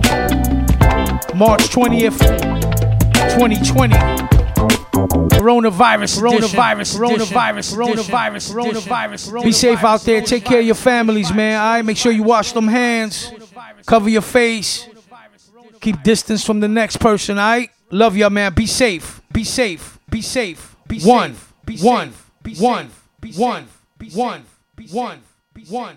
March 1.36 1.68
20th, 1.68 2.18
2020. 3.34 3.94
Coronavirus, 5.36 6.18
coronavirus, 6.18 6.96
coronavirus, 6.96 7.74
coronavirus, 7.74 8.54
coronavirus. 8.54 9.44
Be 9.44 9.52
safe 9.52 9.84
out 9.84 10.00
there. 10.00 10.22
Take 10.22 10.46
care 10.46 10.60
of 10.60 10.64
your 10.64 10.74
families, 10.74 11.30
man. 11.30 11.60
All 11.60 11.74
right, 11.74 11.84
make 11.84 11.98
sure 11.98 12.10
you 12.10 12.22
wash 12.22 12.52
them 12.52 12.68
hands, 12.68 13.30
cover 13.84 14.08
your 14.08 14.22
face, 14.22 14.88
keep 15.82 16.02
distance 16.02 16.42
from 16.42 16.60
the 16.60 16.68
next 16.68 17.00
person. 17.00 17.38
All 17.38 17.50
right, 17.50 17.70
love 17.90 18.16
y'all, 18.16 18.30
man. 18.30 18.54
Be 18.54 18.64
safe. 18.64 19.20
Be 19.30 19.44
safe. 19.44 19.98
Be 20.08 20.22
safe. 20.22 20.74
Be 20.88 20.98
safe. 21.00 21.06
One. 21.06 21.36
Be 21.66 21.76
safe. 21.76 21.84
One. 21.84 22.12
Be 22.42 22.54
safe. 22.54 22.62
One. 22.62 22.90
Be 23.20 23.30
safe. 23.30 23.38
One. 23.38 23.66
Be 23.98 24.08
safe. 24.08 24.96
One. 24.96 25.20
Be 25.52 25.64
safe. 25.66 25.70
One 25.70 25.96